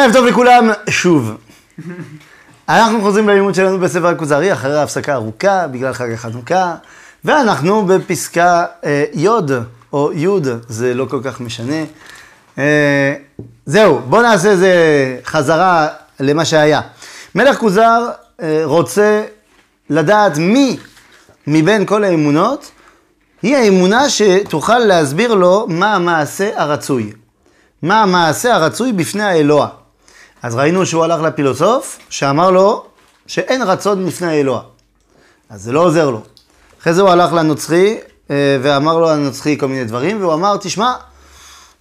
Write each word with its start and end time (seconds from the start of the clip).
ערב 0.00 0.12
טוב 0.12 0.26
לכולם, 0.26 0.70
שוב. 0.90 1.36
אנחנו 2.68 3.00
חוזרים 3.00 3.28
ללימוד 3.28 3.54
שלנו 3.54 3.78
בספר 3.78 4.06
הכוזרי 4.06 4.52
אחרי 4.52 4.80
הפסקה 4.80 5.14
ארוכה 5.14 5.66
בגלל 5.66 5.92
חג 5.92 6.12
החנוכה, 6.12 6.74
ואנחנו 7.24 7.86
בפסקה 7.86 8.64
אה, 8.84 9.04
י' 9.14 9.28
או 9.92 10.12
י', 10.12 10.26
זה 10.68 10.94
לא 10.94 11.04
כל 11.04 11.20
כך 11.24 11.40
משנה. 11.40 11.84
אה, 12.58 13.14
זהו, 13.66 13.98
בואו 14.08 14.22
נעשה 14.22 14.50
איזה 14.50 14.72
חזרה 15.24 15.88
למה 16.20 16.44
שהיה. 16.44 16.80
מלך 17.34 17.56
כוזר 17.56 18.08
אה, 18.42 18.60
רוצה 18.64 19.22
לדעת 19.90 20.38
מי 20.38 20.76
מבין 21.46 21.86
כל 21.86 22.04
האמונות 22.04 22.70
היא 23.42 23.56
האמונה 23.56 24.10
שתוכל 24.10 24.78
להסביר 24.78 25.34
לו 25.34 25.66
מה 25.68 25.94
המעשה 25.94 26.50
הרצוי. 26.56 27.12
מה 27.82 28.02
המעשה 28.02 28.54
הרצוי 28.54 28.92
בפני 28.92 29.22
האלוה. 29.22 29.79
אז 30.42 30.54
ראינו 30.54 30.86
שהוא 30.86 31.04
הלך 31.04 31.20
לפילוסוף, 31.20 31.98
שאמר 32.10 32.50
לו 32.50 32.86
שאין 33.26 33.62
רצון 33.62 34.06
בפני 34.06 34.26
האלוה. 34.26 34.60
אז 35.50 35.62
זה 35.62 35.72
לא 35.72 35.80
עוזר 35.80 36.10
לו. 36.10 36.22
אחרי 36.80 36.94
זה 36.94 37.02
הוא 37.02 37.10
הלך 37.10 37.32
לנוצרי, 37.32 37.98
אה, 38.30 38.58
ואמר 38.62 38.98
לו 38.98 39.10
הנוצרי 39.10 39.56
כל 39.60 39.68
מיני 39.68 39.84
דברים, 39.84 40.20
והוא 40.20 40.34
אמר, 40.34 40.56
תשמע, 40.56 40.92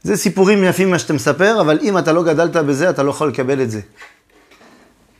זה 0.03 0.17
סיפורים 0.17 0.63
יפים 0.63 0.91
מה 0.91 0.99
שאתה 0.99 1.13
מספר, 1.13 1.61
אבל 1.61 1.79
אם 1.81 1.97
אתה 1.97 2.13
לא 2.13 2.23
גדלת 2.23 2.55
בזה, 2.55 2.89
אתה 2.89 3.03
לא 3.03 3.09
יכול 3.09 3.27
לקבל 3.27 3.61
את 3.61 3.71
זה. 3.71 3.79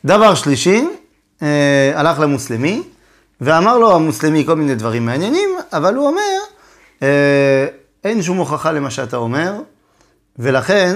דבר 0.06 0.36
שלישי, 0.36 0.88
אה, 1.42 1.92
הלך 1.96 2.20
למוסלמי, 2.20 2.84
ואמר 3.42 3.78
לו 3.78 3.96
המוסלמי 3.96 4.46
כל 4.46 4.56
מיני 4.56 4.76
דברים 4.76 5.06
מעניינים, 5.06 5.50
אבל 5.74 5.96
הוא 5.96 6.08
אומר, 6.08 6.40
אה, 7.04 7.68
אין 8.04 8.22
שום 8.22 8.38
הוכחה 8.38 8.72
למה 8.72 8.92
שאתה 8.92 9.18
אומר, 9.18 9.54
ולכן, 10.40 10.96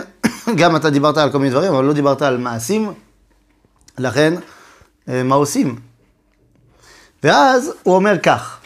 גם 0.55 0.75
אתה 0.75 0.89
דיברת 0.89 1.17
על 1.17 1.31
כל 1.31 1.37
מיני 1.39 1.51
דברים, 1.51 1.73
אבל 1.73 1.83
לא 1.83 1.93
דיברת 1.93 2.21
על 2.21 2.37
מעשים, 2.37 2.93
לכן, 3.97 4.33
אה, 5.09 5.23
מה 5.23 5.35
עושים? 5.35 5.75
ואז 7.23 7.71
הוא 7.83 7.95
אומר 7.95 8.19
כך, 8.19 8.57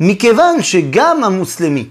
מכיוון 0.00 0.62
שגם 0.62 1.24
המוסלמי 1.24 1.90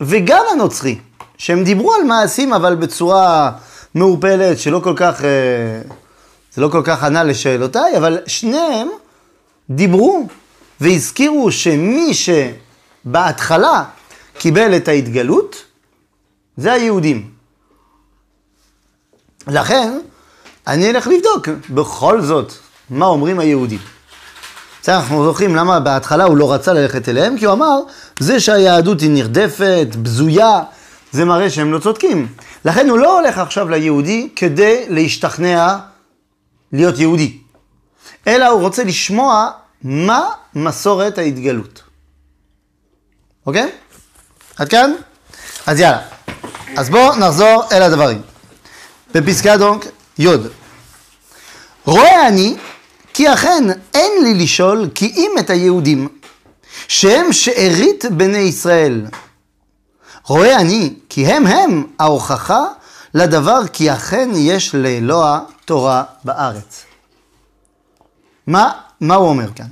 וגם 0.00 0.42
הנוצרי, 0.52 0.98
שהם 1.38 1.64
דיברו 1.64 1.94
על 1.94 2.04
מעשים 2.04 2.52
אבל 2.52 2.74
בצורה 2.74 3.52
מעורפלת, 3.94 4.58
שלא 4.58 4.80
כל 4.84 4.94
כך, 4.96 5.24
אה, 5.24 5.80
זה 6.54 6.62
לא 6.62 6.68
כל 6.68 6.82
כך 6.84 7.04
ענה 7.04 7.24
לשאלותיי, 7.24 7.96
אבל 7.96 8.18
שניהם 8.26 8.88
דיברו 9.70 10.26
והזכירו 10.80 11.52
שמי 11.52 12.10
שבהתחלה 13.04 13.84
קיבל 14.38 14.76
את 14.76 14.88
ההתגלות, 14.88 15.64
זה 16.56 16.72
היהודים. 16.72 17.37
לכן, 19.48 19.98
אני 20.66 20.90
אלך 20.90 21.06
לבדוק 21.06 21.48
בכל 21.70 22.20
זאת 22.20 22.52
מה 22.90 23.06
אומרים 23.06 23.38
היהודים. 23.38 23.78
בסדר, 24.82 24.96
אנחנו 24.96 25.24
זוכרים 25.24 25.56
למה 25.56 25.80
בהתחלה 25.80 26.24
הוא 26.24 26.36
לא 26.36 26.52
רצה 26.52 26.72
ללכת 26.72 27.08
אליהם, 27.08 27.38
כי 27.38 27.44
הוא 27.44 27.52
אמר, 27.54 27.78
זה 28.18 28.40
שהיהדות 28.40 29.00
היא 29.00 29.10
נרדפת, 29.10 29.86
בזויה, 30.02 30.62
זה 31.12 31.24
מראה 31.24 31.50
שהם 31.50 31.72
לא 31.72 31.78
צודקים. 31.78 32.26
לכן 32.64 32.88
הוא 32.88 32.98
לא 32.98 33.20
הולך 33.20 33.38
עכשיו 33.38 33.68
ליהודי 33.68 34.28
כדי 34.36 34.84
להשתכנע 34.88 35.76
להיות 36.72 36.98
יהודי, 36.98 37.38
אלא 38.26 38.46
הוא 38.46 38.60
רוצה 38.60 38.84
לשמוע 38.84 39.50
מה 39.82 40.28
מסורת 40.54 41.18
ההתגלות. 41.18 41.82
אוקיי? 43.46 43.70
עד 44.56 44.68
כאן? 44.68 44.92
אז 45.66 45.80
יאללה. 45.80 46.00
אז 46.76 46.90
בואו 46.90 47.16
נחזור 47.16 47.64
אל 47.72 47.82
הדברים. 47.82 48.22
בפסקה 49.14 49.56
דונק, 49.56 49.86
י' 50.18 50.28
רואה 51.84 52.28
אני 52.28 52.56
כי 53.14 53.32
אכן 53.32 53.64
אין 53.94 54.12
לי 54.22 54.34
לשאול 54.34 54.88
כי 54.94 55.12
אם 55.16 55.30
את 55.38 55.50
היהודים 55.50 56.08
שהם 56.88 57.32
שארית 57.32 58.04
בני 58.10 58.38
ישראל. 58.38 59.06
רואה 60.24 60.60
אני 60.60 60.94
כי 61.08 61.26
הם 61.26 61.46
הם 61.46 61.86
ההוכחה 61.98 62.64
לדבר 63.14 63.60
כי 63.72 63.92
אכן 63.92 64.30
יש 64.34 64.74
לאלוה 64.74 65.40
תורה 65.64 66.04
בארץ. 66.24 66.84
מה, 68.46 68.72
מה 69.00 69.14
הוא 69.14 69.28
אומר 69.28 69.52
כאן? 69.54 69.66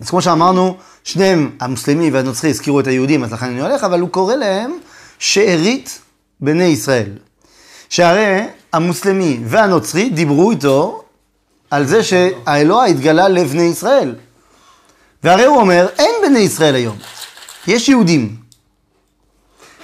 אז 0.00 0.10
כמו 0.10 0.22
שאמרנו, 0.22 0.76
שניהם, 1.04 1.56
המוסלמי 1.60 2.10
והנוצרי, 2.10 2.50
הזכירו 2.50 2.80
את 2.80 2.86
היהודים, 2.86 3.24
אז 3.24 3.32
לכן 3.32 3.46
אני 3.46 3.60
הולך, 3.60 3.84
אבל 3.84 4.00
הוא 4.00 4.08
קורא 4.08 4.34
להם 4.34 4.78
שארית 5.18 6.00
בני 6.40 6.64
ישראל. 6.64 7.10
שהרי 7.92 8.46
המוסלמי 8.72 9.40
והנוצרי 9.44 10.10
דיברו 10.10 10.50
איתו 10.50 11.02
על 11.70 11.86
זה 11.86 12.02
שהאלוה 12.02 12.84
התגלה 12.84 13.28
לבני 13.28 13.62
ישראל. 13.62 14.14
והרי 15.24 15.44
הוא 15.44 15.56
אומר, 15.56 15.86
אין 15.98 16.14
בני 16.26 16.38
ישראל 16.38 16.74
היום, 16.74 16.96
יש 17.66 17.88
יהודים. 17.88 18.36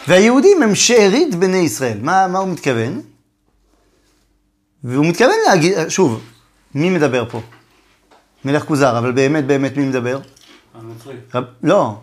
והיהודים 0.08 0.62
הם 0.62 0.74
שארית 0.74 1.34
בני 1.34 1.56
ישראל. 1.56 1.98
מה, 2.02 2.26
מה 2.26 2.38
הוא 2.38 2.48
מתכוון? 2.48 3.02
והוא 4.84 5.06
מתכוון 5.06 5.36
להגיד, 5.46 5.88
שוב, 5.88 6.20
מי 6.74 6.90
מדבר 6.90 7.30
פה? 7.30 7.40
מלך 8.44 8.64
כוזר, 8.64 8.98
אבל 8.98 9.12
באמת 9.12 9.46
באמת 9.46 9.76
מי 9.76 9.84
מדבר? 9.84 10.20
הנוצרי. 10.74 11.16
רב, 11.34 11.44
לא, 11.62 11.94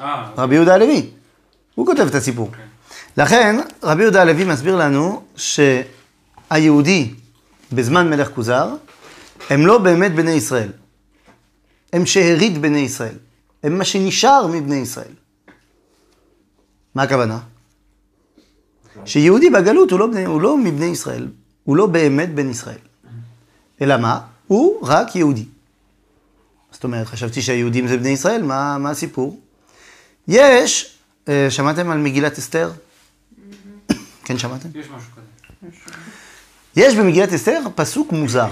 אה, 0.00 0.30
רבי 0.38 0.54
יהודה 0.54 0.74
הלוי. 0.74 1.10
הוא 1.74 1.86
כותב 1.86 2.06
את 2.06 2.14
הסיפור. 2.14 2.50
כן. 2.52 2.63
לכן, 3.16 3.56
רבי 3.82 4.02
יהודה 4.02 4.22
הלוי 4.22 4.44
מסביר 4.44 4.76
לנו 4.76 5.24
שהיהודי 5.36 7.14
בזמן 7.72 8.10
מלך 8.10 8.28
כוזר, 8.28 8.74
הם 9.50 9.66
לא 9.66 9.78
באמת 9.78 10.14
בני 10.14 10.30
ישראל. 10.30 10.68
הם 11.92 12.06
שארית 12.06 12.58
בני 12.58 12.78
ישראל. 12.78 13.14
הם 13.62 13.78
מה 13.78 13.84
שנשאר 13.84 14.46
מבני 14.46 14.76
ישראל. 14.76 15.12
מה 16.94 17.02
הכוונה? 17.02 17.38
שיהודי 19.04 19.50
בגלות 19.50 19.90
הוא 19.90 20.00
לא, 20.00 20.06
בני, 20.06 20.24
הוא 20.24 20.40
לא 20.40 20.58
מבני 20.58 20.86
ישראל, 20.86 21.28
הוא 21.64 21.76
לא 21.76 21.86
באמת 21.86 22.34
בן 22.34 22.50
ישראל. 22.50 22.78
אלא 23.80 23.96
מה? 23.96 24.20
הוא 24.46 24.86
רק 24.86 25.16
יהודי. 25.16 25.44
זאת 26.72 26.84
אומרת, 26.84 27.06
חשבתי 27.06 27.42
שהיהודים 27.42 27.88
זה 27.88 27.96
בני 27.96 28.08
ישראל, 28.08 28.42
מה, 28.42 28.78
מה 28.78 28.90
הסיפור? 28.90 29.40
יש, 30.28 30.98
אה, 31.28 31.46
שמעתם 31.50 31.90
על 31.90 31.98
מגילת 31.98 32.38
אסתר? 32.38 32.70
כן, 34.24 34.38
שמעתם? 34.38 34.68
יש 34.74 34.86
משהו 34.86 35.10
כזה. 35.12 35.76
יש 36.76 36.96
במגילת 36.96 37.32
אסתר 37.32 37.60
פסוק 37.74 38.12
מוזר. 38.12 38.48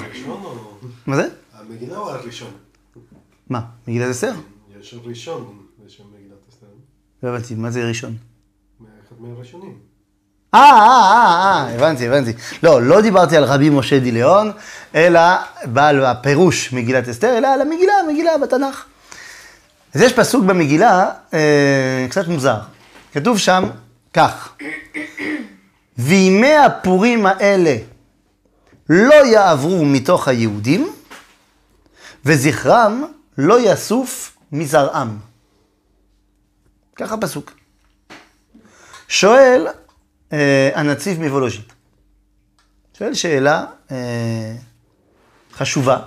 מה 1.06 1.16
זה? 1.16 1.28
המגילה 1.54 1.96
או 1.96 2.10
הראשון? 2.10 2.50
מה, 3.50 3.60
מגילת 3.88 4.10
אסתר? 4.10 4.32
יש 4.80 4.94
ראשון 5.04 5.58
בשם 5.84 6.02
מגילת 6.14 6.38
אסתר. 6.50 6.66
לא 7.22 7.28
הבנתי, 7.28 7.54
מה 7.54 7.70
זה 7.70 7.88
ראשון? 7.88 8.16
אחד 8.80 9.16
מהראשונים. 9.18 9.78
אה, 10.54 10.60
אה, 10.60 10.68
אה, 10.70 11.66
אה, 11.68 11.74
הבנתי, 11.74 12.08
הבנתי. 12.08 12.32
לא, 12.62 12.82
לא 12.82 13.00
דיברתי 13.00 13.36
על 13.36 13.44
רבי 13.44 13.70
משה 13.70 13.98
דיליאון, 13.98 14.52
אלא 14.94 15.20
בעל 15.64 16.04
הפירוש 16.04 16.72
מגילת 16.72 17.08
אסתר, 17.08 17.38
אלא 17.38 17.48
על 17.48 17.60
המגילה, 17.60 17.92
המגילה 18.04 18.38
בתנ"ך. 18.38 18.84
אז 19.94 20.00
יש 20.00 20.12
פסוק 20.12 20.44
במגילה 20.44 21.10
אה, 21.34 22.06
קצת 22.10 22.28
מוזר. 22.28 22.58
כתוב 23.12 23.38
שם 23.38 23.64
כך: 24.12 24.56
וימי 26.04 26.56
הפורים 26.56 27.26
האלה 27.26 27.76
לא 28.88 29.26
יעברו 29.26 29.84
מתוך 29.84 30.28
היהודים, 30.28 30.92
וזכרם 32.24 33.04
לא 33.38 33.72
יסוף 33.72 34.36
מזרעם. 34.52 35.18
ככה 36.96 37.16
פסוק. 37.16 37.52
שואל 39.08 39.66
אה, 40.32 40.70
הנציב 40.74 41.20
מוולוז'ין, 41.20 41.62
שואל 42.98 43.14
שאלה 43.14 43.64
אה, 43.90 44.54
חשובה, 45.52 45.98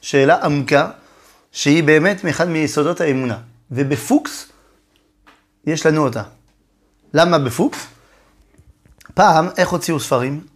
שאלה 0.00 0.44
עמוקה, 0.44 0.90
שהיא 1.52 1.84
באמת 1.84 2.24
מאחד 2.24 2.48
מיסודות 2.48 3.00
האמונה. 3.00 3.38
ובפוקס 3.70 4.48
יש 5.66 5.86
לנו 5.86 6.04
אותה. 6.04 6.22
למה 7.14 7.38
בפוקס? 7.38 7.86
פעם, 9.14 9.48
איך 9.56 9.68
הוציאו 9.68 10.00
ספרים? 10.00 10.46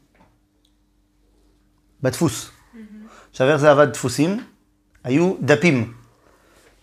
בדפוס. 2.03 2.51
עכשיו, 3.31 3.49
איך 3.49 3.57
זה 3.57 3.71
עבד 3.71 3.93
דפוסים? 3.93 4.45
היו 5.05 5.35
דפים, 5.41 5.93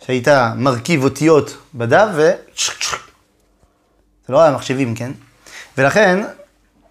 שהיית 0.05 0.27
מרכיב 0.55 1.03
אותיות 1.03 1.57
בדף 1.75 2.07
ו... 2.15 2.31
זה 4.27 4.33
לא 4.33 4.41
היה 4.41 4.51
מחשבים, 4.51 4.95
כן? 4.95 5.11
ולכן, 5.77 6.23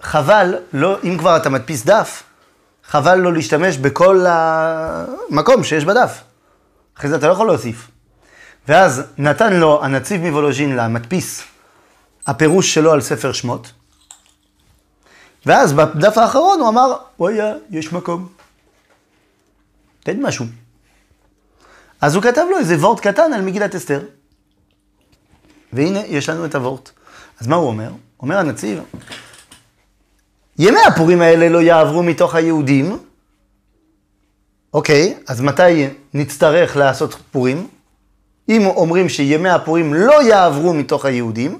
חבל, 0.00 0.54
לא, 0.72 0.98
אם 1.04 1.18
כבר 1.18 1.36
אתה 1.36 1.50
מדפיס 1.50 1.84
דף, 1.84 2.22
חבל 2.84 3.18
לא 3.18 3.32
להשתמש 3.32 3.76
בכל 3.76 4.24
המקום 4.28 5.64
שיש 5.64 5.84
בדף. 5.84 6.22
אחרי 6.98 7.10
זה 7.10 7.16
אתה 7.16 7.28
לא 7.28 7.32
יכול 7.32 7.46
להוסיף. 7.46 7.90
ואז 8.68 9.02
נתן 9.18 9.52
לו 9.52 9.84
הנציב 9.84 10.20
מוולוז'ין 10.20 10.76
למדפיס 10.76 11.42
הפירוש 12.26 12.74
שלו 12.74 12.92
על 12.92 13.00
ספר 13.00 13.32
שמות, 13.32 13.72
ואז 15.46 15.72
בדף 15.72 16.18
האחרון 16.18 16.60
הוא 16.60 16.68
אמר, 16.68 16.92
אוי, 17.20 17.38
יש 17.70 17.92
מקום. 17.92 18.28
תן 20.02 20.22
משהו. 20.22 20.44
אז 22.00 22.14
הוא 22.14 22.22
כתב 22.22 22.44
לו 22.50 22.58
איזה 22.58 22.74
וורט 22.74 23.00
קטן 23.00 23.32
על 23.32 23.42
מגילת 23.42 23.74
אסתר. 23.74 24.02
והנה, 25.72 26.00
יש 26.06 26.28
לנו 26.28 26.44
את 26.44 26.54
הוורט. 26.54 26.90
אז 27.40 27.46
מה 27.46 27.56
הוא 27.56 27.66
אומר? 27.66 27.90
אומר 28.22 28.38
הנציב, 28.38 28.82
ימי 30.58 30.80
הפורים 30.86 31.22
האלה 31.22 31.48
לא 31.48 31.62
יעברו 31.62 32.02
מתוך 32.02 32.34
היהודים. 32.34 32.98
אוקיי, 34.74 35.18
אז 35.26 35.40
מתי 35.40 35.86
נצטרך 36.14 36.76
לעשות 36.76 37.14
פורים? 37.30 37.68
אם 38.48 38.66
אומרים 38.66 39.08
שימי 39.08 39.48
הפורים 39.48 39.94
לא 39.94 40.22
יעברו 40.22 40.74
מתוך 40.74 41.04
היהודים, 41.04 41.58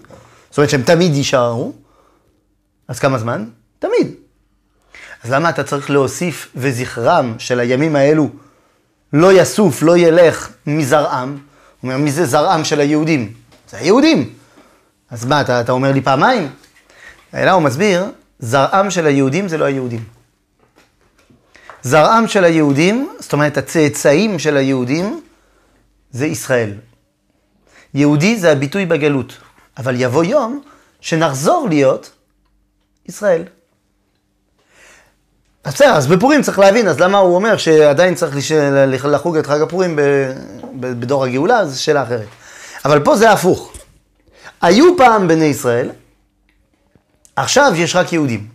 זאת 0.51 0.59
אומרת 0.59 0.71
שהם 0.71 0.83
תמיד 0.83 1.15
יישארו, 1.15 1.73
אז 2.89 2.99
כמה 2.99 3.19
זמן? 3.19 3.49
תמיד. 3.81 4.15
אז 5.25 5.31
למה 5.31 5.51
אתה 5.51 5.65
צריך 5.65 5.91
להוסיף 5.91 6.49
וזכרם 6.57 7.35
של 7.39 7.61
הימים 7.61 7.97
האלו 7.97 8.31
לא 9.13 9.33
יסוף, 9.33 9.83
לא 9.83 9.97
ילך 9.97 10.51
מזרעם? 10.67 11.31
הוא 11.31 11.39
אומר, 11.83 11.97
מי 11.97 12.13
זה 12.13 12.27
זרעם 12.27 12.65
של 12.65 12.81
היהודים? 12.81 13.33
זה 13.71 13.77
היהודים. 13.77 14.35
אז 15.11 15.25
מה, 15.25 15.41
אתה, 15.41 15.61
אתה 15.61 15.73
אומר 15.73 15.93
לי 15.93 16.01
פעמיים? 16.01 16.49
אלא 17.35 17.51
הוא 17.51 17.63
מסביר, 17.63 18.05
זרעם 18.39 18.91
של 18.91 19.07
היהודים 19.07 19.49
זה 19.49 19.59
לא 19.59 19.65
היהודים. 19.65 20.05
זרעם 21.83 22.29
של 22.29 22.45
היהודים, 22.45 23.09
זאת 23.19 23.33
אומרת 23.33 23.57
הצאצאים 23.57 24.39
של 24.39 24.57
היהודים, 24.57 25.21
זה 26.11 26.27
ישראל. 26.27 26.75
יהודי 27.95 28.37
זה 28.37 28.53
הביטוי 28.53 28.87
בגלות, 28.87 29.37
אבל 29.79 29.95
יבוא 30.01 30.25
יום 30.25 30.63
שנחזור 31.01 31.67
להיות 31.69 32.11
ישראל. 33.07 33.43
אז 35.65 35.75
בסדר, 35.75 35.93
אז 35.95 36.07
בפורים 36.07 36.43
צריך 36.43 36.59
להבין, 36.59 36.89
אז 36.89 37.01
למה 37.01 37.19
הוא 37.19 37.35
אומר 37.35 37.57
שעדיין 37.57 38.15
צריך. 38.15 38.37
לחוג 39.05 39.37
את 39.37 39.47
חג 39.47 39.61
הפורים. 39.61 39.99
בדור 40.81 41.25
הגאולה, 41.25 41.67
זו 41.67 41.83
שאלה 41.83 42.03
אחרת. 42.03 42.27
אבל 42.85 43.05
פה 43.05 43.17
זה 43.17 43.31
הפוך. 43.31 43.73
היו 44.61 44.97
פעם 44.97 45.29
בני 45.29 45.45
ישראל, 45.45 45.91
עכשיו 47.37 47.73
יש 47.77 47.97
רק 47.97 48.13
יהודים. 48.13 48.49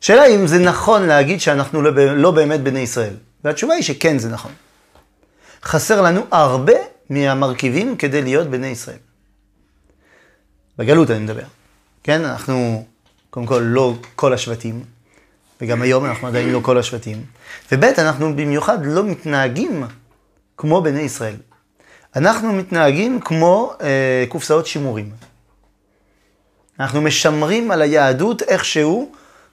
שאלה 0.00 0.26
אם 0.26 0.46
זה 0.46 0.58
נכון 0.58 1.06
להגיד 1.06 1.40
שאנחנו 1.40 1.82
לא, 1.82 1.90
לא 2.16 2.30
באמת 2.30 2.60
בני 2.60 2.80
ישראל. 2.80 3.14
והתשובה 3.44 3.74
היא 3.74 3.82
שכן, 3.82 4.18
זה 4.18 4.28
נכון. 4.28 4.52
חסר 5.62 6.02
לנו 6.02 6.20
הרבה 6.30 6.72
מהמרכיבים 7.10 7.96
כדי 7.96 8.22
להיות 8.22 8.46
בני 8.46 8.66
ישראל. 8.66 8.98
בגלות 10.78 11.10
אני 11.10 11.18
מדבר. 11.18 11.44
כן, 12.02 12.24
אנחנו 12.24 12.84
קודם 13.30 13.46
כל 13.46 13.62
לא 13.64 13.94
כל 14.16 14.32
השבטים, 14.32 14.84
וגם 15.60 15.82
היום 15.82 16.04
אנחנו 16.04 16.28
עדיין 16.28 16.52
לא 16.52 16.60
כל 16.62 16.78
השבטים. 16.78 17.24
וב' 17.72 17.84
אנחנו 17.84 18.36
במיוחד 18.36 18.78
לא 18.86 19.04
מתנהגים 19.04 19.84
כמו 20.56 20.82
בני 20.82 21.00
ישראל. 21.00 21.36
אנחנו 22.16 22.52
מתנהגים 22.52 23.20
כמו 23.20 23.72
אה, 23.80 24.24
קופסאות 24.28 24.66
שימורים. 24.66 25.10
אנחנו 26.80 27.00
משמרים 27.00 27.70
על 27.70 27.82
היהדות 27.82 28.42
איכשהו, 28.42 29.12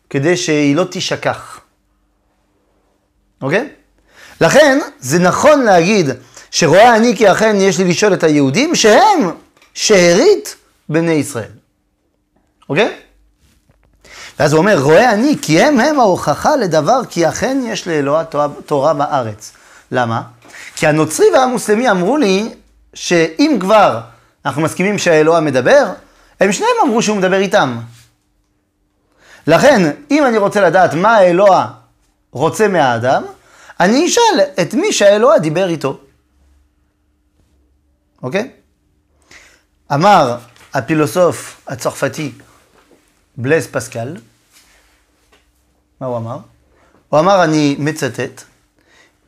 כדי 0.10 0.38
שהיא 0.38 0.76
לא 0.76 0.84
תישכח. 0.84 1.60
אוקיי? 3.42 3.70
לכן, 4.42 4.80
זה 5.00 5.20
נכון 5.20 5.64
להגיד 5.64 6.06
שרואה 6.52 6.96
אני 6.96 7.16
כי 7.18 7.32
אכן 7.32 7.56
יש 7.60 7.80
לי 7.80 7.86
לשאול 7.86 8.14
את 8.14 8.24
היהודים 8.24 8.76
שהם 8.76 9.32
שארית 9.74 10.56
בני 10.90 11.12
ישראל. 11.12 11.52
אוקיי? 12.70 13.07
ואז 14.40 14.54
הוא 14.54 14.60
אומר, 14.60 14.80
רואה 14.80 15.14
אני 15.14 15.36
כי 15.42 15.62
הם 15.62 15.80
הם 15.80 16.00
ההוכחה 16.00 16.56
לדבר 16.56 17.02
כי 17.10 17.30
אכן 17.30 17.62
יש 17.66 17.88
לאלוה 17.88 18.24
תורה 18.66 18.94
בארץ. 18.94 19.54
למה? 19.92 20.22
כי 20.76 20.88
הנוצרי 20.88 21.26
והמוסלמי 21.34 21.92
אמרו 21.92 22.18
לי 22.18 22.54
שאם 22.94 23.58
כבר 23.60 24.00
אנחנו 24.46 24.62
מסכימים 24.62 24.98
שהאלוה 24.98 25.40
מדבר, 25.40 25.86
הם 26.40 26.52
שניהם 26.52 26.76
אמרו 26.84 27.02
שהוא 27.02 27.18
מדבר 27.18 27.38
איתם. 27.38 27.80
לכן, 29.48 29.92
אם 30.12 30.26
אני 30.26 30.38
רוצה 30.38 30.62
לדעת 30.62 30.94
מה 30.94 31.16
האלוה 31.16 31.68
רוצה 32.32 32.68
מהאדם, 32.68 33.24
אני 33.80 34.08
אשאל 34.08 34.42
את 34.62 34.74
מי 34.74 34.94
שהאלוה 34.94 35.40
דיבר 35.40 35.70
איתו. 35.70 36.00
אוקיי? 38.24 38.52
אמר 39.94 40.38
הפילוסוף 40.74 41.62
הצרפתי 41.68 42.32
בלז 43.38 43.68
פסקל, 43.68 44.18
מה 46.02 46.08
הוא 46.08 46.18
אמר? 46.18 46.38
הוא 47.10 47.20
אמר, 47.20 47.44
אני 47.44 47.76
מצטט, 47.80 48.44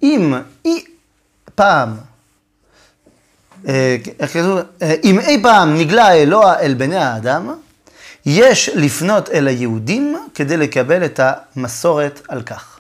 אם 0.04 0.34
אי 0.66 0.86
פעם, 1.56 1.98
אה, 3.68 3.98
איך 4.20 4.34
כתוב? 4.34 4.60
אה, 4.82 4.96
אם 5.04 5.20
אי 5.20 5.44
פעם 5.44 5.78
נגלה 5.78 6.08
האלוה 6.08 6.60
אל 6.60 6.74
בני 6.74 6.98
האדם, 6.98 7.60
יש 8.26 8.70
לפנות 8.70 9.30
אל 9.30 9.48
היהודים 9.48 10.28
כדי 10.36 10.58
לקבל 10.58 11.06
את 11.06 11.20
המסורת 11.24 12.22
על 12.28 12.42
כך. 12.42 12.80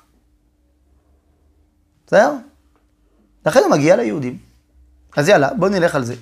בסדר? 2.07 2.33
לכן 3.45 3.59
הוא 3.59 3.71
מגיע 3.71 3.95
ליהודים. 3.95 4.37
אז 5.17 5.29
יאללה, 5.29 5.49
בואו 5.53 5.71
נלך 5.71 5.95
על 5.95 6.03
זה. 6.03 6.15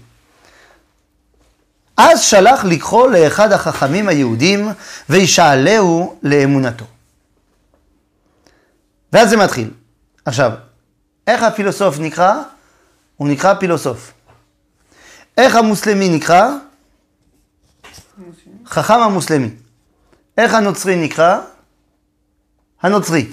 אז 1.98 2.22
שלח 2.22 2.64
לקחו 2.66 3.08
לאחד 3.08 3.52
החכמים 3.52 4.10
היהודים 4.10 4.70
וישאלהו 5.10 6.20
לאמונתו. 6.24 6.86
ואז 9.14 9.30
זה 9.30 9.38
מתחיל. 9.38 9.70
עכשיו, 10.26 10.52
איך 11.28 11.44
הפילוסוף 11.44 12.00
נקרא? 12.00 12.34
הוא 13.18 13.28
נקרא 13.28 13.54
פילוסוף. 13.54 14.12
איך 15.38 15.56
המוסלמי 15.56 16.10
נקרא? 16.10 16.50
חכם 18.66 19.00
המוסלמי. 19.00 19.50
איך 20.38 20.54
הנוצרי 20.54 20.96
נקרא? 20.96 21.40
הנוצרי, 22.82 23.28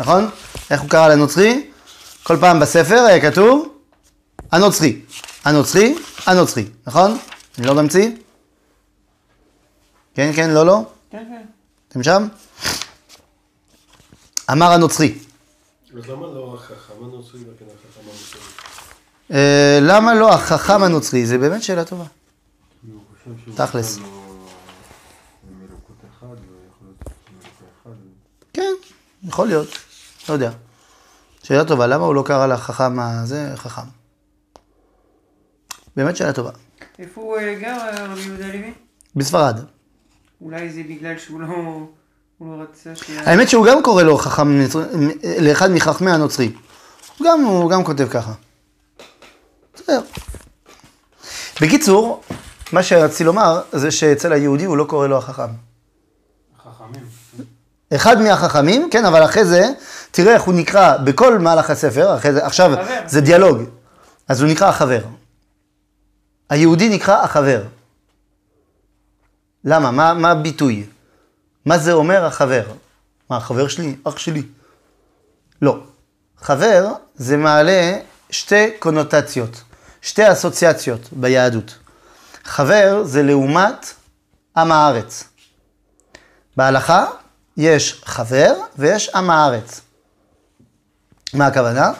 נכון? 0.00 0.30
איך 0.70 0.80
הוא 0.80 0.90
קרא 0.90 1.08
לנוצרי? 1.08 1.70
כל 2.22 2.36
פעם 2.40 2.60
בספר 2.60 3.00
היה 3.00 3.30
כתוב 3.30 3.74
הנוצרי, 4.52 5.00
הנוצרי, 5.44 5.94
הנוצרי, 6.26 6.64
נכון? 6.86 7.18
אני 7.58 7.66
לא 7.66 7.74
ממציא? 7.74 8.10
כן, 10.14 10.32
כן, 10.36 10.50
לא, 10.50 10.66
לא? 10.66 10.82
כן, 11.10 11.24
כן. 11.28 11.46
אתם 11.88 12.02
שם? 12.02 12.28
אמר 14.52 14.72
הנוצרי. 14.72 15.18
אז 15.98 16.08
למה 16.08 16.26
לא 16.26 16.54
החכם 16.54 17.04
הנוצרי 17.04 17.40
וכן 17.40 17.64
החכם 17.64 18.00
המוסלמי? 18.04 18.44
אה, 19.32 19.78
למה 19.82 20.14
לא 20.14 20.34
החכם 20.34 20.82
הנוצרי? 20.82 21.26
זה 21.26 21.38
באמת 21.38 21.62
שאלה 21.62 21.84
טובה. 21.84 22.04
תכלס. 23.54 23.98
מלוקות 23.98 25.96
אחד. 26.18 26.36
כן, 28.52 28.72
יכול 29.22 29.46
להיות, 29.46 29.68
לא 30.28 30.34
יודע. 30.34 30.50
שאלה 31.42 31.64
טובה, 31.64 31.86
למה 31.86 32.04
הוא 32.04 32.14
לא 32.14 32.22
קרא 32.26 32.46
לחכם 32.46 33.00
הזה 33.00 33.52
חכם? 33.56 33.82
באמת 35.96 36.16
שאלה 36.16 36.32
טובה. 36.32 36.50
איפה 36.98 37.20
הוא 37.20 37.36
גר, 37.60 37.76
רבי 38.10 38.20
יהודה 38.20 38.46
לוי? 38.46 38.72
בספרד. 39.16 39.60
אולי 40.40 40.70
זה 40.70 40.80
בגלל 40.88 41.18
שהוא 41.18 41.40
לא... 41.40 41.48
הוא 42.38 42.58
לא 42.58 42.62
רצה 42.62 42.96
ש... 42.96 43.10
האמת 43.16 43.48
שהוא 43.48 43.66
גם 43.66 43.82
קורא 43.82 44.02
לו 44.02 44.18
חכם, 44.18 44.60
נצר- 44.60 44.84
לאחד 45.40 45.70
מחכמי 45.70 46.10
הנוצרי. 46.10 46.52
הוא 47.18 47.26
גם, 47.26 47.40
הוא 47.44 47.70
גם 47.70 47.84
כותב 47.84 48.08
ככה. 48.10 48.32
בסדר. 49.74 50.00
בקיצור, 51.62 52.22
מה 52.72 52.82
שרציתי 52.82 53.24
לומר 53.24 53.60
זה 53.72 53.90
שאצל 53.90 54.32
היהודי 54.32 54.64
הוא 54.64 54.76
לא 54.76 54.84
קורא 54.84 55.06
לו 55.06 55.18
החכם. 55.18 55.42
חכמים. 56.64 57.02
אחד 57.94 58.20
מהחכמים, 58.20 58.88
כן, 58.90 59.04
אבל 59.04 59.24
אחרי 59.24 59.44
זה, 59.44 59.64
תראה 60.10 60.34
איך 60.34 60.42
הוא 60.42 60.54
נקרא 60.54 60.96
בכל 60.96 61.38
מהלך 61.38 61.70
הספר, 61.70 62.16
אחרי 62.16 62.32
זה, 62.32 62.46
עכשיו 62.46 62.70
חבר. 62.72 62.84
זה 63.06 63.20
דיאלוג, 63.20 63.58
אז 64.28 64.42
הוא 64.42 64.50
נקרא 64.50 64.68
החבר. 64.68 65.00
היהודי 66.48 66.88
נקרא 66.88 67.22
החבר. 67.22 67.62
למה? 69.64 69.90
מה, 69.90 70.14
מה 70.14 70.30
הביטוי? 70.30 70.86
מה 71.64 71.78
זה 71.78 71.92
אומר 71.92 72.24
החבר? 72.24 72.64
מה, 73.30 73.36
החבר 73.36 73.68
שלי? 73.68 73.96
אח 74.04 74.18
שלי? 74.18 74.42
לא. 75.62 75.78
חבר 76.38 76.92
זה 77.14 77.36
מעלה 77.36 77.98
שתי 78.30 78.70
קונוטציות, 78.78 79.62
שתי 80.02 80.32
אסוציאציות 80.32 81.00
ביהדות. 81.12 81.78
חבר 82.44 83.04
זה 83.04 83.22
לעומת 83.22 83.94
עם 84.56 84.72
הארץ. 84.72 85.24
בהלכה 86.56 87.06
יש 87.56 88.02
חבר 88.04 88.54
ויש 88.78 89.08
עם 89.08 89.30
הארץ. 89.30 89.80
מה 91.34 91.46
הכוונה? 91.46 91.92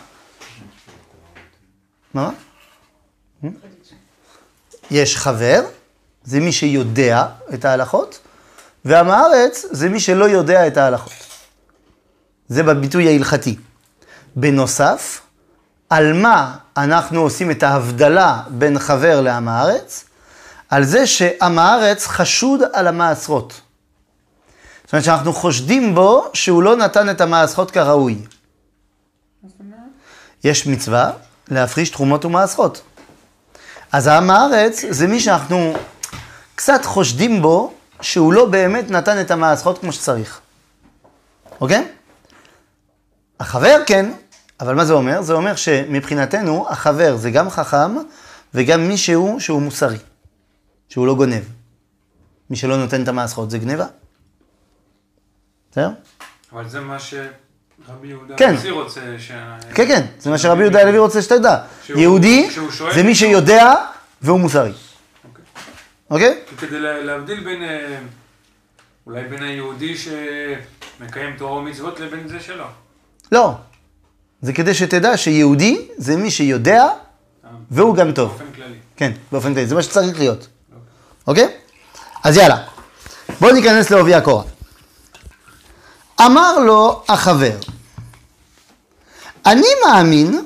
מה? 2.14 2.30
יש 4.90 5.16
חבר, 5.16 5.64
זה 6.25 6.40
מי 6.40 6.52
שיודע 6.52 7.26
את 7.55 7.64
ההלכות, 7.64 8.19
ועם 8.85 9.11
הארץ 9.11 9.64
זה 9.71 9.88
מי 9.88 10.00
שלא 10.00 10.25
יודע 10.25 10.66
את 10.66 10.76
ההלכות. 10.76 11.12
זה 12.49 12.62
בביטוי 12.62 13.09
ההלכתי. 13.09 13.57
בנוסף, 14.37 15.21
על 15.90 16.12
מה 16.12 16.57
אנחנו 16.76 17.21
עושים 17.21 17.50
את 17.50 17.62
ההבדלה 17.62 18.43
בין 18.49 18.78
חבר 18.78 19.21
לעם 19.21 19.49
הארץ? 19.49 20.05
על 20.69 20.85
זה 20.85 21.07
שעם 21.07 21.59
הארץ 21.59 22.07
חשוד 22.07 22.61
על 22.73 22.87
המעשרות. 22.87 23.61
זאת 24.85 24.93
אומרת 24.93 25.05
שאנחנו 25.05 25.33
חושדים 25.33 25.95
בו 25.95 26.25
שהוא 26.35 26.62
לא 26.62 26.76
נתן 26.76 27.11
את 27.11 27.21
המעשרות 27.21 27.71
כראוי. 27.71 28.19
יש 30.45 30.66
מצווה 30.66 31.11
להפריש 31.49 31.90
תרומות 31.90 32.25
ומעשרות. 32.25 32.83
אז 33.96 34.06
העם 34.06 34.30
הארץ 34.30 34.84
זה 34.90 35.06
מי 35.06 35.20
שאנחנו 35.20 35.74
קצת 36.54 36.84
חושדים 36.84 37.42
בו 37.42 37.74
שהוא 38.00 38.32
לא 38.32 38.46
באמת 38.46 38.90
נתן 38.90 39.20
את 39.20 39.30
המעשרות 39.30 39.78
כמו 39.78 39.92
שצריך. 39.92 40.40
אוקיי? 41.60 41.88
החבר 43.40 43.82
כן, 43.86 44.12
אבל 44.60 44.74
מה 44.74 44.84
זה 44.84 44.92
אומר? 44.92 45.22
זה 45.22 45.32
אומר 45.32 45.56
שמבחינתנו 45.56 46.66
החבר 46.68 47.16
זה 47.16 47.30
גם 47.30 47.50
חכם 47.50 47.96
וגם 48.54 48.88
מישהו 48.88 49.40
שהוא 49.40 49.62
מוסרי, 49.62 49.98
שהוא 50.88 51.06
לא 51.06 51.14
גונב. 51.14 51.44
מי 52.50 52.56
שלא 52.56 52.76
נותן 52.76 53.02
את 53.02 53.08
המעשרות 53.08 53.50
זה 53.50 53.58
גניבה. 53.58 53.86
בסדר? 55.70 55.90
אבל 56.52 56.68
זה 56.68 56.80
מה 56.80 56.98
יהודה 58.05 58.35
כן. 58.37 58.49
הנשיא 58.49 58.73
רוצה 58.73 59.00
ש... 59.19 59.31
כן, 59.75 59.88
כן, 59.88 60.07
זה 60.19 60.31
מה 60.31 60.38
שרבי 60.38 60.62
יהודה 60.62 60.81
הלוי 60.81 60.99
רוצה 60.99 61.23
שתדע. 61.23 61.57
שהוא- 61.85 61.99
יהודי 62.00 62.50
שהוא 62.50 62.71
שואל 62.71 62.95
זה 62.95 63.02
מי 63.02 63.14
שיודע 63.14 63.75
והוא 64.23 64.40
מוסרי. 64.40 64.73
אוקיי. 65.25 65.45
אוקיי? 66.11 66.40
כדי 66.59 66.81
לה- 66.81 67.02
להבדיל 67.02 67.45
בין, 67.45 67.62
אה, 67.62 67.99
אולי 69.07 69.25
בין 69.25 69.43
היהודי 69.43 69.95
שמקיים 69.97 71.37
תורה 71.38 71.52
ומצוות 71.52 72.00
לבין 72.00 72.28
זה 72.28 72.40
שלא. 72.40 72.64
לא. 73.33 73.55
זה 74.43 74.52
כדי 74.52 74.75
שתדע 74.75 75.16
שיהודי 75.16 75.88
זה 75.97 76.16
מי 76.16 76.31
שיודע 76.31 76.83
אה, 76.85 76.90
והוא 77.71 77.97
גם 77.97 78.12
טוב. 78.12 78.28
באופן 78.31 78.45
כללי. 78.55 78.76
כן, 78.97 79.12
באופן 79.33 79.55
כללי, 79.55 79.66
זה 79.66 79.75
מה 79.75 79.83
שצריך 79.83 80.19
להיות. 80.19 80.47
אוקיי? 81.26 81.49
אז 82.25 82.37
יאללה, 82.37 82.62
בואו 83.40 83.52
ניכנס 83.55 83.90
לעובי 83.90 84.14
הקורה. 84.14 84.45
אמר 86.21 86.59
לו 86.59 87.02
החבר, 87.09 87.57
אני 89.46 89.66
מאמין, 89.86 90.44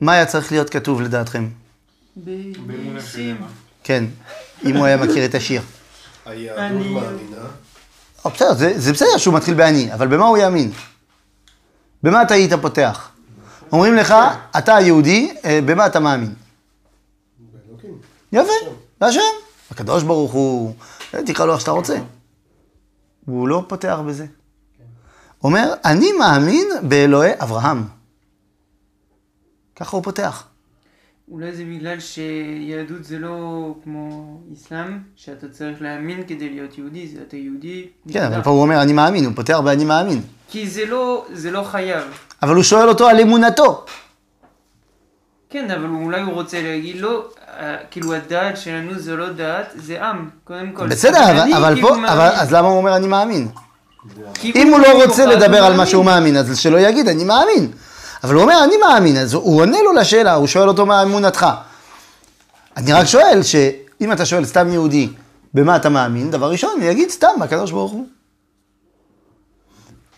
מה 0.00 0.12
היה 0.12 0.26
צריך 0.26 0.52
להיות 0.52 0.70
כתוב 0.70 1.00
לדעתכם? 1.00 1.48
בניסים. 2.16 3.36
כן, 3.84 4.04
אם 4.64 4.76
הוא 4.76 4.86
היה 4.86 4.96
מכיר 4.96 5.24
את 5.24 5.34
השיר. 5.34 5.62
היהדות 6.26 6.58
אני- 6.58 6.88
מאמינה. 6.94 7.36
או, 8.24 8.30
בסדר, 8.30 8.54
זה, 8.54 8.72
זה 8.80 8.92
בסדר 8.92 9.16
שהוא 9.18 9.34
מתחיל 9.34 9.54
באני, 9.54 9.94
אבל 9.94 10.06
במה 10.06 10.26
הוא 10.26 10.38
יאמין? 10.38 10.70
במה 12.02 12.22
אתה 12.22 12.34
היית 12.34 12.52
פותח? 12.52 13.10
אומרים 13.72 13.94
לך, 13.94 14.14
אתה 14.58 14.76
היהודי, 14.76 15.34
אה, 15.44 15.60
במה 15.66 15.86
אתה 15.86 16.00
מאמין? 16.00 16.34
יפה, 18.32 18.52
להשם. 19.00 19.20
הקדוש 19.70 20.02
ברוך 20.02 20.32
הוא, 20.32 20.74
אה, 21.14 21.20
תקרא 21.26 21.46
לו 21.46 21.52
איך 21.52 21.60
שאתה 21.60 21.70
רוצה. 21.70 21.98
והוא 23.28 23.48
לא 23.48 23.64
פותח 23.68 23.98
בזה. 24.06 24.26
אומר, 25.44 25.74
אני 25.84 26.12
מאמין 26.12 26.68
באלוהי 26.82 27.32
אברהם. 27.40 27.84
ככה 29.76 29.96
הוא 29.96 30.04
פותח. 30.04 30.44
אולי 31.30 31.52
זה 31.52 31.64
בגלל 31.64 32.00
שיהדות 32.00 33.04
זה 33.04 33.18
לא 33.18 33.74
כמו 33.84 34.36
אסלאם, 34.54 34.98
שאתה 35.16 35.48
צריך 35.48 35.82
להאמין 35.82 36.22
כדי 36.26 36.50
להיות 36.50 36.78
יהודי, 36.78 37.08
זה 37.08 37.18
אתה 37.28 37.36
יהודי. 37.36 37.86
כן, 38.12 38.22
אבל. 38.22 38.42
פה 38.42 38.50
הוא 38.50 38.62
אומר, 38.62 38.82
אני 38.82 38.92
מאמין, 38.92 39.24
הוא 39.24 39.32
פותח 39.36 39.60
באני 39.64 39.84
מאמין. 39.84 40.22
כי 40.50 40.70
זה 40.70 40.86
לא, 40.86 41.26
זה 41.32 41.50
לא 41.50 41.62
חייב. 41.62 42.02
אבל 42.42 42.54
הוא 42.54 42.62
שואל 42.62 42.88
אותו 42.88 43.08
על 43.08 43.20
אמונתו. 43.20 43.84
כן, 45.50 45.70
אבל 45.70 45.84
אולי 45.84 46.20
הוא 46.20 46.32
רוצה 46.32 46.62
להגיד 46.62 46.96
לו, 46.96 47.24
אה, 47.48 47.76
כאילו 47.90 48.14
הדעת 48.14 48.56
שלנו 48.56 48.98
זה 48.98 49.16
לא 49.16 49.32
דעת, 49.32 49.66
זה 49.74 50.04
עם, 50.04 50.28
קודם 50.44 50.72
כל. 50.72 50.88
בסדר, 50.88 51.30
אבל, 51.30 51.52
אבל 51.52 51.74
כאילו 51.74 51.88
פה, 51.88 51.94
מאמין. 51.94 52.10
אבל, 52.10 52.28
אז 52.34 52.52
למה 52.52 52.68
הוא 52.68 52.76
אומר 52.76 52.96
אני 52.96 53.06
מאמין? 53.06 53.48
אם 54.44 54.68
הוא 54.72 54.80
לא 54.80 55.04
רוצה 55.04 55.26
לדבר 55.26 55.64
על 55.64 55.76
מה. 55.76 55.86
שהוא 55.86 56.04
מאמין, 56.04 56.36
אז 56.36 56.58
שלא 56.58 56.78
יגיד, 56.78 57.08
אני 57.08 57.24
מאמין. 57.24 57.70
אבל 58.24 58.34
הוא 58.34 58.42
אומר, 58.42 58.64
אני 58.64 58.76
מאמין, 58.76 59.16
אז 59.16 59.34
הוא 59.34 59.60
עונה 59.60 59.78
לו 59.82 59.92
לשאלה, 59.92 60.34
הוא 60.34 60.46
שואל 60.46 60.68
אותו 60.68 60.86
מה 60.86 61.02
אמונתך. 61.02 61.46
אני 62.76 62.92
רק 62.92 63.06
שואל, 63.06 63.42
שאם 63.42 64.12
אתה 64.12 64.26
שואל 64.26 64.44
סתם 64.44 64.72
יהודי, 64.72 65.08
במה 65.54 65.76
אתה 65.76 65.88
מאמין, 65.88 66.30
דבר 66.30 66.50
ראשון, 66.50 66.70
הוא 66.80 66.90
יגיד 66.90 67.10
סתם, 67.10 67.42
הקדוש 67.42 67.70
ברוך 67.70 67.92
הוא. 67.92 68.06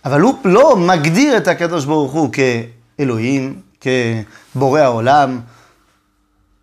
אבל 0.04 0.20
הוא 0.20 0.34
לא 0.44 0.76
מגדיר 0.76 1.36
את 1.36 1.48
הקדוש 1.48 1.84
ברוך 1.84 2.12
הוא 2.12 2.30
כאלוהים, 2.98 3.60
כבורא 3.80 4.80
העולם, 4.80 5.40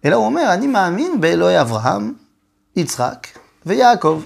אלא 0.06 0.16
הוא 0.16 0.26
אומר, 0.26 0.54
אני 0.54 0.68
מאמין 0.68 1.22
באלוהי 1.22 1.62
אברהם, 1.62 2.14
יצחק 2.76 3.28
ויעקב. 3.66 4.22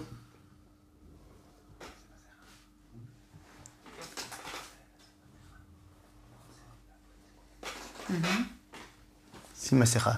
שים 9.61 9.79
מסכה, 9.79 10.11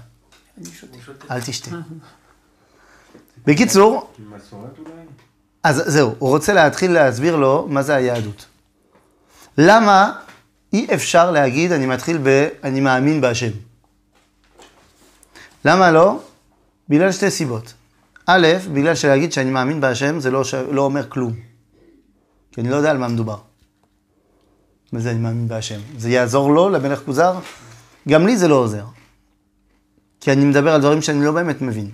אני 0.58 0.70
שותה. 1.06 1.34
אל 1.34 1.42
תשתה. 1.42 1.72
בקיצור? 3.46 4.14
אז 5.64 5.84
זהו, 5.86 6.16
הוא 6.20 6.30
רוצה 6.30 6.54
להתחיל 6.54 6.92
להסביר 6.92 7.36
לו 7.36 7.68
מה 7.70 7.84
זה 7.84 7.96
היהדות. 7.96 8.46
למה 9.58 10.20
אי 10.74 10.88
אפשר 10.94 11.32
להגיד, 11.32 11.72
אני 11.72 11.86
מתחיל 11.86 12.18
ב, 12.24 12.48
אני 12.64 12.80
מאמין 12.80 13.22
בהשם. 13.22 13.52
למה 15.66 15.92
לא? 15.92 16.20
בגלל 16.90 17.12
שתי 17.12 17.32
סיבות. 17.32 17.74
א', 18.26 18.48
בגלל 18.74 18.96
שלהגיד 18.96 19.32
שאני 19.32 19.52
מאמין 19.52 19.82
בהשם 19.82 20.20
זה 20.20 20.32
לא, 20.32 20.44
ש... 20.44 20.54
לא 20.54 20.82
אומר 20.82 21.10
כלום. 21.10 21.34
כי 22.52 22.62
אני 22.62 22.70
לא 22.70 22.76
יודע 22.76 22.92
על 22.92 22.98
מה 22.98 23.08
מדובר. 23.08 23.38
מה 24.92 25.00
זה 25.00 25.12
אני 25.12 25.20
מאמין 25.20 25.48
בהשם? 25.48 25.80
זה 25.98 26.10
יעזור 26.10 26.54
לו, 26.54 26.70
למלך 26.70 27.02
כוזר? 27.06 27.40
גם 28.10 28.28
לי 28.28 28.38
זה 28.38 28.48
לא 28.48 28.56
עוזר. 28.56 28.86
כי 30.20 30.32
אני 30.32 30.46
מדבר 30.46 30.74
על 30.74 30.82
דברים 30.82 31.02
שאני 31.02 31.26
לא 31.26 31.32
באמת 31.32 31.62
מבין. 31.62 31.90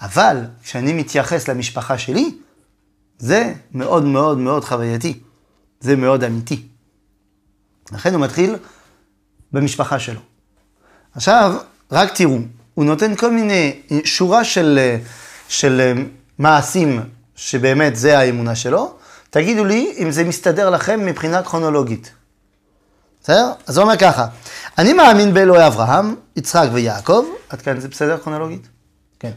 אבל 0.00 0.44
כשאני 0.62 0.92
מתייחס 0.92 1.48
למשפחה 1.48 1.98
שלי, 1.98 2.34
זה 3.18 3.54
מאוד 3.72 4.04
מאוד 4.04 4.38
מאוד 4.38 4.64
חווייתי. 4.64 5.20
זה 5.80 5.96
מאוד 5.96 6.24
אמיתי. 6.24 6.62
לכן 7.92 8.14
הוא 8.14 8.22
מתחיל 8.22 8.56
במשפחה 9.52 9.98
שלו. 9.98 10.20
עכשיו, 11.14 11.54
רק 11.92 12.14
תראו, 12.14 12.38
הוא 12.74 12.84
נותן 12.84 13.16
כל 13.16 13.30
מיני, 13.30 13.82
שורה 14.04 14.44
של, 14.44 14.96
של 15.48 16.04
מעשים 16.38 17.00
שבאמת 17.36 17.96
זה 17.96 18.18
האמונה 18.18 18.54
שלו. 18.54 18.94
תגידו 19.30 19.64
לי 19.64 19.94
אם 19.98 20.10
זה 20.10 20.24
מסתדר 20.24 20.70
לכם 20.70 21.06
מבחינה 21.06 21.42
כרונולוגית. 21.42 22.12
בסדר? 23.22 23.52
אז 23.66 23.76
הוא 23.76 23.82
אומר 23.82 23.96
ככה, 23.96 24.26
אני 24.78 24.92
מאמין 24.92 25.34
באלוהי 25.34 25.66
אברהם, 25.66 26.14
יצחק 26.36 26.68
ויעקב, 26.72 27.24
עד 27.48 27.62
כאן 27.62 27.80
זה 27.80 27.88
בסדר 27.88 28.18
כרונולוגית? 28.18 28.68
כן. 29.18 29.30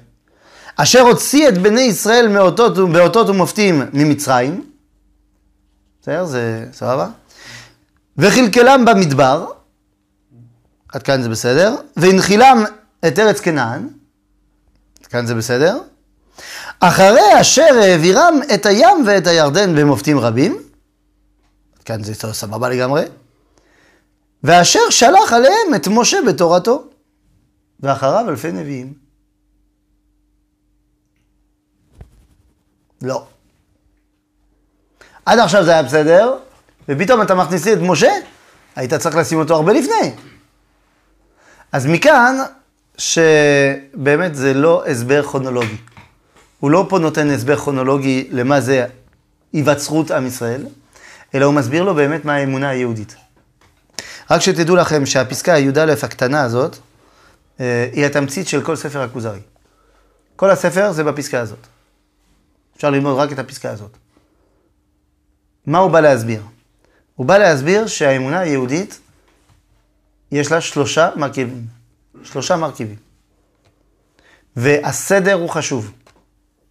אשר 0.76 1.00
הוציא 1.00 1.48
את 1.48 1.58
בני 1.58 1.82
ישראל 1.82 2.28
מאותות, 2.28 2.78
באותות 2.78 3.30
ומופתים 3.30 3.82
ממצרים, 3.94 4.72
בסדר? 6.02 6.26
זה 6.26 6.66
סבבה? 6.74 7.08
וכלכלם 8.18 8.86
במדבר, 8.86 9.46
עד 10.94 11.04
כאן 11.04 11.22
זה 11.22 11.30
בסדר, 11.30 11.76
והנחילם 11.98 12.64
את 13.08 13.20
ארץ 13.20 13.40
כנען, 13.40 13.88
עד 15.02 15.08
כאן 15.08 15.26
זה 15.26 15.36
בסדר, 15.36 15.78
אחרי 16.80 17.42
אשר 17.42 17.76
העבירם 17.82 18.40
את 18.54 18.66
הים 18.66 19.04
ואת 19.08 19.28
הירדן 19.28 19.76
במופתים 19.76 20.20
רבים, 20.20 20.58
עד 21.78 21.84
כאן 21.84 22.04
זה 22.04 22.14
סבבה 22.34 22.70
לגמרי, 22.70 23.04
ואשר 24.46 24.80
שלח 24.90 25.34
עליהם 25.34 25.76
את 25.76 25.88
משה 25.88 26.18
בתורתו, 26.28 26.84
ואחריו 27.80 28.30
אלפי 28.30 28.52
נביאים. 28.52 28.94
לא. 33.02 33.26
עד 35.26 35.40
עכשיו 35.40 35.64
זה 35.64 35.72
היה 35.72 35.84
בסדר, 35.84 36.38
ופתאום 36.90 37.22
אתה 37.22 37.36
מכניס 37.36 37.66
לי 37.66 37.74
את 37.74 37.80
משה, 37.82 38.12
היית 38.76 38.94
צריך 38.94 39.16
לשים 39.16 39.40
אותו 39.40 39.56
הרבה 39.56 39.74
לפני. 39.74 40.12
אז 41.72 41.86
מכאן, 41.86 42.36
שבאמת 42.98 44.36
זה 44.36 44.54
לא 44.54 44.86
הסבר 44.86 45.24
כרונולוגי. 45.24 45.78
הוא 46.60 46.72
לא 46.72 46.86
פה 46.90 47.00
נותן 47.00 47.30
הסבר 47.30 47.56
כרונולוגי 47.56 48.28
למה 48.32 48.62
זה 48.62 48.86
היווצרות 49.54 50.12
עם 50.12 50.28
ישראל, 50.28 50.66
אלא 51.36 51.46
הוא 51.46 51.54
מסביר 51.54 51.84
לו 51.84 51.96
באמת 51.96 52.26
מה 52.26 52.36
האמונה 52.36 52.70
היהודית. 52.70 53.25
רק 54.30 54.42
שתדעו 54.42 54.76
לכם 54.76 55.06
שהפסקה 55.06 55.58
י"א 55.60 55.94
הקטנה 56.04 56.44
הזאת, 56.44 56.78
אה, 57.60 57.90
היא 57.94 58.06
התמצית 58.06 58.48
של 58.48 58.62
כל 58.62 58.76
ספר 58.76 59.02
הכוזרי. 59.02 59.40
כל 60.36 60.50
הספר 60.50 60.92
זה 60.92 61.04
בפסקה 61.04 61.40
הזאת. 61.40 61.68
אפשר 62.76 62.90
ללמוד 62.90 63.18
רק 63.20 63.32
את 63.32 63.40
הפסקה 63.40 63.72
הזאת. 63.72 63.98
מה 65.66 65.78
הוא 65.78 65.92
בא 65.92 66.00
להסביר? 66.00 66.42
הוא 67.16 67.26
בא 67.26 67.38
להסביר 67.38 67.88
שהאמונה 67.88 68.40
היהודית, 68.40 69.00
יש 70.32 70.52
לה 70.52 70.62
שלושה 70.62 71.10
מרכיבים. 71.16 71.66
שלושה 72.24 72.56
מרכיבים. 72.56 72.96
והסדר 74.56 75.34
הוא 75.34 75.50
חשוב. 75.50 75.92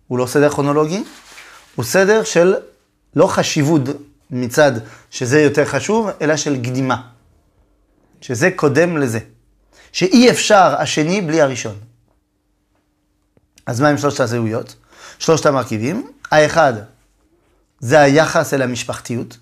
הוא 0.08 0.18
לא 0.18 0.26
סדר 0.26 0.50
כרונולוגי, 0.50 1.04
הוא 1.74 1.84
סדר 1.84 2.24
של 2.24 2.54
לא 3.16 3.26
חשיבות 3.26 3.82
מצד 4.30 4.72
שזה 5.10 5.40
יותר 5.40 5.64
חשוב, 5.64 6.08
אלא 6.20 6.36
של 6.36 6.56
קדימה. 6.56 7.13
שזה 8.24 8.50
קודם 8.56 8.96
לזה. 8.96 9.18
שאי 9.92 10.30
אפשר 10.30 10.74
השני 10.78 11.20
בלי 11.20 11.40
הראשון. 11.40 11.74
אז 13.66 13.80
מה 13.80 13.88
עם 13.88 13.98
שלושת 13.98 14.20
הזהויות? 14.20 14.76
שלושת 15.18 15.46
המרכיבים. 15.46 16.10
האחד, 16.30 16.72
זה 17.80 18.00
היחס 18.00 18.54
אל 18.54 18.62
המשפחתיות. 18.62 19.38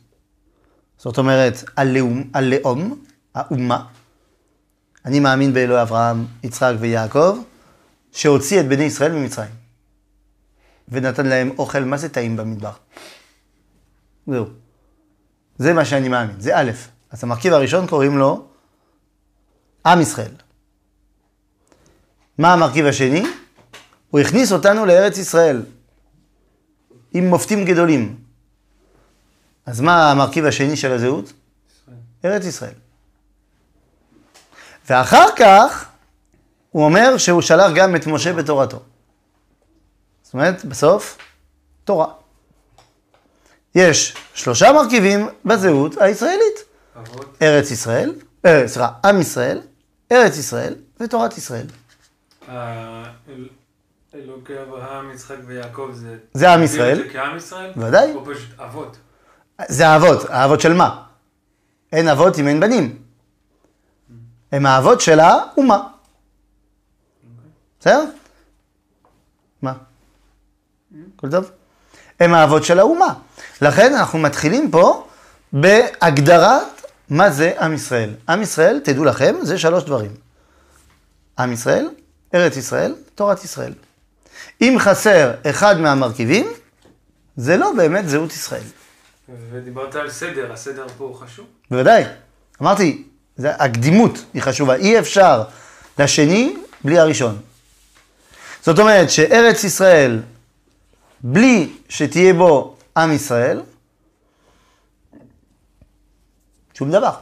זאת 0.98 1.18
אומרת, 1.18 1.64
הלאום, 1.76 2.30
הלאום, 2.34 3.04
האומה. 3.34 3.84
אני 5.04 5.20
מאמין 5.20 5.54
באלוהי 5.54 5.82
אברהם, 5.82 6.26
יצחק 6.42 6.74
ויעקב, 6.78 7.38
שהוציא 8.12 8.60
את 8.60 8.68
בני 8.68 8.84
ישראל 8.84 9.12
ממצרים. 9.12 9.54
ונתן 10.88 11.26
להם 11.26 11.50
אוכל, 11.58 11.84
מה 11.84 11.96
זה 11.96 12.08
טעים 12.08 12.36
במדבר? 12.36 12.72
זהו. 14.26 14.46
זה 15.58 15.72
מה 15.72 15.84
שאני 15.84 16.08
מאמין, 16.08 16.40
זה 16.40 16.58
א'. 16.58 16.70
אז 17.10 17.24
המרכיב 17.24 17.52
הראשון 17.52 17.86
קוראים 17.86 18.18
לו 18.18 18.51
עם 19.86 20.00
ישראל. 20.00 20.34
מה 22.38 22.52
המרכיב 22.52 22.86
השני? 22.86 23.22
הוא 24.10 24.20
הכניס 24.20 24.52
אותנו 24.52 24.86
לארץ 24.86 25.18
ישראל, 25.18 25.62
עם 27.12 27.26
מופתים 27.26 27.64
גדולים. 27.64 28.16
אז 29.66 29.80
מה 29.80 30.10
המרכיב 30.10 30.44
השני 30.44 30.76
של 30.76 30.92
הזהות? 30.92 31.24
ישראל. 31.24 31.96
ארץ 32.24 32.44
ישראל. 32.44 32.74
ואחר 34.90 35.26
כך, 35.36 35.88
הוא 36.70 36.84
אומר 36.84 37.18
שהוא 37.18 37.40
שלח 37.40 37.72
גם 37.74 37.96
את 37.96 38.06
משה 38.06 38.32
בתורתו. 38.32 38.80
זאת 40.22 40.34
אומרת, 40.34 40.64
בסוף, 40.64 41.18
תורה. 41.84 42.06
יש 43.74 44.14
שלושה 44.34 44.72
מרכיבים 44.72 45.28
בזהות 45.44 45.96
הישראלית. 46.00 46.58
אבות, 46.96 47.36
ארץ 47.42 47.70
ישראל, 47.70 48.14
אה, 48.46 48.68
סליחה, 48.68 48.88
עם 49.04 49.20
ישראל, 49.20 49.60
ארץ 50.12 50.36
ישראל 50.38 50.74
ותורת 51.00 51.38
ישראל. 51.38 51.66
ה- 52.48 53.04
אל- 53.28 53.48
אלוקי 54.14 54.52
אברהם, 54.62 55.10
יצחק 55.10 55.36
ויעקב 55.46 55.90
זה... 55.92 56.16
זה 56.34 56.52
עם 56.52 56.62
ישראל. 56.62 56.96
זה 56.96 57.08
כעם 57.12 57.36
ישראל? 57.36 57.70
ודאי. 57.76 58.14
או 58.14 58.24
פשוט 58.24 58.60
אבות? 58.60 58.96
זה 59.68 59.88
האבות, 59.88 60.30
האבות 60.30 60.60
של 60.60 60.72
מה? 60.72 61.02
אין 61.92 62.08
אבות 62.08 62.38
אם 62.38 62.48
אין 62.48 62.60
בנים. 62.60 62.98
הם 64.52 64.66
האבות 64.66 65.00
של 65.00 65.20
האומה. 65.20 65.88
בסדר? 67.80 68.04
מה? 69.62 69.72
הכל 71.16 71.30
טוב? 71.30 71.50
הם 72.20 72.34
האבות 72.34 72.64
של 72.64 72.78
האומה. 72.78 73.14
לכן 73.62 73.94
אנחנו 73.94 74.18
מתחילים 74.18 74.70
פה 74.70 75.08
בהגדרת 75.52 76.81
מה 77.12 77.30
זה 77.30 77.52
עם 77.60 77.74
ישראל. 77.74 78.10
עם 78.28 78.42
ישראל, 78.42 78.80
תדעו 78.84 79.04
לכם, 79.04 79.34
זה 79.42 79.58
שלוש 79.58 79.84
דברים. 79.84 80.10
עם 81.38 81.52
ישראל, 81.52 81.88
ארץ 82.34 82.56
ישראל, 82.56 82.94
תורת 83.14 83.44
ישראל. 83.44 83.72
אם 84.60 84.76
חסר 84.78 85.32
אחד 85.50 85.80
מהמרכיבים, 85.80 86.46
זה 87.36 87.56
לא 87.56 87.72
באמת 87.76 88.08
זהות 88.08 88.32
ישראל. 88.32 88.62
ודיברת 89.50 89.94
על 89.94 90.10
סדר, 90.10 90.52
הסדר 90.52 90.86
פה 90.98 91.04
הוא 91.04 91.14
חשוב? 91.14 91.46
בוודאי. 91.70 92.04
אמרתי, 92.62 93.04
זה, 93.36 93.54
הקדימות 93.54 94.24
היא 94.34 94.42
חשובה. 94.42 94.74
אי 94.74 94.98
אפשר 94.98 95.42
לשני 95.98 96.56
בלי 96.84 96.98
הראשון. 96.98 97.38
זאת 98.62 98.78
אומרת 98.78 99.10
שארץ 99.10 99.64
ישראל, 99.64 100.20
בלי 101.20 101.72
שתהיה 101.88 102.34
בו 102.34 102.76
עם 102.96 103.12
ישראל, 103.12 103.60
שום 106.74 106.90
דבר. 106.90 107.14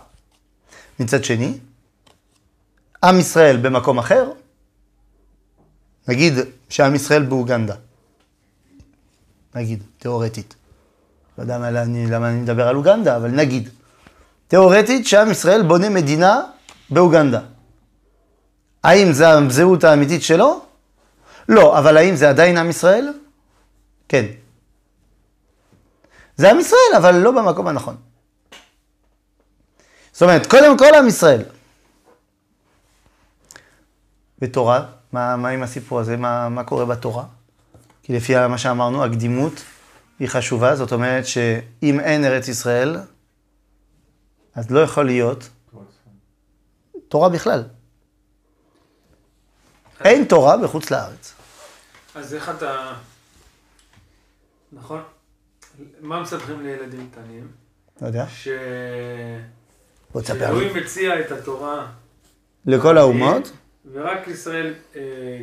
מצד 1.01 1.25
שני, 1.25 1.59
עם 3.05 3.19
ישראל 3.19 3.57
במקום 3.57 3.99
אחר, 3.99 4.31
נגיד 6.09 6.35
שעם 6.69 6.95
ישראל 6.95 7.23
באוגנדה, 7.23 7.75
נגיד, 9.55 9.83
תיאורטית. 9.99 10.55
לא 11.39 11.43
יודע 11.43 11.59
למה 11.59 11.83
אני, 11.83 12.07
למה 12.07 12.29
אני 12.29 12.41
מדבר 12.41 12.69
על 12.69 12.77
אוגנדה, 12.77 13.17
אבל 13.17 13.31
נגיד. 13.31 13.69
תיאורטית 14.49 15.07
שעם 15.07 15.31
ישראל 15.31 15.63
בונה 15.63 15.89
מדינה 15.89 16.43
באוגנדה. 16.91 17.41
האם 18.85 19.13
זה 19.13 19.29
הזהות 19.29 19.85
האמיתית 19.85 20.23
שלו? 20.23 20.61
לא, 21.49 21.79
אבל 21.79 21.97
האם 21.97 22.17
זה 22.17 22.29
עדיין 22.29 22.57
עם 22.57 22.71
ישראל? 22.71 23.13
כן. 24.09 24.27
זה 26.37 26.51
עם 26.51 26.61
ישראל, 26.61 26.95
אבל 26.97 27.15
לא 27.17 27.31
במקום 27.31 27.67
הנכון. 27.67 27.97
זאת 30.21 30.29
אומרת, 30.29 30.47
קודם 30.47 30.79
כל 30.79 30.95
עם 30.99 31.09
ישראל. 31.09 31.43
ותורה, 34.39 34.87
מה, 35.13 35.37
מה 35.37 35.49
עם 35.49 35.63
הסיפור 35.63 36.01
הזה? 36.01 36.17
מה, 36.17 36.49
מה 36.49 36.65
קורה 36.65 36.85
בתורה? 36.85 37.25
כי 38.03 38.17
לפי 38.17 38.47
מה 38.47 38.59
שאמרנו, 38.59 39.05
הקדימות 39.05 39.53
היא 40.19 40.29
חשובה, 40.29 40.77
זאת 40.77 40.93
אומרת 40.93 41.27
שאם 41.27 42.01
אין 42.01 42.25
ארץ 42.25 42.49
ישראל, 42.49 42.97
אז 44.55 44.71
לא 44.71 44.81
יכול 44.81 45.07
להיות 45.07 45.49
תורה 47.09 47.29
בכלל. 47.29 47.65
אין 50.05 50.25
תורה 50.25 50.57
בחוץ 50.57 50.91
לארץ. 50.91 51.35
אז 52.15 52.35
איך 52.35 52.49
אתה... 52.49 52.93
נכון? 54.73 55.03
מה 56.01 56.21
מספרים 56.21 56.61
לילדים 56.61 57.11
קטנים? 57.11 57.49
לא 58.03 58.07
יודע, 58.07 58.27
ש... 58.29 58.49
בוא 60.13 60.21
תספר 60.21 60.35
לי. 60.35 60.41
שאלוהים 60.41 60.77
מציע 60.77 61.21
את 61.21 61.33
התורה, 61.33 61.87
לכל 62.67 62.99
האומות, 62.99 63.51
ורק 63.95 64.29
ישראל 64.29 64.75
אה, 64.97 65.01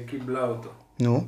קיבלה 0.08 0.44
אותו. 0.44 0.70
נו, 1.00 1.28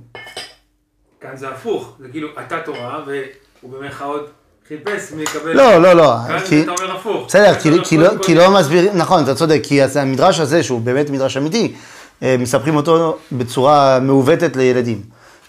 כאן 1.22 1.38
זה 1.38 1.50
הפוך, 1.50 1.96
זה 2.00 2.08
כאילו 2.12 2.28
הייתה 2.38 2.62
תורה, 2.66 3.04
והוא 3.06 3.72
במרכאות 3.74 4.30
חיפש 4.68 5.12
מי 5.12 5.22
יקבל... 5.24 5.54
לא, 5.54 5.82
לא, 5.82 5.94
לא, 5.94 6.14
כאן 6.28 6.40
כי- 6.40 6.64
אתה 6.64 6.72
אומר 6.72 6.96
הפוך. 6.96 7.28
בסדר, 7.28 7.56
כי, 7.60 7.70
כי, 7.86 7.98
לא, 7.98 8.10
כי 8.24 8.36
לא 8.36 8.52
מסבירים, 8.60 8.98
נכון, 8.98 9.24
אתה 9.24 9.36
צודק, 9.36 9.60
כי 9.64 9.80
המדרש 9.84 10.40
הזה, 10.40 10.64
שהוא 10.64 10.82
באמת 10.82 11.10
מדרש 11.10 11.38
אמיתי, 11.38 11.76
אה, 12.24 12.36
מספרים 12.40 12.76
אותו 12.76 13.18
בצורה 13.32 14.00
מעוותת 14.00 14.56
לילדים. 14.56 15.02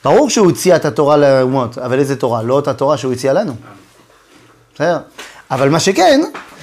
ברור 0.04 0.30
שהוא 0.30 0.50
הציע 0.50 0.76
את 0.76 0.84
התורה 0.84 1.16
לאומות, 1.16 1.78
אבל 1.78 1.98
איזה 1.98 2.16
תורה? 2.16 2.42
לא 2.42 2.54
אותה 2.54 2.74
תורה 2.74 2.96
שהוא 2.96 3.12
הציע 3.12 3.32
לנו. 3.32 3.52
בסדר? 4.74 4.98
אבל 5.50 5.68
מה 5.68 5.80
שכן, 5.80 6.20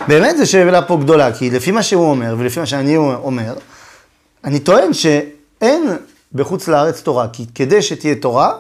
באמת 0.08 0.38
זו 0.38 0.52
שאלה 0.52 0.82
פה 0.82 0.98
גדולה, 1.02 1.34
כי 1.34 1.50
לפי 1.50 1.72
מה 1.72 1.84
שהוא 1.84 2.10
אומר, 2.10 2.36
ולפי 2.38 2.60
מה 2.60 2.66
שאני 2.66 2.98
אומר, 2.98 3.54
אני 4.44 4.60
טוען 4.60 4.94
שאין 4.94 5.98
בחוץ 6.34 6.68
לארץ 6.68 7.02
תורה, 7.02 7.28
כי 7.34 7.46
כדי 7.56 7.82
שתהיה 7.82 8.16
תורה, 8.16 8.54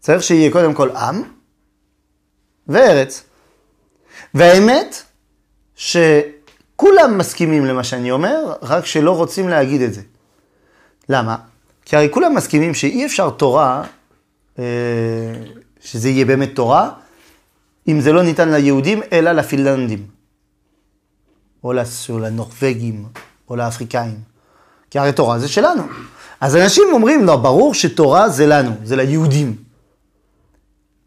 צריך 0.00 0.22
שיהיה 0.22 0.52
קודם 0.52 0.74
כל 0.74 0.90
עם 0.90 1.22
וארץ. 2.68 3.22
והאמת, 4.34 5.02
שכולם 5.76 7.18
מסכימים 7.18 7.64
למה 7.64 7.84
שאני 7.84 8.10
אומר, 8.10 8.52
רק 8.62 8.86
שלא 8.86 9.16
רוצים 9.16 9.48
להגיד 9.48 9.82
את 9.82 9.94
זה. 9.94 10.00
למה? 11.08 11.36
כי 11.84 11.96
הרי 11.96 12.08
כולם 12.10 12.34
מסכימים 12.34 12.74
שאי 12.74 13.06
אפשר 13.06 13.30
תורה, 13.30 13.82
אה, 14.58 14.64
שזה 15.80 16.08
יהיה 16.08 16.24
באמת 16.24 16.54
תורה, 16.54 16.90
אם 17.88 18.00
זה 18.00 18.12
לא 18.12 18.22
ניתן 18.22 18.48
ליהודים, 18.48 19.00
אלא 19.12 19.32
לפינלנדים. 19.32 20.06
או 21.64 21.72
לנורבגים, 22.08 23.04
או 23.48 23.56
לאפריקאים. 23.56 24.18
כי 24.90 24.98
הרי 24.98 25.12
תורה 25.12 25.38
זה 25.38 25.48
שלנו. 25.48 25.82
אז 26.40 26.56
אנשים 26.56 26.84
אומרים, 26.92 27.24
לא, 27.24 27.36
ברור 27.36 27.74
שתורה 27.74 28.28
זה 28.28 28.46
לנו, 28.46 28.70
זה 28.84 28.96
ליהודים. 28.96 29.56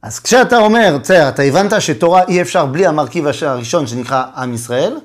אז 0.02 0.20
כשאתה 0.20 0.58
אומר, 0.58 0.98
בסדר, 1.02 1.30
אתה 1.30 1.42
הבנת 1.42 1.82
שתורה 1.82 2.24
אי 2.28 2.42
אפשר 2.42 2.66
בלי 2.66 2.88
המרכיב 2.88 3.26
הראשון 3.42 3.88
שנקרא 3.88 4.26
עם 4.36 4.54
ישראל, 4.54 4.98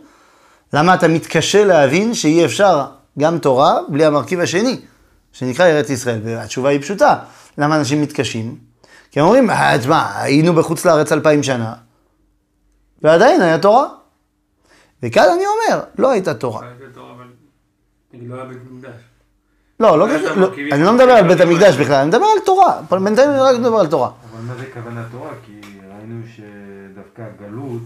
למה 0.73 0.95
אתה 0.95 1.09
מתקשה 1.09 1.65
להבין 1.65 2.15
שאי 2.15 2.45
אפשר 2.45 2.87
גם 3.19 3.39
תורה 3.39 3.79
בלי 3.89 4.05
המרכיב 4.05 4.41
השני, 4.41 4.81
שנקרא 5.33 5.67
ארץ 5.67 5.91
ישראל? 5.91 6.21
והתשובה 6.25 6.69
היא 6.69 6.81
פשוטה, 6.81 7.17
למה 7.59 7.77
אנשים 7.77 8.03
מתקשים? 8.03 8.70
כי 9.11 9.21
הם 9.21 9.27
אומרים, 9.27 9.51
"אה, 9.51 9.79
תשמע, 9.79 10.21
היינו 10.21 10.55
בחוץ 10.55 10.85
לארץ 10.85 11.13
אלפיים 11.13 11.43
שנה, 11.43 11.75
ועדיין 13.03 13.41
היה 13.43 13.59
תורה. 13.59 13.87
וכאן 15.03 15.25
אני 15.35 15.45
אומר, 15.47 15.85
לא 15.99 16.11
הייתה 16.11 16.35
תורה. 16.35 16.63
לא. 18.13 18.47
לא, 19.81 19.99
לא, 19.99 20.09
לא, 20.09 20.31
המרכיבים 20.31 20.73
אני 20.73 20.83
לא 20.83 20.93
מדבר 20.93 21.13
על 21.13 21.29
בית 21.29 21.41
המקדש. 21.41 21.77
בכלל, 21.77 21.95
אני 21.95 22.09
מדבר 22.09 22.25
על 22.25 22.41
תורה. 22.45 22.81
בינתיים 22.91 23.31
אני 23.31 23.39
רק 23.39 23.57
מדבר 23.57 23.77
על 23.77 23.87
תורה. 23.87 24.11
אבל 24.33 24.43
מה 24.43 24.55
זה 24.55 24.65
כוונת 24.75 25.07
תורה? 25.11 25.31
כי 25.47 25.53
ראינו 25.97 26.23
שדווקא 26.37 27.23
הגלות 27.23 27.83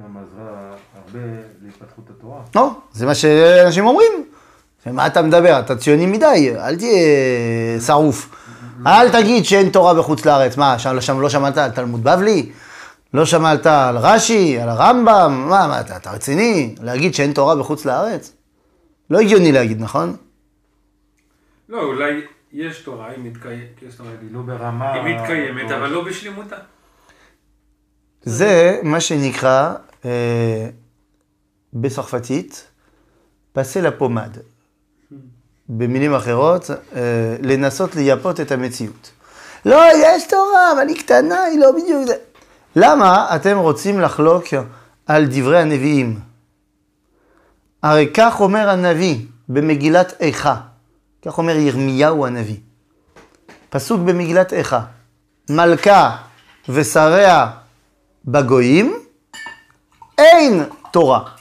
גם 0.00 0.16
עזרה 0.16 0.74
הרבה 0.94 1.26
להתפתחות 1.62 2.04
התורה. 2.10 2.40
לא, 2.54 2.70
זה 2.92 3.06
מה 3.06 3.14
שאנשים 3.14 3.86
אומרים. 3.86 4.12
מה 4.86 5.06
אתה 5.06 5.22
מדבר? 5.22 5.60
אתה 5.60 5.76
ציוני 5.76 6.06
מדי, 6.06 6.54
אל 6.58 6.76
תהיה 6.76 7.80
שרוף. 7.80 8.45
אל 8.86 9.10
תגיד 9.10 9.44
שאין 9.44 9.68
תורה 9.68 9.94
בחוץ 9.94 10.24
לארץ. 10.26 10.56
מה, 10.56 10.78
שם, 10.78 11.00
שם 11.00 11.20
לא 11.20 11.28
שמעת 11.28 11.58
על 11.58 11.70
תלמוד 11.70 12.04
בבלי? 12.04 12.52
לא 13.14 13.24
שמעת 13.24 13.66
על 13.66 13.96
רש"י, 13.96 14.60
על 14.60 14.68
הרמב"ם? 14.68 15.46
מה, 15.48 15.66
מה 15.66 15.80
אתה, 15.80 15.96
אתה 15.96 16.10
רציני? 16.10 16.74
להגיד 16.80 17.14
שאין 17.14 17.32
תורה 17.32 17.56
בחוץ 17.56 17.84
לארץ? 17.84 18.32
לא 19.10 19.20
הגיוני 19.20 19.52
להגיד, 19.52 19.80
נכון? 19.80 20.16
לא, 21.68 21.82
אולי 21.82 22.20
יש 22.52 22.78
תורה, 22.78 23.10
היא 23.10 23.18
מתקיימת, 23.18 23.82
זאת 23.88 24.00
אומרת, 24.00 24.18
היא 24.22 24.28
לא 24.32 24.40
ברמה... 24.40 24.92
היא 24.92 25.14
מתקיימת, 25.14 25.70
אבל 25.70 25.88
לא 25.88 26.04
בשלמותה. 26.04 26.56
זה 28.22 28.80
מה 28.82 29.00
שנקרא 29.00 29.74
אה, 30.04 30.68
בצרפתית 31.72 32.70
פסה 33.52 33.80
לפומד. 33.80 34.36
במילים 35.68 36.14
אחרות, 36.14 36.70
אה, 36.70 37.00
לנסות 37.42 37.96
לייפות 37.96 38.40
את 38.40 38.52
המציאות. 38.52 39.10
לא, 39.64 39.82
יש 39.96 40.26
תורה, 40.26 40.72
אבל 40.72 40.88
היא 40.88 40.96
קטנה, 40.96 41.42
היא 41.42 41.58
לא 41.58 41.72
בדיוק 41.72 42.06
זה. 42.06 42.14
למה 42.76 43.36
אתם 43.36 43.58
רוצים 43.58 44.00
לחלוק 44.00 44.44
על 45.06 45.26
דברי 45.30 45.60
הנביאים? 45.60 46.20
הרי 47.82 48.10
כך 48.14 48.40
אומר 48.40 48.70
הנביא 48.70 49.18
במגילת 49.48 50.14
איכה. 50.20 50.56
כך 51.26 51.38
אומר 51.38 51.56
ירמיהו 51.56 52.26
הנביא. 52.26 52.56
פסוק 53.70 54.00
במגילת 54.00 54.52
איכה. 54.52 54.80
מלכה 55.50 56.16
ושריה 56.68 57.50
בגויים, 58.24 58.98
אין 60.18 60.64
תורה. 60.90 61.35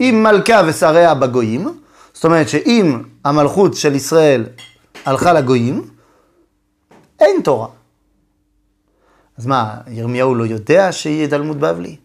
אם 0.00 0.20
מלכה 0.22 0.60
ושריה 0.66 1.14
בגויים, 1.14 1.80
זאת 2.12 2.24
אומרת 2.24 2.48
שאם 2.48 3.02
המלכות 3.24 3.74
של 3.74 3.94
ישראל 3.94 4.46
הלכה 5.04 5.32
לגויים, 5.32 5.90
אין 7.20 7.40
תורה. 7.44 7.68
אז 9.38 9.46
מה, 9.46 9.76
ירמיהו 9.88 10.34
לא 10.34 10.44
יודע 10.44 10.92
שיהיה 10.92 11.28
תלמוד 11.28 11.60
בבלי? 11.60 11.96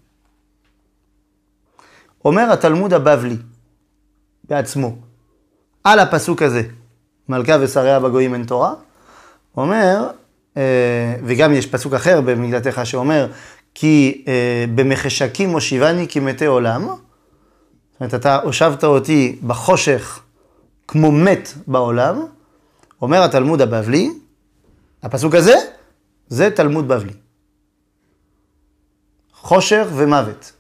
אומר 2.26 2.52
התלמוד 2.52 2.94
הבבלי 2.94 3.38
בעצמו, 4.44 4.96
על 5.84 6.00
הפסוק 6.00 6.42
הזה, 6.42 6.62
מלכה 7.30 7.58
ושריה 7.62 8.00
בגויים 8.00 8.34
אין 8.34 8.44
תורה, 8.44 8.74
אומר, 9.58 10.10
אה, 10.58 11.16
וגם 11.24 11.54
יש 11.54 11.68
פסוק 11.68 11.94
אחר 11.94 12.22
במגלתך 12.22 12.82
שאומר, 12.84 13.32
כי 13.74 14.24
אה, 14.28 14.66
במחשקים 14.76 15.50
הושיבני 15.50 16.08
כמתי 16.10 16.46
עולם, 16.46 16.88
זאת 17.96 18.02
אומרת, 18.02 18.14
אתה 18.14 18.42
הושבת 18.42 18.84
אותי 18.84 19.40
בחושך 19.48 20.20
כמו 20.88 21.12
מת 21.12 21.50
בעולם, 21.68 22.26
אומר 23.02 23.24
התלמוד 23.24 23.62
הבבלי, 23.62 24.12
הפסוק 25.04 25.36
הזה, 25.36 25.56
זה 26.28 26.50
תלמוד 26.52 26.88
בבלי. 26.88 27.14
חושך 29.34 29.88
ומוות. 29.96 30.52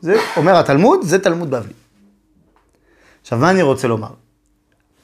זה 0.00 0.16
אומר 0.36 0.56
התלמוד, 0.56 1.00
זה 1.02 1.18
תלמוד 1.18 1.50
בבלי. 1.50 1.72
עכשיו, 3.22 3.38
מה 3.38 3.50
אני 3.50 3.62
רוצה 3.62 3.88
לומר? 3.88 4.10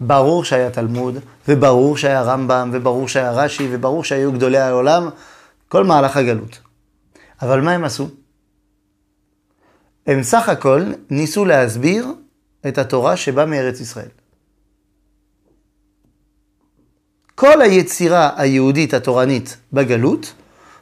ברור 0.00 0.44
שהיה 0.44 0.70
תלמוד, 0.70 1.18
וברור 1.48 1.96
שהיה 1.96 2.22
רמב"ם, 2.22 2.70
וברור 2.72 3.08
שהיה 3.08 3.32
רש"י, 3.32 3.68
וברור 3.72 4.04
שהיו 4.04 4.32
גדולי 4.32 4.58
העולם, 4.58 5.08
כל 5.68 5.84
מהלך 5.84 6.16
הגלות. 6.16 6.58
אבל 7.42 7.60
מה 7.60 7.72
הם 7.72 7.84
עשו? 7.84 8.08
הם 10.06 10.22
סך 10.22 10.48
הכל 10.48 10.82
ניסו 11.10 11.44
להסביר 11.44 12.06
את 12.68 12.78
התורה 12.78 13.16
שבאה 13.16 13.46
מארץ 13.46 13.80
ישראל. 13.80 14.08
כל 17.34 17.62
היצירה 17.62 18.40
היהודית 18.40 18.94
התורנית 18.94 19.56
בגלות 19.72 20.34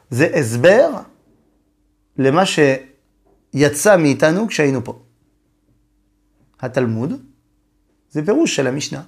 זה 0.09 0.27
הסבר 0.35 0.89
למה 2.17 2.43
שיצא 2.45 3.97
מאיתנו 3.97 4.47
כשהיינו 4.47 4.83
פה. 4.83 4.99
התלמוד 6.59 7.13
זה 8.11 8.25
פירוש 8.25 8.55
של 8.55 8.67
המשנה. 8.67 9.01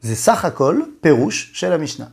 זה 0.00 0.16
סך 0.16 0.44
הכל 0.44 0.80
פירוש 1.00 1.50
של 1.54 1.72
המשנה. 1.72 2.06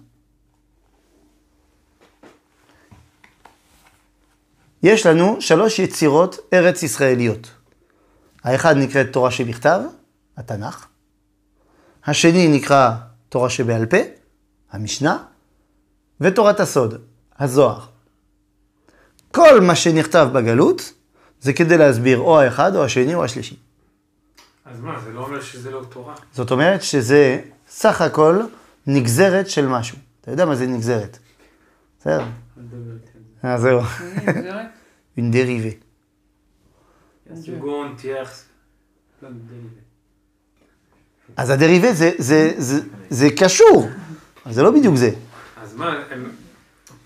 יש 4.83 5.05
לנו 5.05 5.41
שלוש 5.41 5.79
יצירות 5.79 6.37
ארץ 6.53 6.83
ישראליות. 6.83 7.51
האחד 8.43 8.77
נקראת 8.77 9.13
תורה 9.13 9.31
שבכתב, 9.31 9.79
התנ"ך. 10.37 10.87
השני 12.05 12.47
נקרא 12.47 12.91
תורה 13.29 13.49
שבעל 13.49 13.85
פה, 13.85 13.97
המשנה. 14.71 15.23
ותורת 16.21 16.59
הסוד, 16.59 17.01
הזוהר. 17.39 17.79
כל 19.31 19.61
מה 19.61 19.75
שנכתב 19.75 20.29
בגלות 20.33 20.93
זה 21.41 21.53
כדי 21.53 21.77
להסביר 21.77 22.17
או 22.19 22.39
האחד 22.39 22.75
או 22.75 22.83
השני 22.85 23.15
או 23.15 23.23
השלישי. 23.23 23.55
אז 24.65 24.79
מה, 24.79 24.99
זה 24.99 25.11
לא 25.11 25.25
אומר 25.25 25.41
שזה 25.41 25.71
לא 25.71 25.81
תורה. 25.89 26.15
זאת 26.33 26.51
אומרת 26.51 26.83
שזה 26.83 27.41
סך 27.69 28.01
הכל 28.01 28.41
נגזרת 28.87 29.49
של 29.49 29.67
משהו. 29.67 29.97
אתה 30.21 30.31
יודע 30.31 30.45
מה 30.45 30.55
זה 30.55 30.67
נגזרת? 30.67 31.17
בסדר? 31.99 32.23
אה, 33.45 33.59
זהו. 33.59 33.81
נגזרת? 34.27 34.65
une 35.19 35.31
dérivée. 35.31 35.89
סוגון, 37.35 37.95
תיאח, 37.97 38.43
לא, 39.21 39.29
דריבה. 39.29 39.69
אז 41.37 41.49
הדריבה 41.49 41.93
זה, 41.93 42.11
זה, 42.17 42.53
זה, 42.57 42.79
זה 43.09 43.27
קשור, 43.37 43.89
זה 44.49 44.63
לא 44.63 44.71
בדיוק 44.71 44.95
זה. 44.95 45.11
אז 45.61 45.75
מה, 45.75 46.03
הם, 46.11 46.31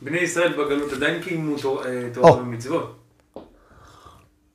בני 0.01 0.17
ישראל 0.17 0.53
בגלות 0.53 0.93
עדיין 0.93 1.21
קיימו 1.21 1.55
אה, 1.55 2.09
תורה 2.13 2.29
או. 2.29 2.39
ומצוות. 2.39 2.99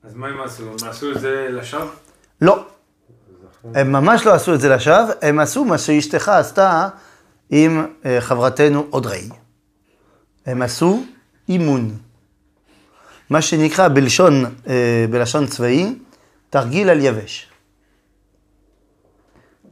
אז 0.03 0.15
מה 0.15 0.29
הם 0.29 0.41
עשו? 0.41 0.69
הם 0.69 0.89
עשו 0.89 1.13
את 1.13 1.21
זה 1.21 1.49
לשווא? 1.51 1.91
לא. 2.41 2.67
הם 3.75 3.93
ממש 3.93 4.27
לא 4.27 4.35
עשו 4.35 4.55
את 4.55 4.61
זה 4.61 4.69
לשווא, 4.69 5.13
הם 5.23 5.39
עשו 5.39 5.65
מה 5.65 5.79
שאשתך 5.79 6.29
עשתה 6.29 6.89
עם 7.51 7.87
אה, 8.05 8.21
חברתנו 8.21 8.87
אודרי. 8.93 9.29
הם 10.47 10.63
עשו 10.63 11.05
אימון. 11.49 11.97
מה 13.31 13.43
שנקרא 13.43 13.89
בלשון, 13.89 14.45
אה, 14.67 15.05
בלשון 15.11 15.47
צבאי, 15.47 15.95
תרגיל 16.51 16.91
על 16.91 17.01
יבש. 17.01 17.49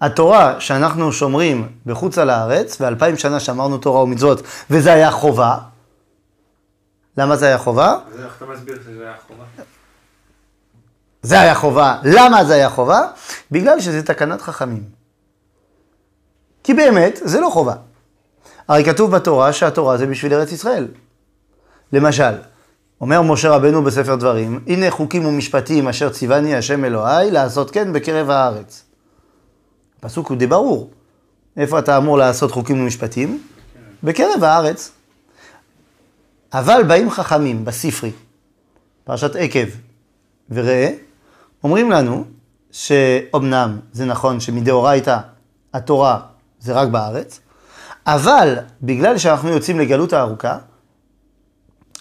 התורה 0.00 0.60
שאנחנו 0.60 1.12
שומרים 1.12 1.68
בחוץ 1.86 2.18
על 2.18 2.30
הארץ, 2.30 2.80
ואלפיים 2.80 3.16
שנה 3.16 3.40
שמרנו 3.40 3.78
תורה 3.78 4.02
ומצוות, 4.02 4.42
וזה 4.70 4.92
היה 4.92 5.10
חובה. 5.10 5.58
למה 7.16 7.36
זה 7.36 7.46
היה 7.46 7.58
חובה? 7.58 7.98
אז 8.14 8.20
איך 8.20 8.36
אתה 8.36 8.46
מסביר 8.46 8.78
שזה 8.84 9.02
היה 9.02 9.14
חובה? 9.26 9.44
זה 11.22 11.40
היה 11.40 11.54
חובה. 11.54 11.98
למה 12.04 12.44
זה 12.44 12.54
היה 12.54 12.70
חובה? 12.70 13.00
בגלל 13.50 13.80
שזה 13.80 14.02
תקנת 14.02 14.42
חכמים. 14.42 14.84
כי 16.64 16.74
באמת, 16.74 17.18
זה 17.24 17.40
לא 17.40 17.50
חובה. 17.52 17.74
הרי 18.68 18.84
כתוב 18.84 19.16
בתורה 19.16 19.52
שהתורה 19.52 19.98
זה 19.98 20.06
בשביל 20.06 20.34
ארץ 20.34 20.52
ישראל. 20.52 20.88
למשל, 21.92 22.34
אומר 23.00 23.22
משה 23.22 23.50
רבנו 23.50 23.82
בספר 23.82 24.14
דברים, 24.14 24.60
הנה 24.66 24.90
חוקים 24.90 25.26
ומשפטים 25.26 25.88
אשר 25.88 26.10
ציווני 26.10 26.54
השם 26.56 26.84
אלוהי 26.84 27.30
לעשות 27.30 27.70
כן 27.70 27.92
בקרב 27.92 28.30
הארץ. 28.30 28.84
הפסוק 29.98 30.28
הוא 30.28 30.36
די 30.36 30.46
ברור. 30.46 30.90
איפה 31.56 31.78
אתה 31.78 31.96
אמור 31.96 32.18
לעשות 32.18 32.50
חוקים 32.50 32.80
ומשפטים? 32.80 33.42
בקרב 34.02 34.44
הארץ. 34.44 34.92
אבל 36.52 36.82
באים 36.88 37.10
חכמים 37.10 37.64
בספרי, 37.64 38.12
פרשת 39.04 39.36
עקב 39.36 39.68
וראה, 40.50 40.90
אומרים 41.64 41.90
לנו 41.90 42.24
שאומנם 42.70 43.78
זה 43.92 44.04
נכון 44.04 44.40
שמדאורייתא 44.40 45.18
התורה 45.74 46.20
זה 46.60 46.72
רק 46.72 46.88
בארץ, 46.88 47.40
אבל 48.06 48.56
בגלל 48.82 49.18
שאנחנו 49.18 49.48
יוצאים 49.48 49.80
לגלות 49.80 50.12
הארוכה, 50.12 50.58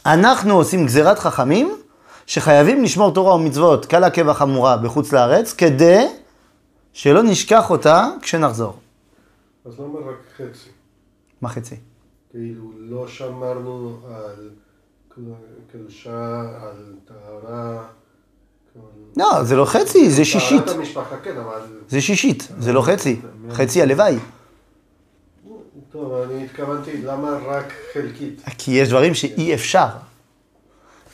אנחנו 0.06 0.54
עושים 0.54 0.86
גזירת 0.86 1.20
חכמים 1.20 1.76
שחייבים 2.26 2.84
לשמור 2.84 3.14
תורה 3.14 3.36
ומצוות 3.36 3.86
קלה 3.86 4.10
כבחמורה 4.10 4.78
בחוץ 4.78 5.14
לארץ, 5.14 5.54
כדי 5.54 6.06
שלא 6.94 7.24
נשכח 7.24 7.70
אותה 7.70 8.08
כשנחזור. 8.22 8.80
אז 9.66 9.80
למה 9.80 10.00
רק 10.00 10.16
חצי? 10.38 10.70
מה 11.42 11.50
חצי? 11.50 11.76
כאילו, 12.30 12.72
לא 12.78 13.08
שמרנו 13.08 13.98
על 14.08 14.50
קדושה, 15.72 16.42
על 16.62 16.94
טהרה. 17.06 17.84
לא, 19.18 19.44
זה 19.44 19.56
לא 19.56 19.66
חצי, 19.66 20.10
זה 20.10 20.26
שישית. 20.26 20.70
כן. 21.24 21.34
זה 21.88 22.02
שישית, 22.02 22.48
זה 22.60 22.74
לא 22.74 22.82
חצי. 22.82 23.20
חצי 23.52 23.82
הלוואי. 23.82 24.18
טוב, 25.96 26.22
אני 26.32 26.46
התכוונתי, 26.46 27.02
למה 27.04 27.38
רק 27.48 27.64
חלקית? 27.94 28.42
כי 28.58 28.72
יש 28.72 28.90
דברים 28.90 29.14
שאי 29.14 29.54
אפשר. 29.54 29.86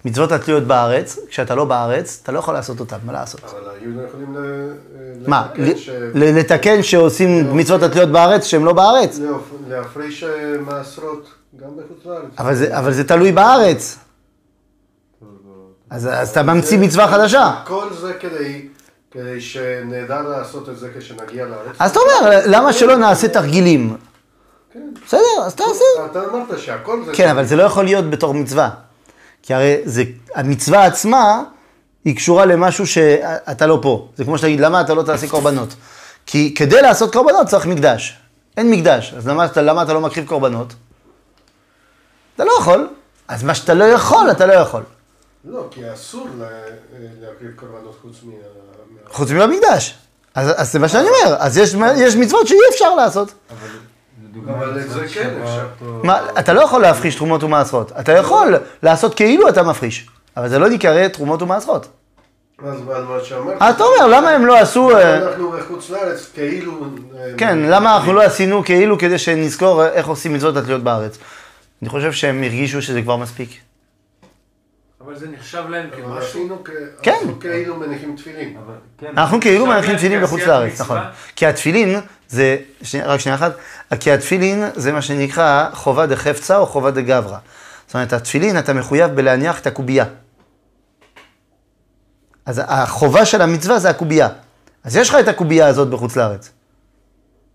מצוות 0.06 0.32
התלויות 0.32 0.64
בארץ, 0.64 1.20
כשאתה 1.30 1.56
לא 1.56 1.66
בארץ, 1.66 2.20
אתה 2.24 2.32
לא 2.32 2.40
יכול 2.40 2.54
לעשות 2.54 2.80
אותם, 2.80 2.98
מה 3.06 3.14
לעשות? 3.14 3.42
אבל 3.44 3.70
היהודים 3.70 4.06
יכולים 4.08 4.36
ל- 4.38 4.74
מה, 5.28 5.48
לתקן 5.56 5.78
ש- 5.78 5.90
ל- 6.14 6.40
לתקן 6.40 6.84
שעושים 6.84 7.58
מצוות 7.58 7.84
התלויות 7.84 8.10
בארץ 8.12 8.44
שהם 8.46 8.66
לא 8.66 8.74
בארץ? 8.74 9.20
להפ- 9.20 9.70
להפריש 9.70 10.24
אה, 10.24 10.30
מעשרות 10.60 11.28
גם 11.62 11.70
בחוץ 11.78 12.06
לארץ. 12.06 12.32
אבל 12.74 12.94
זה, 12.94 13.04
תלוי 13.04 13.32
בארץ. 13.32 13.98
אז, 15.90 16.08
אז 16.12 16.30
אתה 16.30 16.44
ממציא 16.44 16.78
מצווה 16.80 17.08
חדשה. 17.08 17.54
כל 17.68 17.88
זה 18.02 18.14
כדי, 18.14 18.68
כדי 19.12 19.42
שנדע 19.42 20.22
לעשות 20.22 20.70
את 20.70 20.78
זה 20.78 20.90
כשנגיע 21.00 21.46
לארץ. 21.46 21.76
אז 21.80 21.92
אתה 21.92 22.00
אומר, 22.00 22.40
למה 22.46 22.74
שלא 22.74 22.96
נעשה 22.98 23.28
תרגילים? 23.28 23.96
כן. 24.74 24.80
בסדר, 25.08 25.22
אז 25.46 25.56
תעשה. 25.56 25.84
אתה 26.12 26.20
אמרת 26.26 26.60
שהכל 26.60 27.04
זה... 27.06 27.12
כן, 27.16 27.30
אבל 27.30 27.46
זה 27.46 27.56
לא 27.56 27.64
יכול 27.64 27.86
להיות 27.86 28.10
בתור 28.10 28.34
מצווה. 28.34 28.70
כי 29.44 29.54
הרי 29.54 29.78
זה, 29.86 30.04
המצווה 30.36 30.86
עצמה, 30.86 31.44
היא 32.06 32.16
קשורה 32.16 32.46
למשהו 32.46 32.88
שאתה 32.88 33.66
לא 33.68 33.80
פה. 33.82 34.08
זה 34.18 34.24
כמו 34.26 34.38
שתגיד, 34.38 34.60
למה 34.60 34.82
אתה 34.82 34.94
לא 34.94 35.04
תעשה 35.04 35.28
קורבנות? 35.28 35.70
כי 36.26 36.54
כדי 36.58 36.82
לעשות 36.82 37.14
קורבנות 37.14 37.48
צריך 37.48 37.66
מקדש. 37.66 38.18
אין 38.58 38.72
מקדש, 38.72 39.14
אז 39.18 39.28
למה, 39.28 39.46
אתה- 39.46 39.62
למה 39.62 39.84
אתה 39.84 39.94
לא 39.94 40.02
מקריב 40.02 40.28
קורבנות? 40.28 40.74
אתה 42.36 42.44
לא 42.46 42.52
יכול. 42.60 42.88
אז 43.28 43.44
מה 43.44 43.56
שאתה 43.56 43.74
לא 43.74 43.84
יכול, 43.84 44.32
אתה 44.32 44.46
לא 44.46 44.54
יכול. 44.54 44.84
לא, 45.46 45.68
כי 45.72 45.94
אסור 45.94 46.28
לה- 46.40 46.48
להקריב 47.22 47.52
קורבנות 47.56 47.98
חוץ 48.02 48.16
מה... 48.24 48.34
חוץ 49.12 49.30
מבמקדש. 49.32 49.98
אז, 50.36 50.52
אז 50.58 50.72
זה 50.72 50.80
מה 50.80 50.90
שאני 50.90 51.08
אומר, 51.08 51.36
אז 51.40 51.58
יש, 51.58 51.76
יש 51.98 52.16
מצוות 52.16 52.48
שאי 52.48 52.58
אפשר 52.74 52.96
לעשות. 52.96 53.32
אבל 53.50 53.68
אבל 54.48 54.82
זה 54.88 55.08
כן 55.08 55.30
אפשר. 55.44 55.68
אתה 56.40 56.54
לא 56.54 56.62
יכול 56.62 56.82
להפריש 56.82 57.16
תרומות 57.16 57.44
ומעשרות. 57.44 57.92
אתה 58.00 58.12
יכול 58.12 58.56
לעשות 58.84 59.16
כאילו 59.16 59.50
אתה 59.50 59.64
מפריש, 59.64 60.08
אבל 60.38 60.50
זה 60.50 60.60
לא 60.60 60.70
נקרא 60.70 61.08
תרומות 61.08 61.42
ומעשרות. 61.42 61.88
אז 62.66 62.82
מה. 62.82 62.94
אז 63.60 63.76
אתה 63.76 63.84
אומר, 63.84 64.08
למה 64.08 64.30
הם 64.30 64.46
לא 64.46 64.58
עשו... 64.60 64.98
אה, 64.98 65.18
אנחנו 65.18 65.52
בחוץ 65.52 65.90
לארץ 65.90 66.30
כאילו... 66.34 66.86
אה, 67.18 67.32
כן, 67.38 67.58
למה 67.60 67.96
אנחנו 67.96 68.14
לא 68.14 68.22
עשינו 68.22 68.64
כאילו 68.64 68.98
כדי 68.98 69.18
שנזכור 69.18 69.86
איך 69.86 70.08
עושים 70.08 70.34
מצוות 70.34 70.58
התלויות 70.58 70.84
בארץ? 70.84 71.18
אני 71.82 71.90
חושב 71.90 72.12
שהם 72.12 72.44
הרגישו 72.44 72.82
שזה 72.82 73.02
כבר 73.02 73.18
מספיק. 73.18 73.50
אבל 75.06 75.16
זה 75.16 75.28
נחשב 75.30 75.64
להם 75.70 75.90
כמשהו. 75.90 76.18
עשינו 76.18 76.58
כ- 76.66 76.70
כן. 77.02 77.12
עשינו 77.18 77.40
כאילו 77.40 77.76
מניחים 77.76 78.16
תפילין. 78.16 78.58
אבל 78.66 78.74
כן, 78.98 79.08
אנחנו 79.18 79.42
כאילו 79.42 79.66
מניחים 79.66 79.98
תפילין 79.98 80.24
בחוץ 80.24 80.42
לארץ, 80.42 80.74
מצווה? 80.74 80.98
נכון. 81.00 81.12
כי 81.36 81.46
התפילין 81.46 82.00
זה, 82.30 82.58
שני- 82.82 83.02
רק 83.04 83.20
שנייה 83.20 83.36
אחת, 83.36 83.52
כי 84.00 84.12
התפילין 84.12 84.64
זה 84.76 84.92
מה 84.92 85.02
שנקרא 85.02 85.70
חובה 85.74 86.06
דחפצה 86.06 86.58
או 86.58 86.66
חובה 86.66 86.92
דגברא. 86.92 87.38
זאת 87.88 87.94
אומרת, 87.94 88.14
התפילין 88.14 88.60
אתה 88.60 88.74
מחויב 88.74 89.12
בלהניח 89.12 89.60
את 89.60 89.68
הקובייה. 89.68 90.06
אז 92.46 92.62
החובה 92.68 93.26
של 93.26 93.42
המצווה 93.42 93.80
זה 93.80 93.90
הקובייה. 93.90 94.28
אז 94.84 94.96
יש 94.96 95.10
לך 95.10 95.16
את 95.20 95.28
הקובייה 95.28 95.68
הזאת 95.68 95.90
בחוץ 95.90 96.16
לארץ. 96.16 96.52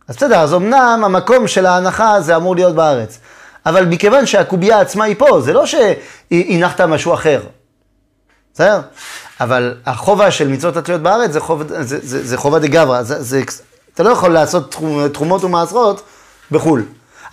אז 0.08 0.16
בסדר, 0.16 0.40
אז 0.40 0.54
אמנם 0.54 1.02
המקום 1.04 1.48
של 1.48 1.66
ההנחה 1.66 2.20
זה 2.20 2.36
אמור 2.36 2.54
להיות 2.54 2.74
בארץ. 2.74 3.18
אבל 3.66 3.84
מכיוון 3.86 4.26
שהקובייה 4.26 4.80
עצמה 4.80 5.04
היא 5.04 5.16
פה, 5.18 5.40
זה 5.40 5.52
לא 5.52 5.64
שהנחת 5.66 6.80
משהו 6.80 7.14
אחר. 7.14 7.42
בסדר? 8.54 8.80
אבל 9.40 9.74
החובה 9.86 10.30
של 10.30 10.48
מצוות 10.48 10.76
התלויות 10.76 11.02
בארץ 11.02 11.30
זה 11.30 11.40
חובה, 11.40 11.82
זה, 11.82 11.98
זה, 12.02 12.26
זה 12.26 12.36
חובה 12.36 12.58
דגברא. 12.58 13.02
זה, 13.02 13.22
זה, 13.22 13.42
אתה 13.94 14.02
לא 14.02 14.10
יכול 14.10 14.32
לעשות 14.32 14.76
תרומות 15.12 15.44
ומעשרות 15.44 16.02
בחו"ל. 16.50 16.84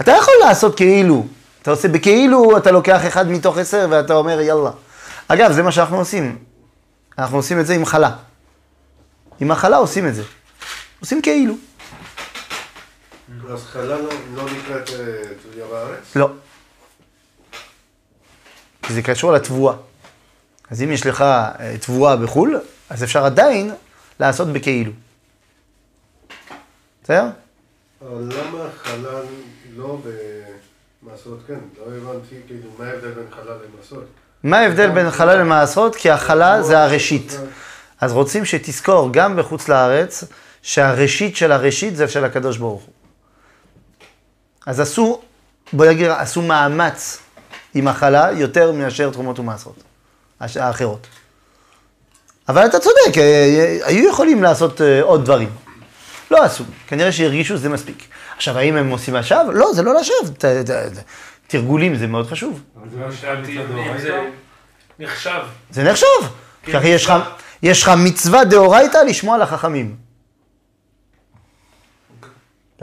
אתה 0.01 0.11
יכול 0.11 0.33
לעשות 0.45 0.75
כאילו. 0.75 1.25
אתה 1.61 1.71
עושה 1.71 1.87
בכאילו, 1.87 2.57
אתה 2.57 2.71
לוקח 2.71 3.07
אחד 3.07 3.29
מתוך 3.31 3.57
עשר 3.57 3.87
ואתה 3.89 4.13
אומר 4.13 4.41
יאללה. 4.41 4.71
אגב, 5.27 5.51
זה 5.51 5.63
מה 5.63 5.71
שאנחנו 5.71 5.97
עושים. 5.97 6.37
אנחנו 7.17 7.37
עושים 7.37 7.59
את 7.59 7.65
זה 7.65 7.73
עם 7.73 7.85
חלה. 7.85 8.11
עם 9.39 9.51
החלה 9.51 9.77
עושים 9.77 10.07
את 10.07 10.15
זה. 10.15 10.23
עושים 10.99 11.21
כאילו. 11.21 11.53
אז 13.53 13.75
לא 13.75 13.97
לא 14.35 14.45
נקראת 14.45 14.89
אה, 14.89 15.21
תלויה 15.41 15.67
בארץ? 15.71 16.15
לא. 16.15 16.29
כי 18.81 18.93
זה 18.93 19.01
קשור 19.01 19.31
לתבואה. 19.31 19.75
אז 20.69 20.81
אם 20.81 20.91
יש 20.91 21.05
לך 21.05 21.21
אה, 21.21 21.75
תבואה 21.81 22.15
בחו"ל, 22.15 22.59
אז 22.89 23.03
אפשר 23.03 23.25
עדיין 23.25 23.71
לעשות 24.19 24.47
בכאילו. 24.47 24.91
בסדר? 27.03 27.25
אבל 28.01 28.21
למה 28.21 28.69
חלל 28.83 29.23
לא 29.77 30.01
במעשרות 31.03 31.39
כן? 31.47 31.59
לא 31.77 31.85
הבנתי 31.85 32.35
כאילו 32.47 32.69
מה 32.79 32.85
ההבדל 32.85 33.11
בין 33.11 33.25
חלל 33.31 33.57
למעשרות. 33.67 34.05
מה 34.43 34.59
ההבדל 34.59 34.89
בין 34.89 35.11
חלה 35.11 35.35
למעשרות? 35.35 35.95
כי 35.95 36.11
החלה 36.11 36.63
זה 36.63 36.83
הראשית. 36.83 37.39
אז 38.01 38.11
רוצים 38.11 38.45
שתזכור 38.45 39.09
גם 39.13 39.35
בחוץ 39.35 39.69
לארץ, 39.69 40.23
שהראשית 40.61 41.35
של 41.35 41.51
הראשית 41.51 41.95
זה 41.95 42.07
של 42.07 42.25
הקדוש 42.25 42.57
ברוך 42.57 42.83
הוא. 42.83 42.92
אז 44.65 44.79
עשו, 44.79 45.21
בוא 45.73 45.85
נגיד, 45.85 46.07
עשו 46.09 46.41
מאמץ 46.41 47.19
עם 47.73 47.87
החלה 47.87 48.29
יותר 48.31 48.71
מאשר 48.71 49.09
תרומות 49.09 49.39
ומעשרות, 49.39 49.83
האחרות. 50.39 51.07
אבל 52.49 52.65
אתה 52.65 52.79
צודק, 52.79 53.17
אה, 53.17 53.77
היו 53.83 54.09
יכולים 54.09 54.43
לעשות 54.43 54.81
אה, 54.81 55.01
עוד 55.01 55.25
דברים. 55.25 55.49
לא 56.31 56.43
עשו, 56.43 56.63
כנראה 56.87 57.11
שהרגישו 57.11 57.57
שזה 57.57 57.69
מספיק. 57.69 58.07
עכשיו, 58.35 58.57
האם 58.57 58.75
הם 58.75 58.89
עושים 58.89 59.15
לשווא? 59.15 59.53
לא, 59.53 59.73
זה 59.73 59.81
לא 59.83 59.99
לשווא. 59.99 60.17
ת- 60.37 60.45
ת- 60.45 60.69
ת- 60.69 61.03
תרגולים 61.47 61.95
זה 61.95 62.07
מאוד 62.07 62.27
חשוב. 62.27 62.61
אבל 62.81 62.89
זה 62.89 62.99
לא 62.99 63.11
זה? 64.01 64.21
נחשב. 64.99 65.39
זה 65.71 65.83
נחשב. 65.83 66.05
כן. 66.63 66.71
יש 67.63 67.83
לך 67.83 67.91
מצווה 67.97 68.43
דאורייתא 68.45 68.97
לשמוע 68.97 69.37
לחכמים. 69.37 69.95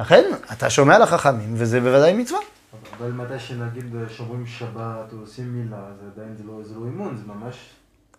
לכן, 0.00 0.24
אתה 0.52 0.70
שומע 0.70 0.98
לחכמים, 0.98 1.54
וזה 1.56 1.80
בוודאי 1.80 2.12
מצווה. 2.12 2.40
אבל 2.98 3.10
מתי 3.10 3.38
שנגיד 3.38 3.94
שומרים 4.16 4.46
שבת 4.46 5.12
או 5.12 5.18
עושים 5.20 5.44
מילה, 5.44 5.76
זה 6.00 6.06
עדיין 6.14 6.36
זה 6.36 6.44
לא, 6.46 6.52
זה 6.64 6.74
לא 6.74 6.84
אימון, 6.86 7.16
זה 7.16 7.32
ממש... 7.32 7.54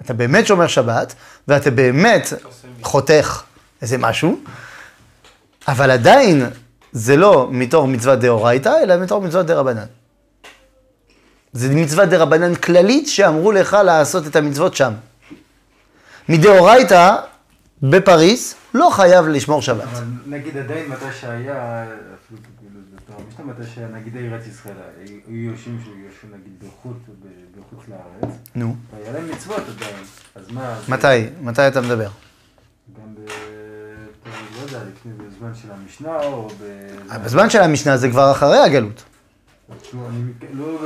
אתה 0.01 0.13
באמת 0.13 0.47
שומר 0.47 0.67
שבת, 0.67 1.15
ואתה 1.47 1.71
באמת 1.71 2.33
חותך 2.81 3.43
איזה 3.81 3.97
משהו, 3.97 4.39
אבל 5.67 5.91
עדיין 5.91 6.49
זה 6.91 7.15
לא 7.15 7.47
מתוך 7.51 7.85
מצווה 7.85 8.15
דאורייתא, 8.15 8.73
אלא 8.83 8.97
מתוך 8.97 9.23
מצווה 9.23 9.43
דרבנן. 9.43 9.85
זה 11.53 11.75
מצווה 11.75 12.05
דרבנן 12.05 12.55
כללית 12.55 13.07
שאמרו 13.07 13.51
לך 13.51 13.77
לעשות 13.85 14.27
את 14.27 14.35
המצוות 14.35 14.75
שם. 14.75 14.93
מדאורייתא, 16.29 17.15
בפריס, 17.83 18.55
לא 18.73 18.89
חייב 18.93 19.27
לשמור 19.27 19.61
שבת. 19.61 19.83
אבל 19.83 20.03
נגיד 20.25 20.57
עדיין 20.57 20.89
מתי 20.89 21.05
שהיה, 21.21 21.85
אפילו 22.25 22.39
מתי 23.47 23.63
שהיה 23.75 23.87
נגיד 23.87 24.17
ארץ 24.17 24.47
ישראל, 24.47 24.73
היו 25.27 25.51
יושבים 25.51 25.79
שיושבים 25.83 26.31
נגיד 26.41 26.53
בחוץ, 26.59 26.97
לארץ, 27.87 28.35
נו, 28.55 28.75
והיה 28.93 29.11
להם 29.13 29.31
מצוות 29.31 29.63
עדיין, 29.77 29.95
אז 30.35 30.43
מה... 30.51 30.75
מתי? 30.87 31.07
מתי 31.41 31.67
אתה 31.67 31.81
מדבר? 31.81 32.07
גם 32.97 33.15
ב... 33.15 33.19
לא 34.25 34.65
יודע, 34.65 34.77
לפני, 34.91 35.11
בזמן 35.27 35.51
של 35.61 35.67
המשנה 35.71 36.23
או 36.23 36.47
ב... 36.47 37.23
בזמן 37.23 37.49
של 37.49 37.61
המשנה 37.61 37.97
זה 37.97 38.09
כבר 38.09 38.31
אחרי 38.31 38.57
הגלות. 38.57 39.03
מק- 39.69 40.43
לא 40.53 40.77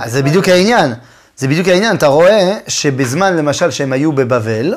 אז 0.00 0.12
זה 0.12 0.22
בדיוק 0.22 0.48
העניין. 0.48 0.92
זה 1.36 1.48
בדיוק 1.48 1.68
העניין. 1.68 1.96
אתה 1.96 2.06
רואה 2.06 2.58
שבזמן, 2.68 3.36
למשל, 3.36 3.70
שהם 3.70 3.92
היו 3.92 4.12
בבבל, 4.12 4.74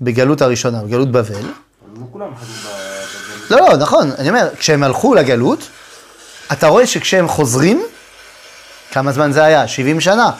בגלות 0.00 0.42
הראשונה, 0.42 0.82
בגלות 0.82 1.10
בבל, 1.12 1.42
לא. 2.18 2.28
לא, 3.50 3.76
נכון, 3.76 4.10
אני 4.18 4.28
אומר, 4.28 4.48
כשהם 4.56 4.82
הלכו 4.82 5.14
לגלות, 5.14 5.68
אתה 6.52 6.66
רואה 6.66 6.86
שכשהם 6.86 7.28
חוזרים, 7.28 7.82
כמה 8.90 9.12
זמן 9.12 9.32
זה 9.32 9.44
היה? 9.44 9.68
70 9.68 10.00
שנה. 10.00 10.30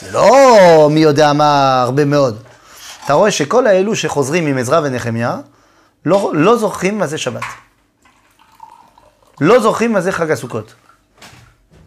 זה 0.00 0.12
לא 0.12 0.88
מי 0.90 1.00
יודע 1.00 1.32
מה, 1.32 1.82
הרבה 1.82 2.04
מאוד. 2.04 2.42
אתה 3.04 3.12
רואה 3.12 3.30
שכל 3.30 3.66
האלו 3.66 3.96
שחוזרים 3.96 4.46
עם 4.46 4.58
עזרא 4.58 4.80
ונחמיה, 4.84 5.36
לא, 6.06 6.32
לא 6.34 6.56
זוכרים 6.56 6.98
מה 6.98 7.06
זה 7.06 7.18
שבת. 7.18 7.42
לא 9.40 9.60
זוכרים 9.60 9.92
מה 9.92 10.00
זה 10.00 10.12
חג 10.12 10.30
הסוכות. 10.30 10.74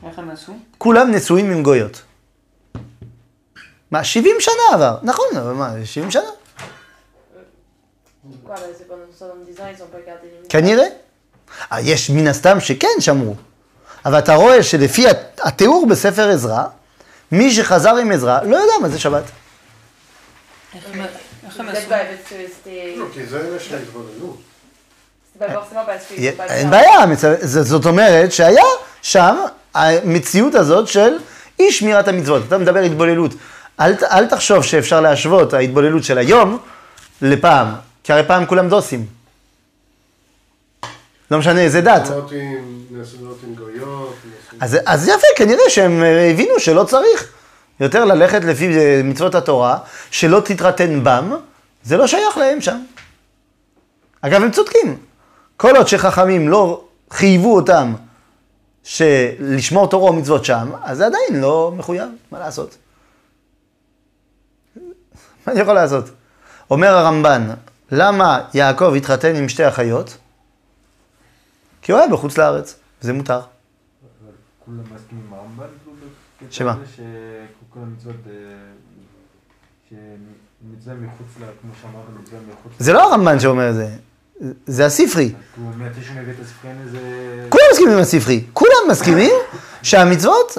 איך 0.07 0.19
הם 0.19 0.29
עשו? 0.29 0.51
כולם 0.77 1.11
נשואים 1.11 1.51
עם 1.51 1.63
גויות. 1.63 2.01
מה, 3.91 4.03
70 4.03 4.35
שנה 4.39 4.53
עבר, 4.73 4.97
נכון, 5.03 5.25
אבל 5.37 5.53
מה, 5.53 5.71
70 5.85 6.11
שנה? 6.11 6.29
Quoi, 8.45 8.55
bah, 8.55 8.61
c'est 8.77 8.87
pendant 8.87 9.11
70 9.17 9.59
ans, 9.59 9.63
ils 9.73 9.79
n'ont 9.79 9.87
pas 9.87 10.03
gardé 10.07 10.27
les 10.43 10.47
כנראה. 10.49 10.85
אה, 11.71 11.81
יש 11.81 12.09
מן 12.09 12.27
הסתם 12.27 12.59
שכן 12.59 12.87
שמרו. 12.99 13.35
אבל 14.05 14.19
אתה 14.19 14.35
רואה 14.35 14.63
שלפי 14.63 15.07
הת- 15.09 15.39
התיאור 15.43 15.87
בספר 15.87 16.29
עזרא, 16.29 16.63
מי 17.31 17.51
שחזר 17.51 17.95
עם 17.95 18.11
עזרא 18.11 18.41
לא 18.43 18.55
יודע 18.57 18.73
מה 18.81 18.89
זה 18.89 18.99
שבת. 18.99 19.23
איך 20.75 20.83
הם- 20.93 21.01
עשו? 21.47 21.63
לא, 22.97 23.05
כי 23.13 23.25
זה 23.25 23.39
אין. 26.49 26.69
בעיה, 26.69 26.99
זאת 27.43 27.85
אומרת 27.85 28.31
שהיה 28.31 28.63
שם 29.01 29.35
המציאות 29.73 30.55
הזאת 30.55 30.87
של 30.87 31.17
אי 31.59 31.71
שמירת 31.71 32.07
המצוות. 32.07 32.43
אתה 32.47 32.57
מדבר 32.57 32.79
התבוללות. 32.79 33.31
אל 33.79 34.25
תחשוב 34.29 34.63
שאפשר 34.63 35.01
להשוות 35.01 35.53
ההתבוללות 35.53 36.03
של 36.03 36.17
היום 36.17 36.57
לפעם, 37.21 37.67
כי 38.07 38.13
הרי 38.13 38.23
פעם 38.27 38.45
כולם 38.45 38.69
דוסים. 38.69 39.05
לא 41.31 41.39
משנה 41.39 41.61
איזה 41.61 41.81
דת. 41.81 42.01
אז, 44.59 44.77
אז 44.85 45.07
יפה, 45.07 45.27
כנראה 45.35 45.69
שהם 45.69 46.03
אה, 46.03 46.29
הבינו 46.31 46.59
שלא 46.59 46.83
צריך 46.83 47.33
יותר 47.79 48.05
ללכת 48.05 48.43
לפי 48.43 48.77
אה, 48.77 49.01
מצוות 49.03 49.35
התורה, 49.35 49.77
שלא 50.11 50.41
תתרתן 50.45 51.03
בם, 51.03 51.35
זה 51.83 51.97
לא 51.97 52.07
שייך 52.07 52.37
להם 52.37 52.61
שם. 52.61 52.79
אגב, 54.21 54.41
הם 54.41 54.51
צודקים. 54.51 54.97
כל 55.57 55.75
עוד 55.75 55.87
שחכמים 55.87 56.49
לא 56.49 56.83
חייבו 57.09 57.55
אותם 57.55 57.93
שלשמור 58.83 59.89
תורה 59.89 60.11
ומצוות 60.11 60.45
שם, 60.45 60.71
אז 60.83 60.97
זה 60.97 61.05
עדיין 61.05 61.41
לא 61.41 61.71
מחויב, 61.77 62.09
מה 62.31 62.39
לעשות? 62.39 62.77
מה 65.47 65.53
אני 65.53 65.59
יכול 65.59 65.73
לעשות? 65.73 66.05
אומר 66.71 66.87
הרמב"ן, 66.87 67.49
למה 67.91 68.39
יעקב 68.53 68.93
התחתן 68.97 69.35
עם 69.35 69.49
שתי 69.49 69.67
אחיות? 69.67 70.17
כי 71.81 71.91
הוא 71.91 71.99
היה 71.99 72.09
בחוץ 72.09 72.37
לארץ, 72.37 72.75
זה 73.01 73.13
מותר. 73.13 73.39
כולם 74.65 74.77
מסכימים 74.95 75.23
עם 75.27 75.33
הרמב"ן, 75.33 75.65
כאילו, 76.37 76.51
שמה? 76.51 76.75
שכל 76.95 77.79
המצוות, 77.79 78.15
אה, 78.27 78.31
שמצווה 79.89 80.95
מחוץ 80.95 81.27
ל... 81.41 81.43
כמו 81.61 81.71
שאמרת, 81.81 82.05
מצווה 82.23 82.39
מחוץ 82.49 82.71
ל... 82.79 82.83
זה 82.83 82.93
לא 82.93 83.03
הרמב"ן 83.11 83.39
שאומר 83.39 83.69
את 83.69 83.75
זה, 83.75 83.87
זה 84.67 84.85
הספרי. 84.85 85.33
כולם 87.49 87.63
מסכימים 87.71 87.93
עם 87.93 87.99
הספרי. 87.99 88.43
כולם 88.53 88.89
מסכימים 88.89 89.31
שהמצוות 89.83 90.57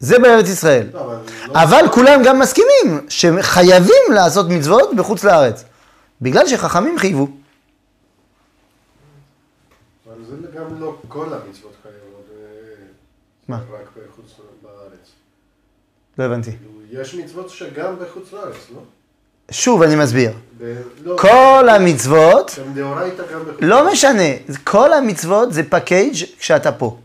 זה 0.00 0.18
בארץ 0.18 0.48
ישראל. 0.48 0.88
אבל 0.92 1.16
לא- 1.46 1.62
אבל 1.62 1.84
כולם 1.92 2.20
גם 2.24 2.38
מסכימים 2.38 3.06
שחייבים 3.08 4.12
לעשות 4.14 4.48
מצוות 4.48 4.94
בחוץ 4.96 5.24
לארץ. 5.24 5.64
בגלל 6.22 6.46
שחכמים 6.46 6.98
חייבו. 6.98 7.28
אבל 10.06 10.24
זה 10.24 10.36
גם 10.58 10.80
לא 10.80 10.96
כל 11.08 11.26
המצוות 11.34 11.72
חייבות, 11.82 12.26
אה, 12.30 12.84
מה? 13.48 13.56
רק 13.56 13.88
בחוץ 13.96 14.32
לארץ. 14.64 15.10
לא 16.18 16.24
הבנתי. 16.24 16.50
כאילו, 16.50 17.02
יש 17.02 17.14
מצוות 17.14 17.50
שגם 17.50 17.94
בחוץ 18.00 18.32
לארץ, 18.32 18.56
לא? 18.74 18.80
שוב 19.50 19.82
אני 19.82 19.96
מסביר. 19.96 20.32
ב- 20.58 20.82
לא, 21.02 21.16
כל 21.20 21.68
המצוות, 21.68 22.58
גם 22.76 22.94
בחוץ 23.46 23.60
לא 23.60 23.92
משנה, 23.92 24.22
כל 24.64 24.92
המצוות 24.92 25.52
זה 25.52 25.62
פקייג' 25.70 26.14
כשאתה 26.38 26.72
פה. 26.72 26.98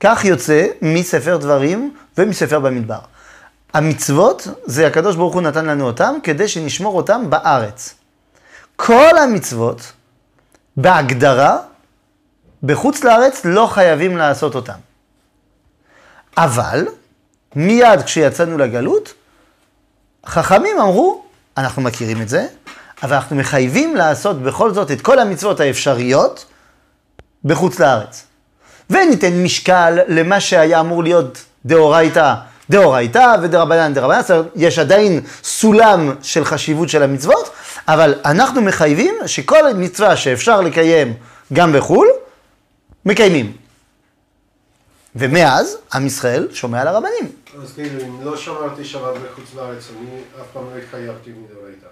כך 0.00 0.24
יוצא 0.24 0.66
מספר 0.82 1.36
דברים 1.36 1.94
ומספר 2.18 2.60
במדבר. 2.60 2.98
המצוות, 3.74 4.48
זה 4.64 4.86
הקדוש 4.86 5.16
ברוך 5.16 5.34
הוא 5.34 5.42
נתן 5.42 5.66
לנו 5.66 5.86
אותם 5.86 6.14
כדי 6.22 6.48
שנשמור 6.48 6.96
אותם 6.96 7.30
בארץ. 7.30 7.94
כל 8.76 9.18
המצוות, 9.18 9.92
בהגדרה, 10.76 11.58
בחוץ 12.62 13.04
לארץ 13.04 13.44
לא 13.44 13.66
חייבים 13.66 14.16
לעשות 14.16 14.54
אותם. 14.54 14.78
אבל, 16.36 16.86
מיד 17.56 18.02
כשיצאנו 18.02 18.58
לגלות, 18.58 19.14
חכמים 20.26 20.80
אמרו, 20.80 21.24
אנחנו 21.56 21.82
מכירים 21.82 22.22
את 22.22 22.28
זה, 22.28 22.46
אבל 23.02 23.14
אנחנו 23.16 23.36
מחייבים 23.36 23.96
לעשות 23.96 24.42
בכל 24.42 24.74
זאת 24.74 24.90
את 24.90 25.00
כל 25.00 25.18
המצוות 25.18 25.60
האפשריות 25.60 26.44
בחוץ 27.44 27.80
לארץ. 27.80 28.26
וניתן 28.90 29.42
משקל 29.42 29.98
למה 30.08 30.40
שהיה 30.40 30.80
אמור 30.80 31.02
להיות 31.02 31.44
דאורייתא, 31.64 32.34
דאורייתא 32.70 33.36
ודרבנן 33.42 33.94
דרבנן, 33.94 34.20
זאת 34.22 34.30
אומרת, 34.30 34.46
יש 34.56 34.78
עדיין 34.78 35.20
סולם 35.42 36.14
של 36.22 36.44
חשיבות 36.44 36.88
של 36.88 37.02
המצוות, 37.02 37.50
אבל 37.88 38.14
אנחנו 38.24 38.60
מחייבים 38.60 39.14
שכל 39.26 39.74
מצווה 39.74 40.16
שאפשר 40.16 40.60
לקיים 40.60 41.14
גם 41.52 41.72
בחו"ל, 41.72 42.08
מקיימים. 43.04 43.52
ומאז, 45.16 45.76
עם 45.94 46.06
ישראל 46.06 46.48
שומע 46.52 46.84
לרבנים. 46.84 47.32
אז 47.62 47.72
כאילו, 47.72 48.04
אם 48.04 48.24
לא 48.24 48.36
שמרתי 48.36 48.84
שבת 48.84 49.14
בחוץ 49.14 49.54
לארץ, 49.54 49.88
אני 49.90 50.20
אף 50.40 50.46
פעם 50.52 50.62
לא 50.72 50.78
התחייבתי 50.78 51.30
מדאורייתא. 51.30 51.86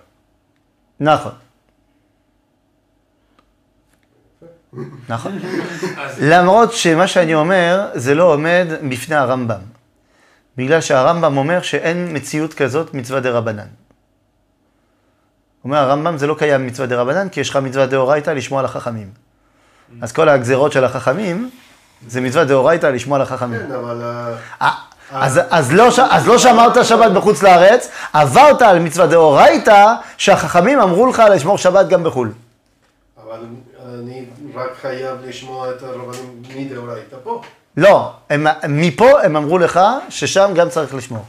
נכון. 1.00 1.32
נכון. 5.08 5.38
למרות 6.20 6.72
שמה 6.72 7.06
שאני 7.08 7.34
אומר, 7.34 7.88
זה 7.94 8.14
לא 8.14 8.32
עומד 8.32 8.66
בפני 8.88 9.16
הרמב"ם. 9.16 9.75
בגלל 10.56 10.80
שהרמב"ם 10.80 11.36
אומר 11.36 11.62
שאין 11.62 12.16
מציאות 12.16 12.54
כזאת 12.54 12.94
מצווה 12.94 13.20
דה 13.20 13.30
רבנן. 13.30 13.66
אומר 15.64 15.78
הרמב"ם, 15.78 16.18
זה 16.18 16.26
לא 16.26 16.34
קיים 16.38 16.66
מצווה 16.66 16.86
דה 16.86 16.96
רבנן, 17.00 17.28
כי 17.28 17.40
יש 17.40 17.50
לך 17.50 17.56
מצווה 17.56 17.86
דאורייתא 17.86 18.30
לשמוע 18.30 18.62
לחכמים. 18.62 19.10
אז 20.02 20.12
כל 20.12 20.28
הגזרות 20.28 20.72
של 20.72 20.84
החכמים, 20.84 21.50
זה 22.08 22.20
מצווה 22.20 22.44
דאורייתא 22.44 22.86
לשמוע 22.86 23.18
לחכמים. 23.18 23.60
כן, 23.60 23.72
אבל... 23.72 24.02
אה, 24.02 24.34
אה, 24.62 24.72
אז, 25.12 25.40
אז, 25.50 25.72
לא, 25.72 25.88
אז 26.10 26.26
לא 26.26 26.38
שמרת 26.38 26.84
שבת 26.84 27.12
בחוץ 27.12 27.42
לארץ, 27.42 27.90
עברת 28.12 28.62
על 28.62 28.78
מצווה 28.78 29.06
דאורייתא, 29.06 29.94
שהחכמים 30.16 30.80
אמרו 30.80 31.06
לך 31.06 31.22
לשמור 31.30 31.58
שבת 31.58 31.88
גם 31.88 32.04
בחו"ל. 32.04 32.32
אבל 33.24 33.38
אני 33.84 34.24
רק 34.54 34.70
חייב 34.80 35.16
לשמוע 35.24 35.70
את 35.70 35.82
הרבנים 35.82 36.42
מדאורייתא 36.56 37.16
פה. 37.22 37.42
לא, 37.76 38.12
הם, 38.30 38.46
מפה 38.68 39.22
הם 39.22 39.36
אמרו 39.36 39.58
לך 39.58 39.80
ששם 40.08 40.50
גם 40.54 40.68
צריך 40.68 40.94
לשמור. 40.94 41.24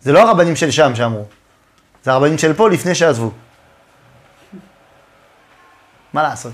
זה 0.00 0.12
לא 0.12 0.18
הרבנים 0.20 0.56
של 0.56 0.70
שם 0.70 0.94
שאמרו, 0.94 1.24
זה 2.04 2.12
הרבנים 2.12 2.38
של 2.38 2.54
פה 2.54 2.70
לפני 2.70 2.94
שעזבו. 2.94 3.30
מה 6.12 6.22
לעשות? 6.22 6.52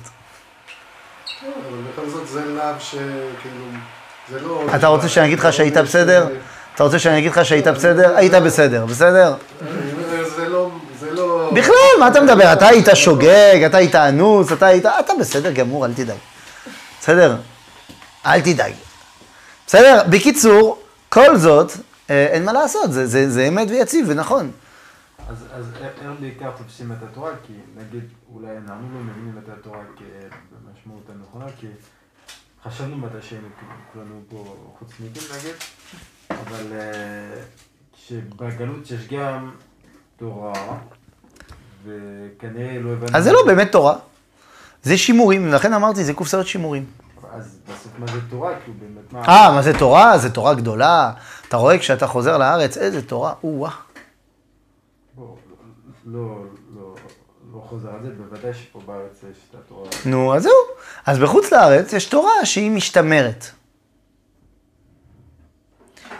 אתה 4.74 4.86
רוצה 4.86 5.08
שאני 5.08 5.26
אגיד 5.26 5.38
לך 5.38 5.52
שהיית 5.52 5.76
בסדר? 5.76 6.28
אתה 6.74 6.84
רוצה 6.84 6.98
שאני 6.98 7.18
אגיד 7.18 7.30
לך 7.30 7.44
שהיית 7.44 7.66
בסדר? 7.66 8.16
היית 8.16 8.32
בסדר, 8.34 8.86
בסדר? 8.86 9.34
בכלל, 11.54 11.74
מה 12.00 12.08
אתה 12.08 12.20
מדבר? 12.20 12.52
אתה 12.52 12.68
היית 12.68 12.86
שוגג, 12.94 13.62
אתה 13.66 13.76
היית 13.76 13.94
אנוס, 13.94 14.52
אתה 14.52 14.66
היית... 14.66 14.86
אתה 14.86 15.12
בסדר 15.20 15.52
גמור, 15.52 15.86
אל 15.86 15.92
תדאג. 15.94 16.16
בסדר? 17.00 17.36
אל 18.26 18.40
תדאג. 18.40 18.72
בסדר? 19.66 20.02
בקיצור, 20.10 20.82
כל 21.08 21.36
זאת, 21.36 21.72
אה, 22.10 22.26
אין 22.26 22.44
מה 22.44 22.52
לעשות, 22.52 22.92
זה, 22.92 23.06
זה, 23.06 23.30
זה 23.30 23.48
אמת 23.48 23.68
ויציב 23.70 24.06
ונכון. 24.08 24.50
אז, 25.28 25.36
אז 25.52 25.66
איך 25.80 26.10
בעיקר 26.20 26.50
תופסים 26.56 26.92
את 26.92 27.02
התורה? 27.02 27.30
כי 27.46 27.52
נגיד, 27.76 28.02
אולי 28.34 28.48
אנחנו 28.56 28.88
לא 28.94 29.00
מבינים 29.00 29.38
את 29.44 29.58
התורה 29.58 29.78
כ- 29.96 30.00
במשמעות 30.52 31.02
הנכונה, 31.14 31.44
כי 31.60 31.66
חשבנו 32.64 32.96
מתי 32.96 33.16
שהיינו 33.20 33.48
כולנו 33.92 34.20
פה 34.28 34.56
חוצניקים 34.78 35.22
נגיד, 35.38 35.54
אבל 36.30 36.72
אה, 36.72 37.42
שבגלות 37.96 38.90
יש 38.90 39.08
גם 39.08 39.50
תורה, 40.16 40.52
וכנראה 41.84 42.78
לא 42.80 42.90
הבנו... 42.92 43.16
אז 43.18 43.24
זה 43.24 43.32
לא 43.32 43.38
באמת 43.46 43.72
תורה. 43.72 43.96
זה 44.82 44.98
שימורים, 44.98 45.48
לכן 45.52 45.72
אמרתי, 45.72 46.04
זה 46.04 46.12
קופסאות 46.14 46.46
שימורים. 46.46 46.84
אז 47.36 47.58
בסוף 47.64 47.92
מה 47.98 48.06
זה 48.06 48.18
תורה? 48.30 48.52
כאילו 48.64 48.76
באמת 48.80 49.12
מה... 49.12 49.22
אה, 49.24 49.52
מה 49.54 49.62
זה 49.62 49.78
תורה? 49.78 50.18
זה 50.18 50.30
תורה 50.30 50.54
גדולה. 50.54 51.12
אתה 51.48 51.56
רואה 51.56 51.78
כשאתה 51.78 52.06
חוזר 52.06 52.38
לארץ, 52.38 52.76
איזה 52.76 53.02
תורה, 53.02 53.34
או-אה. 53.44 53.70
בוא, 55.14 55.36
לא, 56.06 56.36
לא, 56.76 56.94
לא 57.54 57.60
חוזר 57.60 57.88
על 57.88 58.02
זה, 58.02 58.10
בוודאי 58.10 58.54
שפה 58.54 58.80
בארץ 58.86 59.24
יש 59.30 59.36
את 59.50 59.54
התורה. 59.54 59.88
נו, 60.06 60.34
אז 60.34 60.42
זהו. 60.42 60.52
אז 61.06 61.18
בחוץ 61.18 61.52
לארץ 61.52 61.92
יש 61.92 62.06
תורה 62.06 62.44
שהיא 62.46 62.70
משתמרת. 62.70 63.46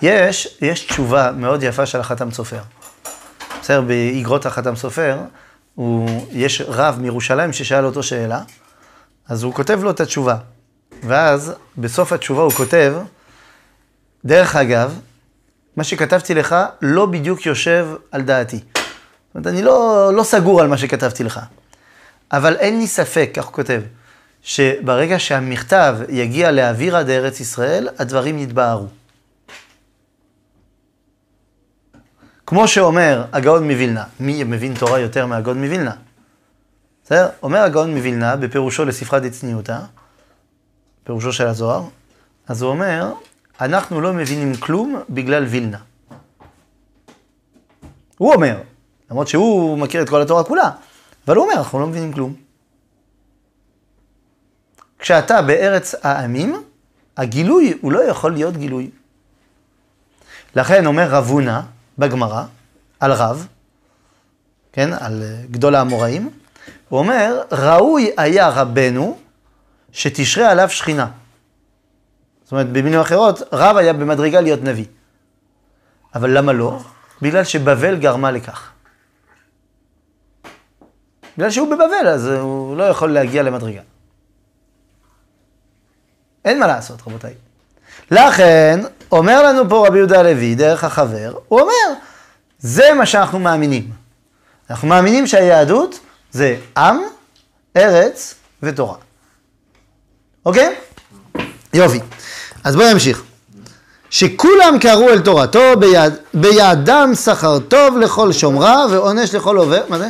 יש, 0.02 0.58
יש 0.60 0.86
תשובה 0.86 1.32
מאוד 1.32 1.62
יפה 1.62 1.86
של 1.86 2.00
החתם 2.00 2.30
סופר. 2.30 2.60
בסדר, 3.60 3.80
באגרות 3.80 4.46
החתם 4.46 4.76
סופר, 4.76 5.18
הוא, 5.74 6.26
יש 6.30 6.60
רב 6.60 6.98
מירושלים 7.00 7.52
ששאל 7.52 7.84
אותו 7.84 8.02
שאלה, 8.02 8.42
אז 9.28 9.42
הוא 9.42 9.54
כותב 9.54 9.82
לו 9.82 9.90
את 9.90 10.00
התשובה. 10.00 10.36
ואז 11.06 11.52
בסוף 11.78 12.12
התשובה 12.12 12.42
הוא 12.42 12.52
כותב, 12.52 12.94
דרך 14.24 14.56
אגב, 14.56 15.00
מה 15.76 15.84
שכתבתי 15.84 16.34
לך 16.34 16.56
לא 16.82 17.06
בדיוק 17.06 17.46
יושב 17.46 17.88
על 18.12 18.22
דעתי. 18.22 18.56
זאת 18.56 19.34
אומרת, 19.34 19.46
אני 19.46 19.62
לא, 19.62 20.10
לא 20.14 20.22
סגור 20.22 20.60
על 20.60 20.68
מה 20.68 20.78
שכתבתי 20.78 21.24
לך. 21.24 21.40
אבל 22.32 22.56
אין 22.56 22.78
לי 22.78 22.86
ספק, 22.86 23.30
כך 23.34 23.44
הוא 23.44 23.52
כותב, 23.52 23.82
שברגע 24.42 25.18
שהמכתב 25.18 25.96
יגיע 26.08 26.50
לאווירה 26.50 27.02
דארץ 27.02 27.40
ישראל, 27.40 27.88
הדברים 27.98 28.38
יתבהרו. 28.38 28.86
כמו 32.46 32.68
שאומר 32.68 33.24
הגאון 33.32 33.70
מווילנה, 33.70 34.04
מי 34.20 34.44
מבין 34.44 34.74
תורה 34.74 34.98
יותר 34.98 35.26
מהגאון 35.26 35.64
מווילנה? 35.64 35.92
בסדר? 37.04 37.28
אומר 37.42 37.58
הגאון 37.58 37.94
מווילנה, 37.94 38.36
בפירושו 38.36 38.84
לספרה 38.84 39.20
דצניעותה, 39.20 39.78
פירושו 41.06 41.32
של 41.32 41.46
הזוהר, 41.46 41.82
אז 42.48 42.62
הוא 42.62 42.70
אומר, 42.70 43.12
אנחנו 43.60 44.00
לא 44.00 44.12
מבינים 44.12 44.56
כלום 44.56 45.02
בגלל 45.10 45.44
וילנה. 45.44 45.78
הוא 48.18 48.34
אומר, 48.34 48.60
למרות 49.10 49.28
שהוא 49.28 49.78
מכיר 49.78 50.02
את 50.02 50.08
כל 50.08 50.22
התורה 50.22 50.44
כולה, 50.44 50.70
אבל 51.26 51.36
הוא 51.36 51.44
אומר, 51.44 51.54
אנחנו 51.58 51.80
לא 51.80 51.86
מבינים 51.86 52.12
כלום. 52.12 52.34
כשאתה 54.98 55.42
בארץ 55.42 55.94
העמים, 56.02 56.62
הגילוי 57.16 57.78
הוא 57.80 57.92
לא 57.92 58.04
יכול 58.04 58.32
להיות 58.32 58.56
גילוי. 58.56 58.90
לכן 60.56 60.86
אומר 60.86 61.08
רב 61.10 61.26
הונא 61.28 61.60
בגמרא, 61.98 62.44
על 63.00 63.12
רב, 63.12 63.46
כן, 64.72 64.92
על 64.92 65.22
גדול 65.50 65.74
האמוראים, 65.74 66.30
הוא 66.88 66.98
אומר, 66.98 67.42
ראוי 67.52 68.10
היה 68.16 68.48
רבנו 68.48 69.18
שתשרה 69.96 70.50
עליו 70.50 70.68
שכינה. 70.68 71.08
זאת 72.42 72.52
אומרת, 72.52 72.68
במילים 72.68 73.00
אחרות, 73.00 73.42
רב 73.52 73.76
היה 73.76 73.92
במדרגה 73.92 74.40
להיות 74.40 74.62
נביא. 74.62 74.84
אבל 76.14 76.38
למה 76.38 76.52
לא? 76.52 76.80
בגלל 77.22 77.44
שבבל 77.44 77.96
גרמה 77.96 78.30
לכך. 78.30 78.70
בגלל 81.36 81.50
שהוא 81.50 81.68
בבבל, 81.68 82.08
אז 82.08 82.26
הוא 82.26 82.76
לא 82.76 82.84
יכול 82.84 83.12
להגיע 83.12 83.42
למדרגה. 83.42 83.80
אין 86.44 86.60
מה 86.60 86.66
לעשות, 86.66 87.02
רבותיי. 87.06 87.34
לכן, 88.10 88.80
אומר 89.12 89.42
לנו 89.42 89.68
פה 89.68 89.86
רבי 89.86 89.98
יהודה 89.98 90.20
הלוי, 90.20 90.54
דרך 90.54 90.84
החבר, 90.84 91.38
הוא 91.48 91.60
אומר, 91.60 92.00
זה 92.58 92.94
מה 92.98 93.06
שאנחנו 93.06 93.38
מאמינים. 93.38 93.90
אנחנו 94.70 94.88
מאמינים 94.88 95.26
שהיהדות 95.26 96.00
זה 96.30 96.56
עם, 96.76 96.98
ארץ 97.76 98.34
ותורה. 98.62 99.05
אוקיי? 100.46 100.74
יופי. 101.74 102.00
אז 102.64 102.76
בואו 102.76 102.92
נמשיך. 102.92 103.22
שכולם 104.10 104.76
קראו 104.80 105.08
אל 105.08 105.20
תורתו 105.20 105.76
ביד, 105.78 106.12
בידם 106.34 107.10
שכר 107.24 107.58
טוב 107.58 107.98
לכל 107.98 108.32
שומרה 108.32 108.86
ועונש 108.90 109.34
לכל 109.34 109.56
עובר, 109.56 109.84
מה 109.88 109.98
זה? 109.98 110.08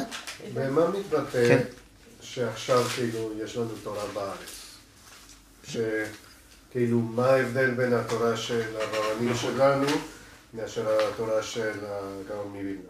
במה 0.55 0.82
מתבטא 0.89 1.49
כן. 1.49 1.59
שעכשיו 2.20 2.84
כאילו 2.95 3.30
יש 3.45 3.57
לנו 3.57 3.68
תורה 3.82 4.03
בארץ? 4.14 4.57
שכאילו 5.68 6.99
מה 6.99 7.26
ההבדל 7.26 7.70
בין 7.70 7.93
התורה 7.93 8.37
של 8.37 8.62
הרבנים 8.74 9.34
שלנו 9.37 9.87
מאשר 10.55 10.82
התורה 11.14 11.43
של 11.43 11.70
הגאון 11.70 12.49
מווילנה? 12.49 12.80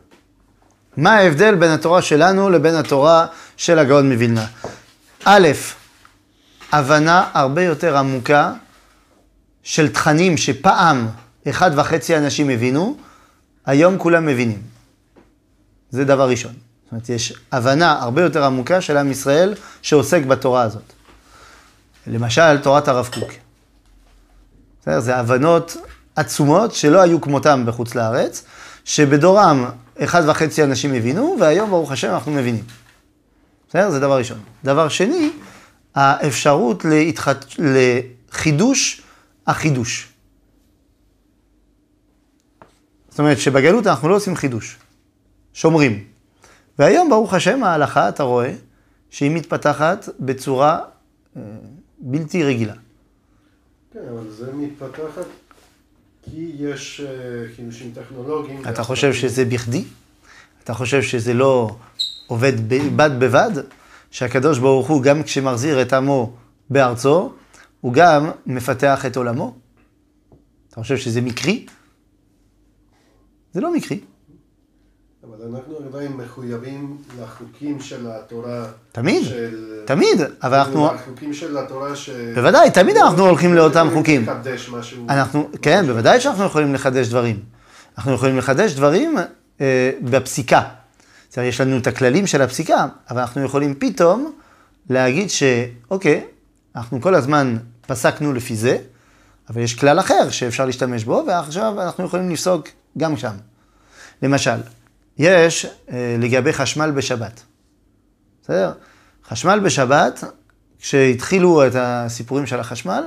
מה 0.97 1.14
ההבדל 1.14 1.55
בין 1.55 1.70
התורה 1.70 2.03
שלנו 2.03 2.51
לבין 2.51 2.74
התורה 2.74 3.26
של 3.57 3.78
הגאון 3.78 4.12
מווילנה? 4.12 4.47
א', 5.24 5.49
הבנה 6.72 7.30
הרבה 7.34 7.62
יותר 7.62 7.96
עמוקה 7.96 8.52
של 9.62 9.92
תכנים 9.92 10.36
שפעם 10.36 11.08
אחד 11.48 11.70
וחצי 11.76 12.16
אנשים 12.16 12.48
הבינו, 12.50 12.96
היום 13.66 13.98
כולם 13.98 14.26
מבינים. 14.26 14.62
זה 15.90 16.04
דבר 16.04 16.28
ראשון. 16.28 16.52
זאת 16.52 16.92
אומרת, 16.92 17.08
יש 17.08 17.32
הבנה 17.52 18.02
הרבה 18.02 18.22
יותר 18.22 18.44
עמוקה 18.44 18.80
של 18.80 18.96
עם 18.96 19.10
ישראל 19.10 19.54
שעוסק 19.82 20.22
בתורה 20.24 20.62
הזאת. 20.62 20.92
למשל, 22.06 22.58
תורת 22.58 22.88
הרב 22.88 23.08
קוק. 23.14 23.30
בסדר? 24.82 25.00
זה 25.00 25.16
הבנות 25.16 25.76
עצומות 26.16 26.74
שלא 26.74 27.00
היו 27.00 27.20
כמותם 27.20 27.62
בחוץ 27.66 27.94
לארץ, 27.94 28.44
שבדורם 28.84 29.70
אחד 29.98 30.22
וחצי 30.26 30.64
אנשים 30.64 30.94
הבינו, 30.94 31.36
והיום, 31.40 31.70
ברוך 31.70 31.92
השם, 31.92 32.10
אנחנו 32.14 32.32
מבינים. 32.32 32.64
בסדר? 33.68 33.90
זה 33.90 34.00
דבר 34.00 34.18
ראשון. 34.18 34.38
דבר 34.64 34.88
שני, 34.88 35.30
האפשרות 35.97 36.84
להתחד... 36.84 37.34
לחידוש 37.59 39.03
החידוש. 39.47 40.09
זאת 43.11 43.18
אומרת 43.18 43.38
שבגלות 43.38 43.86
אנחנו 43.86 44.09
לא 44.09 44.16
עושים 44.16 44.36
חידוש, 44.36 44.76
שומרים. 45.55 46.05
והיום, 46.78 47.11
ברוך 47.11 47.34
השם, 47.34 47.64
ההלכה, 47.64 48.09
אתה 48.09 48.22
רואה, 48.22 48.55
שהיא 49.11 49.30
מתפתחת 49.30 50.09
בצורה 50.20 50.80
אה, 51.36 51.42
בלתי 51.99 52.44
רגילה. 52.44 52.74
כן, 53.92 54.01
אבל 54.11 54.30
זה 54.30 54.53
מתפתחת 54.53 55.26
כי 56.22 56.53
יש 56.59 57.01
אה, 57.01 57.09
חידושים 57.57 57.92
טכנולוגיים. 57.94 58.62
אתה 58.68 58.82
חושב 58.82 59.14
שזה 59.14 59.44
בכדי? 59.44 59.84
אתה 60.64 60.74
חושב 60.74 61.03
שזה 61.03 61.34
לא 61.34 61.76
עובד 62.26 62.68
ב- 62.68 62.97
בד 62.97 63.11
בבד? 63.18 63.51
שהקדוש 64.11 64.59
ברוך 64.59 64.88
הוא, 64.88 65.02
גם 65.02 65.22
כשמחזיר 65.22 65.82
את 65.82 65.92
עמו 65.92 66.32
בארצו, 66.70 67.32
הוא 67.80 67.92
גם 67.92 68.30
מפתח 68.46 69.07
את 69.07 69.16
עולמו? 69.16 69.54
אתה 70.68 70.80
חושב 70.80 70.96
שזה 70.96 71.20
מקרי? 71.20 71.66
זה 73.52 73.61
לא 73.61 73.74
מקרי. 73.74 74.00
אבל 75.24 75.36
אנחנו 75.50 75.76
עדיין 75.76 76.12
מחויבים 76.12 76.96
לחוקים 77.22 77.80
של 77.80 78.07
התורה. 78.11 78.64
תמיד, 78.92 79.24
של... 79.24 79.82
תמיד, 79.84 80.20
אבל 80.42 80.59
אנחנו... 80.59 80.86
החוקים 80.86 81.34
של 81.34 81.59
התורה 81.59 81.96
ש... 81.96 82.11
בוודאי, 82.34 82.70
תמיד 82.70 82.96
אנחנו 82.96 83.26
הולכים 83.26 83.54
לאותם 83.54 83.88
חוקים. 83.94 84.22
לחדש 84.22 84.68
משהו. 84.68 85.07
אנחנו, 85.09 85.48
כן, 85.62 85.86
בוודאי 85.86 86.20
שאנחנו 86.20 86.44
יכולים 86.44 86.74
לחדש 86.74 87.09
דברים. 87.09 87.40
אנחנו 87.98 88.12
יכולים 88.12 88.38
לחדש 88.38 88.74
דברים 88.74 89.18
אה, 89.61 89.90
בפסיקה. 90.02 90.62
זאת 91.37 91.39
אומרת, 91.39 91.53
יש 91.53 91.61
לנו 91.61 91.78
את 91.78 91.87
הכללים 91.87 92.26
של 92.26 92.43
הפסיקה, 92.43 92.87
אבל 93.11 93.20
אנחנו 93.20 93.45
יכולים 93.45 93.74
פתאום 93.74 94.32
להגיד 94.91 95.28
שאוקיי, 95.30 96.24
אנחנו 96.76 97.01
כל 97.01 97.14
הזמן 97.14 97.57
פסקנו 97.87 98.32
לפי 98.32 98.57
זה, 98.57 98.78
אבל 99.51 99.61
יש 99.61 99.74
כלל 99.74 100.01
אחר 100.01 100.30
שאפשר 100.30 100.66
להשתמש 100.66 101.05
בו, 101.05 101.24
ועכשיו 101.26 101.82
אנחנו 101.82 102.05
יכולים 102.05 102.30
לפסוק 102.30 102.68
גם 102.99 103.16
שם. 103.16 103.34
למשל, 104.22 104.57
יש 105.18 105.66
אה, 105.91 106.16
לגבי 106.18 106.53
חשמל 106.53 106.91
בשבת. 106.91 107.43
בסדר? 108.43 108.72
חשמל 109.28 109.61
בשבת, 109.64 110.24
כשהתחילו 110.80 111.66
את 111.66 111.72
הסיפורים 111.74 112.47
של 112.47 112.61
החשמל, 112.61 113.05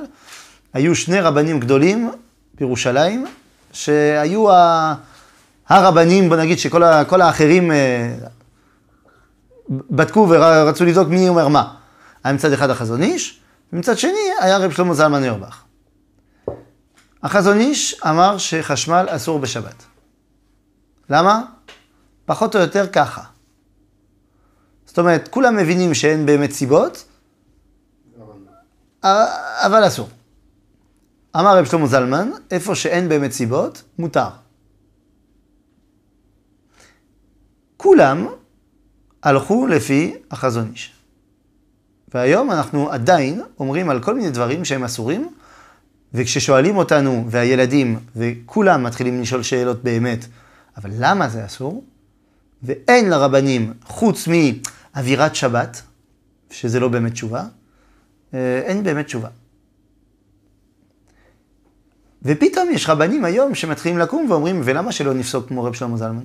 היו 0.72 0.94
שני 0.94 1.20
רבנים 1.20 1.60
גדולים 1.60 2.10
בירושלים, 2.54 3.26
שהיו 3.72 4.50
ה... 4.52 4.94
הרבנים, 5.70 6.28
בוא 6.28 6.36
נגיד 6.36 6.58
שכל 6.58 7.20
האחרים 7.22 7.72
אה, 7.72 8.14
בדקו 9.70 10.26
ורצו 10.30 10.84
לבדוק 10.84 11.08
מי 11.08 11.28
אומר 11.28 11.48
מה. 11.48 11.74
היה 12.24 12.34
מצד 12.34 12.52
אחד 12.52 12.70
החזון 12.70 13.02
איש, 13.02 13.40
ומצד 13.72 13.98
שני 13.98 14.12
היה 14.40 14.58
רב 14.58 14.70
שלמה 14.70 14.94
זלמן 14.94 15.20
אוירבך. 15.22 15.62
החזון 17.22 17.58
איש 17.58 18.00
אמר 18.04 18.38
שחשמל 18.38 19.06
אסור 19.10 19.38
בשבת. 19.38 19.84
למה? 21.10 21.42
פחות 22.26 22.56
או 22.56 22.60
יותר 22.60 22.86
ככה. 22.86 23.22
זאת 24.86 24.98
אומרת, 24.98 25.28
כולם 25.28 25.56
מבינים 25.56 25.94
שאין 25.94 26.26
באמת 26.26 26.50
סיבות, 26.50 27.04
אבל- 29.02 29.26
אבל 29.66 29.86
אסור. 29.86 30.08
אמר 31.36 31.58
רב 31.58 31.64
שלמה 31.64 31.86
זלמן, 31.86 32.30
איפה 32.50 32.74
שאין 32.74 33.08
באמת 33.08 33.32
סיבות, 33.32 33.82
מותר. 33.98 34.28
כולם 37.82 38.26
הלכו 39.22 39.66
לפי 39.66 40.14
החזון 40.30 40.70
איש. 40.72 40.92
והיום 42.14 42.50
אנחנו 42.50 42.90
עדיין 42.90 43.42
אומרים 43.60 43.90
על 43.90 44.02
כל 44.02 44.14
מיני 44.14 44.30
דברים 44.30 44.64
שהם 44.64 44.84
אסורים, 44.84 45.28
וכששואלים 46.14 46.76
אותנו, 46.76 47.26
והילדים, 47.28 47.98
וכולם 48.16 48.82
מתחילים 48.82 49.20
לשאול 49.20 49.42
שאלות 49.42 49.82
באמת, 49.82 50.26
אבל 50.76 50.90
למה 50.98 51.28
זה 51.28 51.44
אסור? 51.44 51.84
ואין 52.62 53.10
לרבנים, 53.10 53.72
חוץ 53.84 54.28
מאווירת 54.28 55.34
שבת, 55.34 55.82
שזה 56.50 56.80
לא 56.80 56.88
באמת 56.88 57.12
תשובה, 57.12 57.44
אה, 58.34 58.60
אין 58.64 58.82
באמת 58.82 59.06
תשובה. 59.06 59.28
ופתאום 62.22 62.70
יש 62.70 62.88
רבנים 62.88 63.24
היום 63.24 63.54
שמתחילים 63.54 63.98
לקום 63.98 64.30
ואומרים, 64.30 64.60
ולמה 64.64 64.92
שלא 64.92 65.14
נפסוק 65.14 65.48
כמו 65.48 65.64
רב 65.64 65.72
שלמה 65.72 65.96
זלמן? 65.96 66.24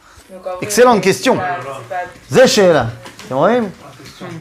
Donc, 0.29 0.47
en 0.47 0.57
vrai, 0.57 0.65
excellente 0.67 0.97
c'est 1.03 1.09
question. 1.09 1.35
pas- 1.35 1.41
c'est 1.63 1.93
pas- 1.93 2.33
זה 2.35 2.47
שאלה. 2.47 2.85
אתם 3.27 3.35
רואים? 3.35 3.69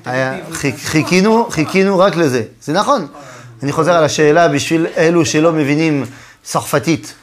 היה- 0.04 0.38
חיכ- 0.52 0.84
חיכינו, 0.84 1.46
חיכינו 1.50 1.98
רק 1.98 2.16
לזה. 2.16 2.42
זה 2.62 2.72
נכון. 2.72 3.06
אני 3.62 3.72
חוזר 3.72 3.92
על 3.92 4.04
השאלה 4.04 4.48
בשביל 4.48 4.86
אלו 4.96 5.26
שלא 5.26 5.52
מבינים 5.52 6.04
צרפתית. 6.42 7.14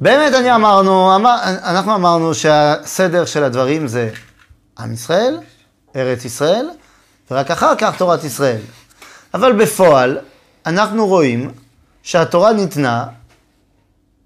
באמת 0.00 0.34
אני 0.34 0.54
אמרנו, 0.54 1.14
אמר, 1.16 1.36
אנחנו 1.44 1.94
אמרנו 1.94 2.34
שהסדר 2.34 3.24
של 3.24 3.44
הדברים 3.44 3.86
זה 3.88 4.10
עם 4.78 4.92
ישראל, 4.92 5.38
ארץ 5.96 6.24
ישראל, 6.24 6.68
ורק 7.30 7.50
אחר 7.50 7.74
כך 7.78 7.96
תורת 7.96 8.24
ישראל. 8.24 8.60
אבל 9.34 9.52
בפועל, 9.52 10.18
אנחנו 10.66 11.06
רואים 11.06 11.50
שהתורה 12.02 12.52
ניתנה 12.52 13.06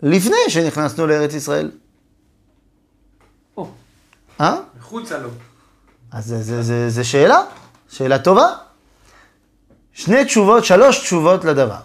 לפני 0.03 0.37
שנכנסנו 0.49 1.07
לארץ 1.07 1.35
ישראל. 1.35 1.71
או. 4.41 4.45
אה? 4.45 4.57
מחוצה 4.79 5.19
לו. 5.19 5.29
אז 6.13 6.25
זה, 6.25 6.43
זה, 6.43 6.63
זה, 6.63 6.91
זה 6.91 7.05
שאלה, 7.05 7.43
שאלה 7.91 8.19
טובה. 8.19 8.47
שני 9.93 10.25
תשובות, 10.25 10.65
שלוש 10.65 10.99
תשובות 10.99 11.45
לדבר. 11.45 11.81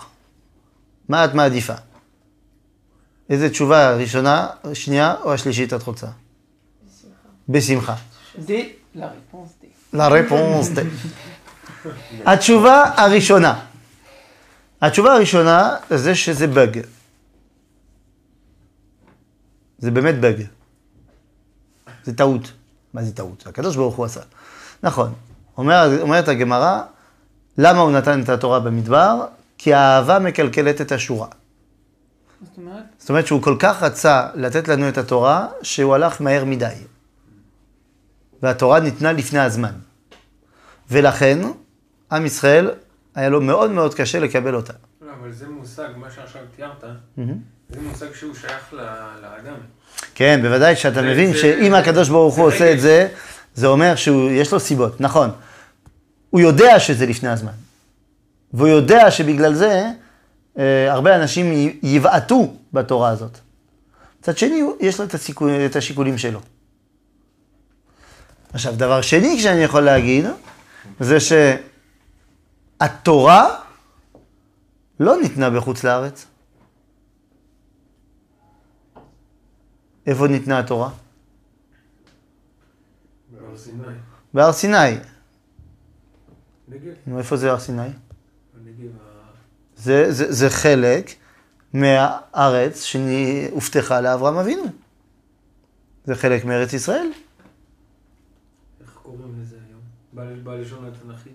מה 1.10 1.26
את 1.26 1.34
מעדיפה? 1.34 1.74
איזה 3.30 3.49
תשובה, 3.49 3.95
ראשונה, 3.95 4.47
שנייה 4.74 5.16
או 5.24 5.34
השלישית 5.34 5.74
את 5.74 5.84
רוצה? 5.84 6.08
בשמחה. 7.49 7.95
די, 8.39 8.74
la 8.95 8.99
réponse 8.99 9.62
די. 9.62 9.97
La 9.97 10.10
réponse 10.10 10.76
די. 10.76 10.82
התשובה 12.26 12.91
הראשונה. 12.97 13.66
התשובה 14.82 15.14
הראשונה 15.14 15.76
זה 15.89 16.16
שזה 16.16 16.47
באג. 16.47 16.80
זה 19.78 19.91
באמת 19.91 20.16
באג. 20.16 20.43
זה 22.04 22.16
טעות. 22.16 22.52
מה 22.93 23.04
זה 23.04 23.16
טעות? 23.16 23.47
הקדוש 23.47 23.76
ברוך 23.76 23.95
הוא 23.95 24.06
עשה. 24.06 24.22
נכון. 24.84 25.14
אומר, 25.58 26.02
אומרת 26.02 26.28
הגמרא, 26.28 26.82
למה 27.58 27.80
הוא 27.80 27.91
נתן 27.91 28.22
את 28.22 28.30
התורה 28.30 28.60
במדבר? 28.60 29.26
כי 29.58 29.74
האהבה 29.74 30.20
מקלקלת 30.20 30.82
את 30.82 30.91
השורה. 30.91 31.28
מה 31.28 32.47
זאת 32.47 32.58
אומרת? 32.58 32.84
זאת 32.97 33.10
אומרת 33.10 33.28
שהוא 33.28 33.41
כל 33.41 33.56
כך 33.60 33.84
רצה 33.84 34.28
לתת 34.36 34.68
לנו 34.68 34.89
את 34.89 34.97
התורה, 34.97 35.47
שהוא 35.62 35.95
הלך 35.95 36.22
מהר 36.22 36.45
מדי. 36.45 36.74
והתורה 38.41 38.80
ניתנה 38.80 39.14
לפני 39.14 39.39
הזמן. 39.39 39.74
ולכן, 40.91 41.39
עם 42.12 42.26
ישראל, 42.26 42.72
היה 43.16 43.30
לו 43.30 43.41
מאוד 43.41 43.72
מאוד 43.72 43.93
קשה 43.93 44.20
לקבל 44.20 44.56
אותה. 44.56 44.74
לא, 45.02 45.12
אבל 45.20 45.32
זה 45.32 45.49
מושג, 45.49 45.88
מה 45.97 46.12
שעכשיו 46.12 46.41
תיארת, 46.56 46.84
זה 47.72 47.82
מושג 47.82 48.13
שהוא 48.13 48.36
שייך 48.36 48.74
לאדם. 48.74 49.55
כן, 50.15 50.39
בוודאי 50.41 50.76
שאתה 50.76 51.01
מבין 51.01 51.34
שאם 51.34 51.74
הקדוש 51.74 52.09
ברוך 52.09 52.36
הוא 52.36 52.45
עושה 52.45 52.74
את. 52.74 52.82
זה, 52.82 53.07
זה 53.55 53.67
אומר 53.67 53.95
שיש 53.95 54.51
לו 54.53 54.59
סיבות, 54.59 55.01
נכון. 55.01 55.30
הוא 56.30 56.41
יודע 56.41 56.80
שזה 56.80 57.05
לפני 57.05 57.30
הזמן. 57.30 57.51
והוא 58.53 58.67
יודע 58.67 59.11
שבגלל 59.11 59.53
זה 59.53 59.86
אה, 60.59 60.91
הרבה 60.91 61.15
אנשים 61.15 61.78
יבעטו 61.84 62.53
בתורה 62.74 63.09
הזאת. 63.09 63.38
מצד 64.19 64.38
שני, 64.38 64.61
יש 64.80 64.99
לו 64.99 65.05
את, 65.05 65.13
הסיכו, 65.13 65.47
את 65.65 65.76
השיקולים 65.76 66.17
שלו. 66.17 66.39
עכשיו, 68.53 68.76
דבר 68.76 69.01
שני 69.01 69.41
שאני 69.41 69.63
יכול 69.63 69.82
להגיד, 69.82 70.26
זה 70.99 71.17
שהתורה 72.80 73.55
לא 74.99 75.22
ניתנה 75.22 75.49
בחוץ 75.49 75.84
לארץ. 75.84 76.26
איפה 80.08 80.28
ניתנה 80.28 80.60
התורה? 80.60 80.89
בהר 83.32 83.58
סיני. 83.58 83.84
בהר 84.34 84.52
סיני. 84.52 84.78
נגב. 86.68 86.93
נו, 87.08 87.18
איפה 87.18 87.38
זה 87.38 87.52
הר 87.52 87.60
סיני? 87.60 87.82
הנגב 87.82 88.91
ה... 89.02 89.32
זה, 89.76 90.12
זה, 90.12 90.32
זה 90.34 90.49
חלק 90.49 91.12
מהארץ 91.74 92.84
שהובטחה 92.84 94.02
לאברהם 94.02 94.38
אבינו. 94.38 94.64
זה 96.06 96.16
חלק 96.16 96.45
מארץ 96.45 96.74
ישראל. 96.74 97.08
איך 98.82 98.89
קוראים 99.04 99.41
לזה 99.41 99.56
היום? 99.70 99.82
בל- 100.14 100.41
בלשון 100.43 100.86
התנ"כי. 100.86 101.30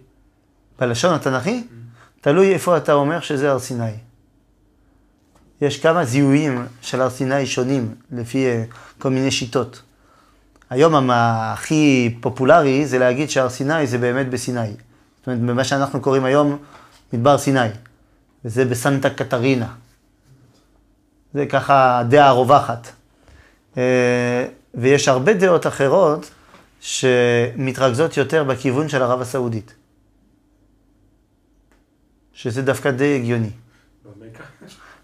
בלשון 0.79 1.15
התנ"כי, 1.15 1.65
תלוי 2.21 2.55
איפה 2.55 2.77
אתה 2.77 2.93
אומר 2.93 3.21
שזה 3.21 3.51
הר 3.51 3.59
סיני. 3.59 3.93
יש 5.61 5.81
כמה 5.81 6.05
זיהויים 6.05 6.67
של 6.81 7.01
הר 7.01 7.11
סיני 7.11 7.47
שונים, 7.47 7.95
לפי 8.13 8.47
אה, 8.47 8.65
כל 8.99 9.11
מיני 9.11 9.31
שיטות. 9.31 9.83
היום 10.71 11.11
הכי 11.11 12.15
פופולרי 12.21 12.87
זה 12.87 12.99
להגיד 12.99 13.31
שהר 13.31 13.49
סיני 13.49 13.87
זה 13.87 13.99
באמת 13.99 14.31
בסיני. 14.31 14.69
זאת 14.69 15.27
אומרת, 15.27 15.41
במה 15.41 15.65
שאנחנו 15.65 16.01
קוראים 16.01 16.25
היום 16.25 16.59
מדבר 17.13 17.39
סיני. 17.39 17.69
וזה 18.45 18.65
בסנטה 18.65 19.11
קטרינה. 19.11 19.75
זה 21.35 21.47
ככה 21.47 21.99
הדעה 21.99 22.29
הרווחת. 22.29 22.89
אה, 23.77 24.47
ויש 24.75 25.09
הרבה 25.09 25.35
דעות 25.35 25.67
אחרות 25.67 26.31
שמתרכזות 26.81 28.17
יותר 28.17 28.45
בכיוון 28.45 28.89
של 28.89 29.03
ערב 29.03 29.21
הסעודית. 29.21 29.75
שזה 32.33 32.63
דווקא 32.63 32.91
די 32.91 33.15
הגיוני. 33.15 33.51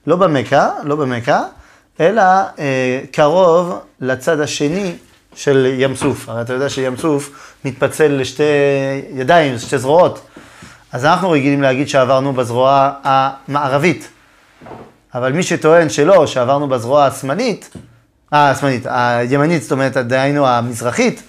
לא 0.07 0.17
במכה, 0.17 0.71
לא 0.85 0.97
במכה, 0.97 1.43
אלא 2.01 2.23
אה, 2.59 3.01
קרוב 3.13 3.79
לצד 4.01 4.41
השני 4.41 4.93
של 5.35 5.75
ים 5.79 5.97
סוף. 5.97 6.29
הרי 6.29 6.43
אתה 6.43 6.53
יודע 6.53 6.69
שים 6.69 6.97
סוף 6.97 7.55
מתפצל 7.65 8.09
לשתי 8.09 8.43
ידיים, 9.11 9.59
שתי 9.59 9.79
זרועות. 9.79 10.21
אז 10.93 11.05
אנחנו 11.05 11.31
רגילים 11.31 11.63
להגיד 11.63 11.89
שעברנו 11.89 12.33
בזרוע 12.33 12.93
המערבית. 13.05 14.09
אבל 15.15 15.33
מי 15.33 15.43
שטוען 15.43 15.89
שלא, 15.89 16.27
שעברנו 16.27 16.69
בזרוע 16.69 17.05
השמאלית, 17.05 17.71
אה, 18.33 18.51
השמאלית, 18.51 18.87
הימנית, 18.89 19.63
זאת 19.63 19.73
אומרת, 19.73 19.97
דהיינו 19.97 20.47
המזרחית, 20.47 21.23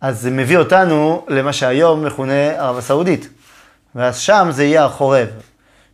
אז 0.00 0.20
זה 0.20 0.30
מביא 0.30 0.58
אותנו 0.58 1.24
למה 1.28 1.52
שהיום 1.52 2.04
מכונה 2.04 2.50
ערב 2.50 2.78
הסעודית. 2.78 3.28
ואז 3.94 4.18
שם 4.18 4.48
זה 4.50 4.64
יהיה 4.64 4.84
החורב, 4.84 5.28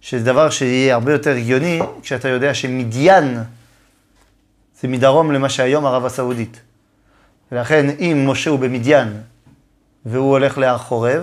שזה 0.05 0.25
דבר 0.25 0.51
שיהיה 0.51 0.95
הרבה 0.95 1.13
יותר 1.13 1.31
הגיוני 1.31 1.81
כשאתה 2.03 2.29
יודע 2.29 2.55
שמדיין 2.55 3.39
זה 4.81 4.89
מדרום 4.89 5.33
למה 5.33 5.49
שהיום 5.49 5.87
ערב 5.87 6.05
הסעודית. 6.05 6.61
ולכן 7.53 7.87
אם 7.99 8.25
משה 8.29 8.51
הוא 8.51 8.59
במדיין 8.59 9.21
והוא 10.07 10.31
הולך 10.31 10.59
להר 10.59 10.79
חורב, 10.79 11.23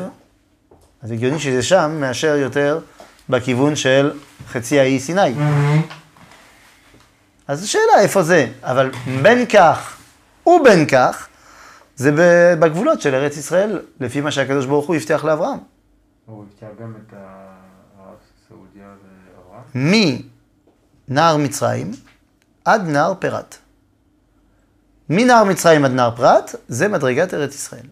אז 1.02 1.12
הגיוני 1.12 1.40
שזה 1.40 1.64
שם 1.64 1.98
מאשר 2.00 2.36
יותר 2.36 2.80
בכיוון 3.30 3.76
של 3.76 4.12
חצי 4.48 4.80
האי 4.80 5.00
סיני. 5.00 5.34
אז 7.48 7.64
השאלה 7.64 8.00
איפה 8.00 8.24
זה, 8.24 8.48
אבל 8.64 8.92
בין 9.22 9.46
כך 9.46 9.98
ובין 10.48 10.86
כך, 10.88 11.28
זה 11.96 12.12
בגבולות 12.60 13.02
של 13.02 13.16
ארץ 13.16 13.38
ישראל, 13.38 13.80
לפי 14.00 14.22
מה 14.22 14.32
שהקדוש 14.32 14.66
ברוך 14.66 14.88
הוא 14.88 14.96
הבטיח 14.96 15.26
לאברהם. 15.26 15.60
הוא 16.26 16.44
הבטיח 16.44 16.70
גם 16.82 16.94
את 17.08 17.14
ואברהם. 17.14 17.41
מנהר 19.76 21.38
מצרים 21.38 21.92
עד 22.66 22.82
נהר 22.82 23.14
פרת. 23.20 23.58
מנהר 25.10 25.44
מצרים 25.44 25.86
עד 25.86 25.92
נהר 25.92 26.16
פרת, 26.16 26.56
זה 26.68 26.88
מדרגת 26.88 27.34
ארץ 27.34 27.56
ישראל. 27.56 27.86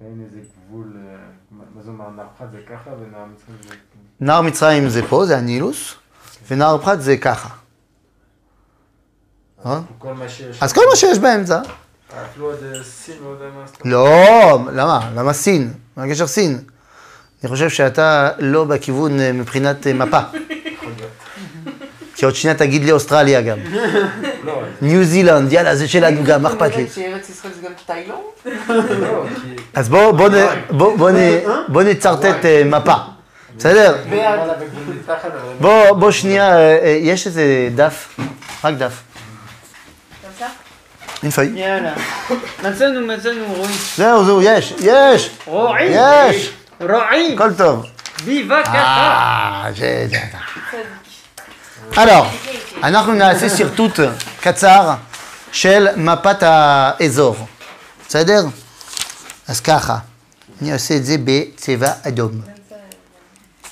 אין 0.00 0.24
איזה 0.24 0.40
גבול, 0.68 0.92
אה, 0.96 1.16
מה 1.50 1.64
מה 1.74 1.82
זה 1.82 1.90
אומר, 1.90 2.10
נהר 2.10 2.26
אחד 2.36 2.46
זה 2.52 2.58
ככה 2.70 2.90
ונהר 2.90 3.24
מצרים 3.24 3.56
זה... 3.68 3.74
נהר 4.20 4.40
מצרים 4.40 4.88
זה 4.88 5.02
פה, 5.08 5.26
זה 5.26 5.38
הנילוס, 5.38 5.94
ונהר 6.48 6.78
פרת 6.78 7.02
זה 7.02 7.16
ככה. 7.16 7.48
אה? 9.66 9.80
אז 10.60 10.72
כל 10.72 10.82
מה 10.90 10.96
שיש 10.96 11.18
באמצע. 11.18 11.62
אפילו 12.24 12.52
עד 12.52 12.58
אה, 12.62 12.84
סין, 12.84 13.14
לא 13.22 13.28
יודע 13.28 13.44
מה. 13.54 13.64
לא, 13.84 14.70
למה? 14.72 15.10
למה 15.14 15.32
סין? 15.32 15.72
מה 15.96 16.04
הקשר 16.04 16.26
סין? 16.26 16.64
אני 17.42 17.48
חושב 17.50 17.68
שאתה 17.70 18.30
לא 18.38 18.64
בכיוון 18.64 19.20
אה, 19.20 19.32
מבחינת 19.32 19.86
אה, 19.86 19.92
מפה. 19.92 20.18
כי 22.14 22.24
עוד 22.24 22.34
שנייה 22.34 22.56
תגיד 22.56 22.84
לי 22.84 22.92
אוסטרליה 22.92 23.40
גם. 23.42 23.58
ניו 24.82 25.04
זילנד, 25.04 25.52
יאללה, 25.52 25.76
זה 25.76 25.88
שלנו 25.88 26.24
גם, 26.24 26.42
מה 26.42 26.48
אכפת 26.48 26.76
לי? 26.76 26.86
שארץ 26.94 27.28
ישראל 27.30 27.52
זה 27.60 27.68
גם 27.68 27.72
תאילנד? 27.86 28.16
כי... 29.42 29.56
אז 29.74 29.88
בוא, 29.88 30.12
בוא, 30.12 30.28
נ- 30.28 30.46
בוא, 30.76 30.96
בוא, 30.96 31.10
נ- 31.10 31.40
בוא 31.68 31.82
נצרטט 31.82 32.44
אה, 32.44 32.62
מפה, 32.64 32.94
בסדר? 33.58 33.96
למעלה 34.06 34.54
בגבול 34.54 34.94
מתחת, 35.00 35.24
אבל... 35.24 35.54
בוא, 35.60 35.92
בוא 35.92 36.10
שנייה, 36.10 36.56
יש 37.00 37.26
איזה 37.26 37.44
דף, 37.74 38.18
רק 38.64 38.74
דף. 38.74 39.02
אין 41.22 41.30
פאי. 41.30 41.46
יאללה. 41.54 41.92
מצאנו, 42.64 43.06
מצאנו, 43.06 43.44
רועי. 43.56 43.72
זהו, 43.96 44.24
זהו, 44.24 44.42
יש, 44.42 44.74
יש, 44.80 45.30
רועי! 45.46 45.84
יש, 45.90 46.52
רועי! 46.80 47.34
הכל 47.34 47.54
טוב. 47.54 47.86
ביבה 48.24 48.62
ככה! 48.64 48.72
אה, 48.76 49.70
זה... 49.76 50.06
זה- 50.10 50.20
Sadique. 51.92 51.96
Alors, 51.96 52.26
אנחנו 52.82 53.12
נעשה 53.12 53.56
שרטוט 53.56 54.00
קצר 54.40 54.94
של 55.52 55.86
מפת 55.96 56.42
האזור, 56.42 57.36
בסדר? 58.08 58.44
אז 59.48 59.60
ככה, 59.60 59.98
אני 60.62 60.72
עושה 60.72 60.96
את 60.96 61.04
זה 61.06 61.16
בצבע 61.24 61.92
אדום. 62.08 62.30
Même 62.44 62.48
ça, 62.70 62.74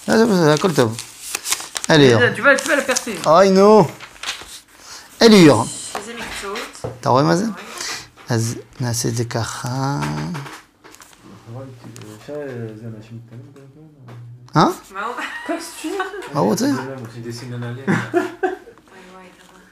euh, 0.09 0.13
לא, 0.13 0.19
זה 0.19 0.27
בסדר, 0.27 0.53
הכל 0.53 0.73
טוב. 0.75 0.97
אליר. 1.91 2.19
Tu 2.19 2.41
vas, 2.41 2.63
tu 2.63 2.69
vas 2.69 2.77
la 2.77 2.91
percer. 2.93 3.27
אוי 3.29 3.51
נו. 3.51 3.89
אליר. 5.23 5.55
איזה 5.95 6.13
מקצועות? 6.19 6.59
אתה 7.01 7.09
רואה 7.09 7.23
מה 7.23 7.37
זה? 7.37 7.45
אז 8.29 8.55
נעשה 8.81 9.09
את 9.09 9.17
זה 9.17 9.25
ככה. 9.25 9.99
אבל 12.29 12.37
אפשר 12.37 12.53
אה, 12.53 12.67
זה 12.77 12.87
אנשים 12.97 13.21
קטנים 13.27 13.53
גם 13.55 13.63
כן? 14.55 14.61
אה? 14.61 14.67
מה 14.91 15.07
הוא... 15.07 15.15
מה 16.33 16.41
הוא 16.41 16.51
רוצה? 16.51 16.65
זה 16.67 16.73
להם 16.73 16.99
Tu 16.99 17.01
אותי. 17.01 17.21
dessines 17.31 17.55
un 17.55 17.63
alien. 17.63 17.91
וואי 17.91 18.25
וואי, 19.15 19.27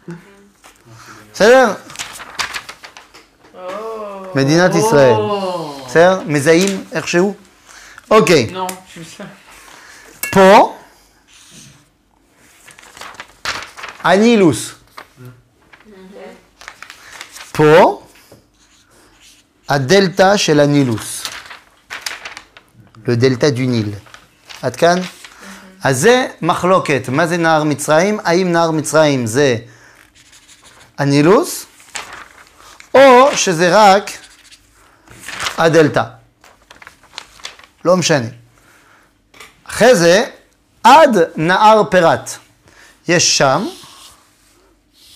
כמה. 0.06 0.14
בסדר? 1.32 1.74
או. 3.54 4.34
מדינת 4.34 4.74
ישראל. 4.74 5.14
בסדר? 5.86 6.20
מזהים 6.26 6.84
איכשהו? 6.92 7.34
אוקיי. 8.10 8.50
Non, 8.52 8.70
je 8.72 8.98
suis 8.98 9.20
ça. 9.20 9.24
פה, 10.32 10.76
הנילוס. 14.02 14.70
פה, 17.52 18.02
הדלתא 19.68 20.36
של 20.36 20.60
הנילוס. 20.60 21.21
לדלתא 23.08 23.50
דו 23.50 23.62
ניל. 23.62 23.94
עד 24.62 24.76
כאן? 24.76 24.98
אז 25.84 26.00
זה 26.00 26.26
מחלוקת. 26.42 27.08
מה 27.08 27.26
זה 27.26 27.36
נהר 27.36 27.64
מצרים? 27.64 28.20
האם 28.24 28.52
נהר 28.52 28.70
מצרים 28.70 29.26
זה 29.26 29.56
הנילוס, 30.98 31.66
או 32.94 33.36
שזה 33.36 33.68
רק 33.72 34.10
הדלתא. 35.58 36.02
לא 37.84 37.96
משנה. 37.96 38.26
אחרי 39.64 39.94
זה, 39.96 40.24
עד 40.84 41.16
נהר 41.36 41.82
פירת. 41.90 42.30
יש 43.08 43.38
שם, 43.38 43.66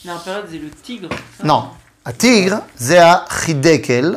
Non, 0.04 0.18
période, 0.24 0.46
c'est 0.50 0.58
le 0.58 0.70
tigre. 0.86 1.08
ça. 1.10 1.44
לא, 1.46 1.70
הטיגר 2.06 2.56
זה 2.76 3.12
החידקל, 3.12 4.14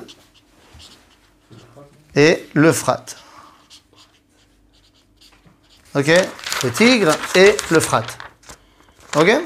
ולפחת. 5.96 5.96
אוקיי? 5.96 6.28
הטיגר 6.64 7.12
ולפחת. 7.72 8.12
אוקיי? 9.16 9.46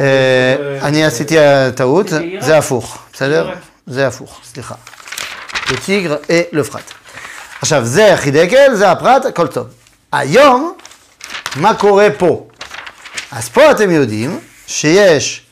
אה, 0.00 0.78
אני 0.82 1.04
עשיתי 1.04 1.36
טעות, 1.74 2.08
זה 2.08 2.20
עיראק. 2.20 2.44
זה 2.44 2.58
הפוך, 2.58 2.98
בסדר? 3.12 3.46
עיראק. 3.46 3.58
זה 3.86 4.06
הפוך, 4.06 4.40
סליחה. 4.44 4.74
הטיגר 5.52 6.16
ולפחת. 6.52 6.82
עכשיו, 7.62 7.84
זה 7.84 8.14
החידקל, 8.14 8.74
זה 8.74 8.90
הפרט, 8.90 9.24
הכל 9.24 9.46
טוב. 9.46 9.66
היום, 10.12 10.76
מה 11.56 11.74
קורה 11.74 12.08
פה? 12.18 12.46
אז 13.32 13.48
פה 13.48 13.70
אתם 13.70 13.90
יודעים 13.90 14.40
שיש 14.66 15.46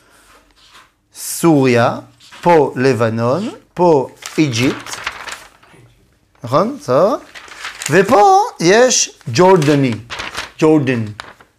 סוריה, 1.15 1.99
פה 2.41 2.73
לבנון, 2.75 3.49
פה 3.73 4.09
איג'יפט, 4.37 4.95
נכון? 6.43 6.77
בסדר? 6.81 7.15
ופה 7.91 8.39
יש 8.59 9.19
ג'ורדני, 9.33 9.91
ג'ורדן, 10.59 11.05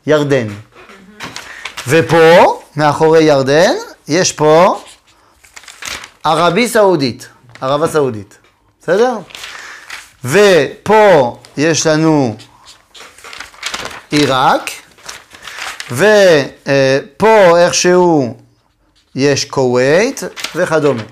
ירדן. 0.06 0.46
ופה, 1.88 2.60
מאחורי 2.76 3.22
ירדן, 3.22 3.72
יש 4.08 4.32
פה 4.32 4.82
ערבי 6.24 6.68
סעודית, 6.68 7.28
ערבה 7.60 7.88
סעודית, 7.88 8.38
בסדר? 8.82 9.18
ופה 10.24 11.36
יש 11.56 11.86
לנו 11.86 12.36
עיראק, 14.10 14.70
ופה 15.90 17.58
איכשהו 17.58 18.36
יש 19.14 19.44
כווית 19.44 20.22
וכדומה. 20.54 21.02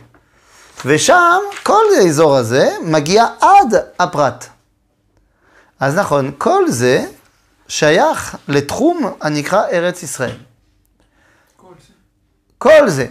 ושם, 0.84 1.38
כל 1.62 1.84
האזור 2.00 2.36
הזה 2.36 2.70
מגיע 2.82 3.26
עד 3.40 3.74
הפרט. 3.98 4.46
אז 5.81 5.95
נכון, 5.95 6.33
כל 6.39 6.64
זה 6.68 7.07
שייך 7.68 8.37
לתחום 8.49 9.16
הנקרא 9.20 9.66
ארץ 9.72 10.03
ישראל. 10.03 10.37
Cool, 11.59 11.62
ça. 11.62 11.93
כל 12.59 12.89
זה. 12.89 13.07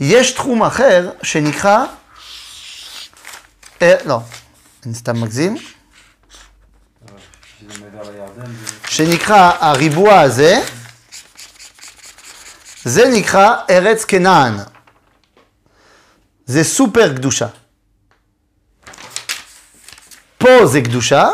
יש 0.00 0.32
תחום 0.32 0.62
אחר 0.62 1.10
שנקרא, 1.22 1.84
אה, 3.82 3.94
לא, 4.04 4.20
אני 4.86 4.94
סתם 4.94 5.20
מגזים, 5.20 5.56
זה... 5.56 5.64
שנקרא 8.88 9.52
הריבוע 9.60 10.20
הזה, 10.20 10.60
זה 12.84 13.02
נקרא 13.14 13.56
ארץ 13.70 14.04
כנען. 14.04 14.54
זה 16.46 16.64
סופר 16.64 17.16
קדושה. 17.16 17.46
פה 20.38 20.66
זה 20.66 20.80
קדושה, 20.80 21.28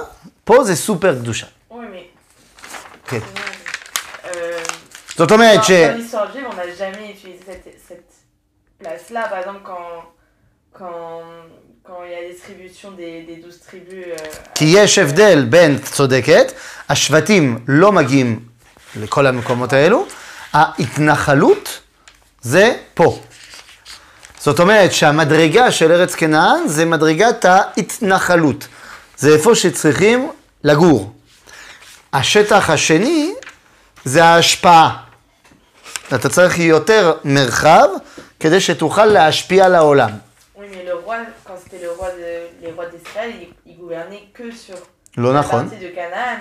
פה 0.49 0.65
זה 0.65 0.77
סופר 0.77 1.15
קדושה. 1.15 1.47
Oui, 1.71 1.75
mais. 1.75 3.09
כן. 3.11 3.19
Euh, 4.25 4.29
זאת 5.17 5.33
אומרת 5.33 5.61
dans, 5.61 5.63
ש... 5.63 5.71
dans 5.71 5.97
l'histoire 5.97 6.33
juive, 6.33 6.47
on 6.53 6.57
n'a 6.57 6.75
jamais 6.79 7.11
utilisé 7.11 7.43
cette, 7.47 7.69
cette 7.89 8.13
place-là. 8.81 9.23
Par 9.31 9.39
exemple, 9.39 9.61
quand, 9.63 9.91
quand, 10.79 11.21
quand 11.87 12.01
il 12.07 12.11
y 12.13 12.15
a 12.15 12.21
la 12.23 12.29
distribution 12.35 12.93
des, 12.93 13.15
des 13.29 13.37
12 13.37 13.61
tribus. 13.61 14.05
euh, 14.07 14.39
כי 14.55 14.65
יש 14.65 14.99
הבדל 14.99 15.45
בין, 15.45 15.79
צודקת, 15.79 16.53
השבטים 16.89 17.59
לא 17.69 17.93
מגיעים 17.93 18.41
לכל 18.97 19.27
המקומות 19.27 19.73
האלו, 19.73 20.07
ההתנחלות 20.53 21.81
זה 22.41 22.77
פה. 22.95 23.19
זאת 24.41 24.61
אומרת 24.61 24.93
שהמדרגה 24.93 25.73
של 25.73 25.93
ארץ 25.93 26.15
כנען 26.15 26.69
זה 26.69 26.85
מדרגת 26.85 27.45
ההתנחלות. 27.45 28.69
זה 29.19 29.35
איפה 29.35 29.55
שצריכים 29.55 30.31
לגור. 30.65 31.13
השטח 32.13 32.71
השני 32.71 33.35
זה 34.05 34.25
ההשפעה. 34.25 34.97
אתה 36.15 36.29
צריך 36.29 36.59
יותר 36.59 37.13
מרחב 37.25 37.89
כדי 38.41 38.61
שתוכל 38.61 39.05
להשפיע 39.05 39.65
על 39.65 39.75
העולם. 39.75 40.11
לא 45.17 45.35
נכון. 45.39 45.69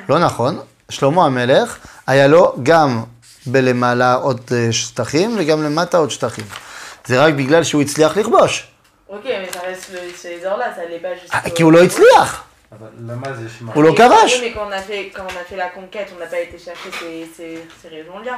לא 0.09 0.19
נכון. 0.19 0.59
שלמה 0.89 1.25
המלך, 1.25 1.77
היה 2.07 2.27
לו 2.27 2.55
גם 2.63 3.03
בלמעלה 3.45 4.13
עוד 4.13 4.41
אה, 4.51 4.67
שטחים 4.71 5.35
וגם 5.39 5.63
למטה 5.63 5.97
עוד 5.97 6.11
שטחים. 6.11 6.45
זה 7.05 7.23
רק 7.23 7.33
בגלל 7.33 7.63
שהוא 7.63 7.81
הצליח 7.81 8.17
לכבוש. 8.17 8.67
Jusqu'au... 11.25 11.49
כי 11.55 11.63
הוא 11.63 11.73
לא 11.73 11.83
הצליח. 11.83 12.46
אבל 12.79 12.87
למה 13.13 13.33
זה 13.33 13.49
שמע? 13.59 13.73
הוא 13.73 13.83
לא 13.83 13.89
Mais- 13.89 13.97
כבש. 13.97 14.31
Oui, 14.33 14.41
mais 14.41 14.55
quand 14.55 14.67
on, 14.69 14.73
a 14.73 14.81
fait, 14.81 15.15
quand 15.17 15.23
on 15.23 15.37
a 15.41 15.49
fait 15.49 15.57
la 15.57 15.69
conquête, 15.69 16.09
on 16.15 16.19
n'a 16.19 16.27
pas 16.29 16.39
été 16.39 16.57
chercher 16.57 16.89
ces, 16.99 17.27
ces, 17.37 17.57
ces 17.81 17.87
régions-là. 17.89 18.37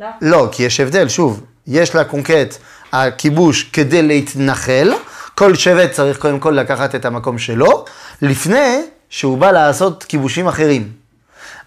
Là. 0.00 0.04
לא, 0.22 0.48
כי 0.52 0.62
יש 0.62 0.80
הבדל, 0.80 1.08
שוב, 1.08 1.40
יש 1.66 1.94
לקונקט 1.96 2.56
הכיבוש 2.92 3.62
כדי 3.62 4.02
להתנחל, 4.02 4.92
כל 5.34 5.54
שבט 5.54 5.90
צריך 5.92 6.18
קודם 6.18 6.38
כל 6.40 6.50
לקחת 6.50 6.94
את 6.94 7.04
המקום 7.04 7.38
שלו, 7.38 7.84
לפני 8.22 8.82
שהוא 9.10 9.38
בא 9.38 9.50
לעשות 9.50 10.04
כיבושים 10.04 10.46
אחרים. 10.48 10.92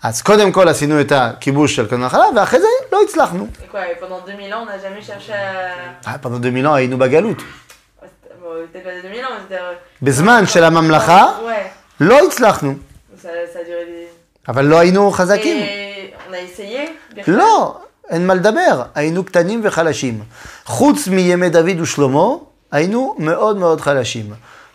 אז 0.04 0.22
קודם 0.22 0.52
כל 0.52 0.68
עשינו 0.68 1.02
את 1.02 1.12
הכיבוש 1.12 1.76
של 1.76 1.88
קודם 1.90 2.04
החלה, 2.04 2.26
ואחרי 2.36 2.60
זה 2.60 2.68
לא 2.92 3.00
הצלחנו. 3.10 3.48
Et 3.60 3.72
quoi, 3.72 3.80
et 3.80 4.00
pendant 4.04 4.28
2000 4.28 4.54
ans, 4.54 4.64
on 4.64 4.66
n'a 4.66 4.78
jamais 4.84 5.02
cherché 5.08 5.34
à... 5.34 6.08
אה, 6.08 6.18
פרנו 6.18 6.40
דמינו 6.40 6.76
היינו 6.76 6.98
בגלות. 6.98 7.38
Bon, 7.38 8.46
peut-être 8.74 8.84
pas 8.84 9.08
2000 9.08 9.26
ans, 9.26 9.30
mais 9.30 9.42
c'était... 9.50 9.60
euh, 9.60 9.76
בזמן 10.02 10.44
של 10.48 10.64
הממלכה, 10.64 11.26
Ouais, 11.46 11.70
לא 12.04 12.28
הצלחנו, 12.28 12.74
ça, 12.74 13.26
ça 13.26 13.60
a 13.60 13.64
duré 13.64 13.86
des... 13.86 14.48
אבל 14.48 14.66
לא 14.66 14.80
היינו 14.80 15.12
חזקים. 15.12 15.58
Et 15.64 16.30
on 16.30 16.34
a 16.34 16.38
essayé 16.38 17.16
de 17.16 17.22
faire- 17.22 17.24
לא, 17.28 17.78
אין 18.10 18.28
מה 18.28 18.34
לדבר, 18.34 18.84
היינו 18.96 19.24
קטנים 19.24 19.62
וחלשים. 19.64 20.24
חוץ 20.66 21.08
מימי 21.08 21.50
דוד 21.50 21.80
ושלמה, 21.82 22.28
היינו 22.72 23.16
מאוד 23.20 23.58
מאוד 23.58 23.82
חלשים. 23.82 24.34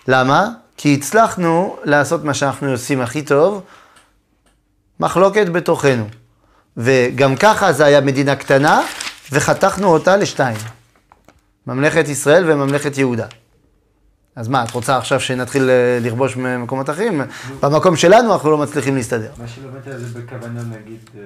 למה? 0.08 0.48
כי 0.76 0.94
הצלחנו 0.94 1.76
לעשות 1.84 2.24
מה 2.24 2.34
שאנחנו 2.34 2.70
עושים 2.70 3.00
הכי 3.00 3.22
טוב, 3.22 3.62
מחלוקת 5.00 5.48
בתוכנו. 5.48 6.04
וגם 6.76 7.36
ככה 7.36 7.72
זה 7.72 7.84
היה 7.84 8.00
מדינה 8.00 8.36
קטנה, 8.36 8.82
וחתכנו 9.32 9.88
אותה 9.92 10.16
לשתיים. 10.16 10.56
ממלכת 11.66 12.08
ישראל 12.08 12.50
וממלכת 12.50 12.98
יהודה. 12.98 13.26
אז 14.38 14.48
מה, 14.48 14.64
את 14.64 14.70
רוצה 14.70 14.96
עכשיו 14.96 15.20
שנתחיל 15.20 15.70
אה, 15.70 15.98
לכבוש 16.00 16.36
ממקומות 16.36 16.90
אחרים? 16.90 17.20
במקום 17.60 17.96
שלנו 17.96 18.32
אנחנו 18.32 18.50
לא 18.50 18.58
מצליחים 18.58 18.96
להסתדר. 18.96 19.30
מה 19.38 19.48
שלא 19.48 19.68
הבנתי 19.68 19.90
על 19.90 19.98
זה 19.98 20.20
בכוונה 20.20 20.60
נגיד 20.62 21.10
אה, 21.16 21.20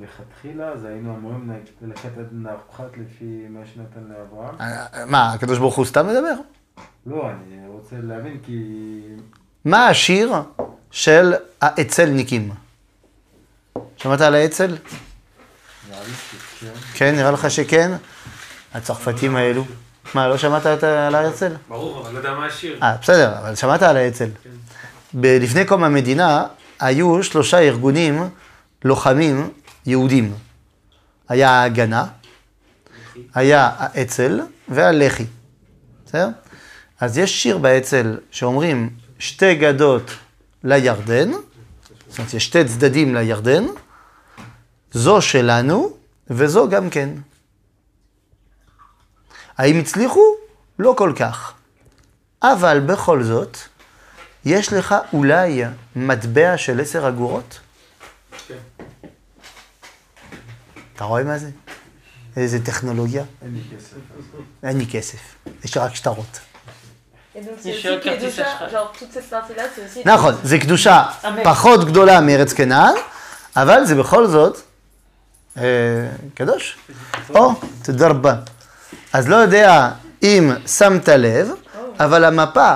לכתחילה, 0.00 0.68
אז 0.68 0.84
היינו 0.84 1.16
אמורים 1.16 1.52
ללכת 1.82 2.18
עד 2.18 2.26
נהר 2.32 2.56
פחת 2.70 2.90
לפי 2.92 3.46
מה 3.50 3.60
שנתן 3.74 4.00
לאברהם. 4.08 4.54
אה, 4.60 5.06
מה, 5.06 5.32
הקדוש 5.32 5.58
ברוך 5.58 5.76
הוא 5.76 5.84
סתם 5.84 6.06
מדבר? 6.06 6.34
לא, 7.06 7.30
אני 7.30 7.68
רוצה 7.68 7.96
להבין 8.02 8.38
כי... 8.46 8.62
מה 9.64 9.86
השיר 9.86 10.32
של 10.90 11.32
האצלניקים? 11.60 12.50
שמעת 13.96 14.20
על 14.20 14.34
האצל? 14.34 14.76
נראה 15.90 16.00
לי 16.04 16.12
שכן. 16.60 16.72
כן, 16.94 17.14
נראה 17.16 17.30
לך 17.30 17.50
שכן? 17.50 17.92
הצרפתים 18.74 19.36
האלו. 19.36 19.64
מה, 20.14 20.28
לא 20.28 20.38
שמעת 20.38 20.66
את- 20.66 20.84
על 20.84 21.14
האצ"ל? 21.14 21.52
ברור, 21.68 22.00
אבל 22.00 22.12
לא 22.12 22.18
יודע 22.18 22.32
מה 22.34 22.46
השיר. 22.46 22.78
אה, 22.82 22.96
בסדר, 23.02 23.38
אבל 23.38 23.54
שמעת 23.54 23.82
על 23.82 23.96
האצ"ל. 23.96 24.28
ב- 25.14 25.38
לפני 25.40 25.64
קום 25.64 25.84
המדינה 25.84 26.44
היו 26.80 27.22
שלושה 27.22 27.58
ארגונים 27.58 28.28
לוחמים 28.84 29.50
יהודים. 29.86 30.34
היה 31.28 31.50
ההגנה, 31.50 32.04
היה 33.34 33.70
האצ"ל 33.78 34.40
והלח"י. 34.68 35.24
בסדר? 36.06 36.28
אז 37.00 37.18
יש 37.18 37.42
שיר 37.42 37.58
באצ"ל 37.58 38.16
שאומרים 38.30 38.90
שתי 39.18 39.54
גדות 39.54 40.10
לירדן, 40.64 41.30
זאת 42.08 42.18
אומרת, 42.18 42.34
יש 42.34 42.44
שתי 42.44 42.64
צדדים 42.64 43.14
לירדן, 43.14 43.64
זו 44.92 45.20
שלנו 45.22 45.92
וזו 46.30 46.68
גם 46.68 46.90
כן. 46.90 47.08
האם 49.62 49.78
הצליחו? 49.78 50.20
לא 50.78 50.94
כל 50.98 51.12
כך. 51.16 51.52
אבל 52.42 52.80
בכל 52.86 53.22
זאת, 53.22 53.56
יש 54.44 54.72
לך 54.72 54.94
אולי 55.12 55.62
מטבע 55.96 56.56
של 56.58 56.80
עשר 56.80 57.08
אגורות? 57.08 57.60
כן. 58.48 58.54
אתה 60.96 61.04
רואה 61.04 61.22
מה 61.24 61.38
זה? 61.38 61.50
איזה 62.36 62.64
טכנולוגיה? 62.64 63.24
אין 63.42 63.54
לי 63.54 63.60
כסף. 63.76 63.94
אז- 64.18 64.40
אין 64.68 64.78
לי 64.78 64.86
כסף, 64.86 65.18
יש 65.64 65.76
רק 65.76 65.94
שטרות. 65.94 66.38
Aussi. 69.76 70.00
נכון, 70.04 70.34
זה 70.42 70.58
קדושה. 70.58 71.04
פחות 71.44 71.84
גדולה 71.84 72.20
מארץ 72.20 72.52
כנען, 72.52 72.94
אבל 73.56 73.84
זה 73.84 73.94
בכל 73.94 74.26
זאת 74.26 74.60
אה, 75.56 75.62
קדוש. 76.34 76.76
או, 77.30 77.50
תודה 77.84 78.08
רבה. 78.08 78.34
אז 79.12 79.28
לא 79.28 79.36
יודע 79.36 79.88
אם 80.22 80.50
שמת 80.66 81.08
לב, 81.08 81.50
אבל 82.00 82.24
המפה 82.24 82.74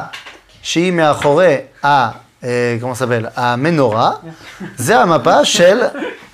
שהיא 0.62 0.92
מאחורי 0.92 1.56
ה... 1.84 2.10
אה, 2.44 2.76
כמו 2.80 2.94
סבל, 2.96 3.26
המנורה, 3.36 4.10
זה 4.76 4.98
המפה 5.00 5.44
של 5.44 5.82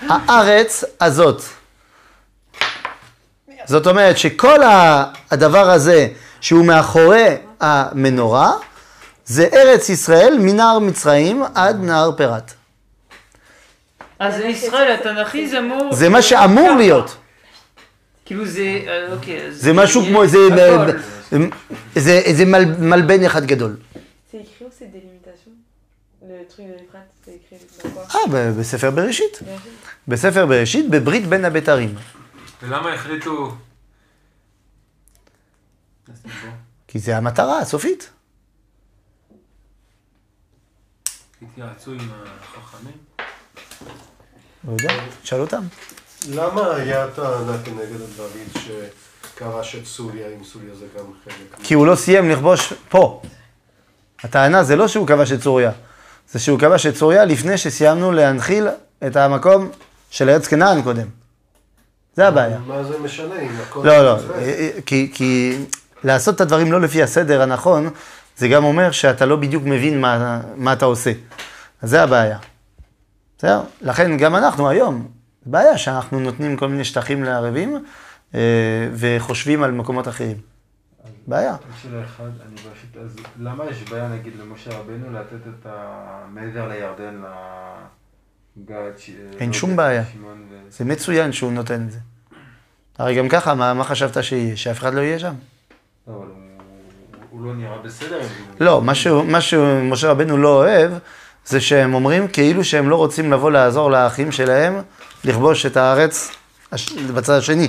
הארץ 0.09 0.85
הזאת. 1.01 1.43
זאת 3.65 3.87
אומרת 3.87 4.19
שכל 4.19 4.63
ה- 4.63 5.05
הדבר 5.31 5.71
הזה 5.71 6.09
שהוא 6.41 6.65
מאחורי 6.65 7.27
המנורה, 7.61 8.53
זה 9.25 9.49
ארץ 9.53 9.89
ישראל 9.89 10.37
מנהר 10.41 10.79
מצרים 10.79 11.43
עד 11.55 11.81
נהר 11.85 12.13
פרת. 12.17 12.53
אז 14.19 14.41
ישראל 14.41 14.93
התנ"כי 15.01 15.49
זה 15.49 15.59
אמור... 15.59 15.89
זה 15.95 16.09
מה 16.09 16.23
שאמור 16.23 16.67
ככה. 16.69 16.77
להיות. 16.77 17.17
כאילו 18.25 18.47
זה... 18.47 18.83
אה, 18.87 19.13
אוקיי. 19.13 19.53
זה 19.53 19.73
משהו 19.73 20.03
כמו, 20.03 20.27
זה, 20.27 20.39
הכל. 20.53 20.99
זה, 21.95 22.23
זה 22.33 22.45
מל, 22.45 22.65
מלבן 22.79 23.25
אחד 23.25 23.47
גדול. 23.47 23.77
C'est 24.33 24.37
écrit 24.37 24.65
où 24.65 24.71
ces 24.79 24.87
délimitations 24.87 25.57
Le 26.23 26.47
truc 26.49 26.67
de 26.67 26.73
l'Euphrate, 26.73 27.11
c'est 27.25 27.35
écrit 27.41 27.59
dans 27.85 27.91
quoi 27.91 28.39
אה, 28.39 28.53
בספר 28.53 28.91
בראשית. 28.91 29.39
Vu. 29.43 29.45
בספר 30.09 30.47
בראשית, 30.47 30.91
בברית 30.91 31.27
בין 31.27 31.45
הבתרים. 31.45 31.95
ולמה 32.63 32.95
החליטו... 32.95 33.55
כי 36.89 36.99
זה 36.99 37.17
המטרה 37.17 37.59
הסופית. 37.59 38.11
התייעצו 41.43 41.93
עם 41.93 42.09
החכמים? 42.41 42.97
לא 44.69 44.73
יודע, 44.73 45.05
תשאל 45.23 45.41
אותם. 45.41 45.63
למה 46.31 46.75
היה 46.75 47.07
טענה 47.15 47.57
כנגד 47.65 48.01
דוד 48.17 48.63
שכבש 49.35 49.77
את 49.77 49.87
סוריה, 49.87 50.27
אם 50.29 50.45
סוריה 50.45 50.75
זה 50.75 50.87
גם 50.99 51.05
חלק? 51.25 51.57
כי 51.63 51.75
הוא 51.75 51.87
לא 51.87 51.95
סיים 51.95 52.31
לכבוש 52.31 52.73
פה. 52.89 53.23
הטענה 54.25 54.65
זה 54.65 54.77
לא 54.77 54.89
שהוא 54.89 55.07
כבש 55.07 55.33
את 55.33 55.43
סוריה, 55.43 55.71
זה 56.31 56.39
שהוא 56.39 56.59
כבש 56.59 56.87
את 56.87 56.97
סוריה 56.97 57.25
לפני 57.25 57.59
שסיימנו 57.59 58.13
להנחיל 58.13 58.69
את 59.07 59.17
המקום 59.17 59.71
של 60.11 60.29
ארץ 60.29 60.47
כנען 60.47 60.83
קודם. 60.83 61.07
זה 62.17 62.29
הבעיה. 62.29 62.59
מה 62.67 62.85
זה 62.85 62.99
משנה 62.99 63.41
אם 63.41 63.57
הכל... 63.63 63.87
לא, 63.87 64.03
לא? 64.03 64.17
אה, 64.35 64.39
אה, 64.39 64.71
כי, 64.87 65.11
כי 65.15 65.59
לעשות 66.05 66.35
את 66.35 66.41
הדברים 66.41 66.73
לא 66.73 66.81
לפי 66.81 67.03
הסדר 67.03 67.43
הנכון, 67.43 67.91
זה 68.37 68.49
גם 68.49 68.65
אומר 68.65 68.91
שאתה 68.91 69.27
לא 69.27 69.37
בדיוק 69.37 69.63
מבין 69.67 70.01
מה, 70.01 70.41
מה 70.57 70.73
אתה 70.73 70.85
עושה. 70.85 71.13
אז 71.83 71.91
זה 71.91 72.03
הבעיה. 72.03 72.39
בסדר? 73.39 73.61
לכן 73.81 74.17
גם 74.17 74.37
אנחנו 74.37 74.69
היום, 74.69 75.09
בעיה 75.47 75.79
שאנחנו 75.79 76.21
נותנים 76.21 76.57
כל 76.57 76.69
מיני 76.69 76.85
שטחים 76.85 77.25
לערבים 77.25 77.85
אה, 78.35 78.41
וחושבים 78.95 79.63
על 79.63 79.71
מקומות 79.71 80.09
אחרים. 80.09 80.37
בעיה. 81.27 81.57
שאלה 81.83 82.05
אחת, 82.05 82.25
אני 82.49 82.57
פשוט, 82.57 82.97
אז 83.05 83.17
למה 83.41 83.65
יש 83.71 83.83
בעיה 83.83 84.09
נגיד 84.09 84.33
למשה 84.41 84.71
רבנו 84.79 85.13
לתת 85.13 85.35
את 85.61 85.67
ה... 85.67 85.99
מעבר 86.33 86.69
לירדן 86.69 87.23
לגת 88.57 88.99
ש... 88.99 89.11
אין 89.41 89.49
לא 89.49 89.55
שום 89.55 89.77
בעיה. 89.77 90.03
זה 90.71 90.85
מצוין 90.85 91.33
שהוא 91.33 91.53
נותן 91.53 91.83
את 91.87 91.91
זה. 91.91 91.99
הרי 92.99 93.15
גם 93.15 93.29
ככה, 93.29 93.55
מה, 93.55 93.75
מה 93.75 93.85
חשבת 93.85 94.25
שיהיה? 94.25 94.57
שאף 94.57 94.79
אחד 94.79 94.95
לא 94.95 95.01
יהיה 95.01 95.19
שם? 95.19 95.35
לא, 96.09 96.13
אבל 96.13 96.27
הוא- 96.27 96.37
הוא 97.31 97.45
לא 97.47 97.55
נראה 97.55 97.79
בסדר. 97.79 98.21
לא, 98.61 98.83
מה 99.27 99.41
שמשה 99.41 100.11
רבנו 100.11 100.37
לא 100.37 100.49
אוהב, 100.49 100.93
זה 101.47 101.61
שהם 101.61 101.95
אומרים 101.95 102.29
כאילו 102.29 102.65
שהם 102.65 102.89
לא 102.91 102.97
רוצים 102.97 103.33
לבוא 103.33 103.51
לעזור 103.51 103.91
לאחים 103.91 104.33
שלהם 104.33 104.83
לכבוש 105.25 105.67
את 105.67 105.77
הארץ 105.77 106.31
הש- 106.73 106.93
בצד 106.93 107.33
השני. 107.39 107.69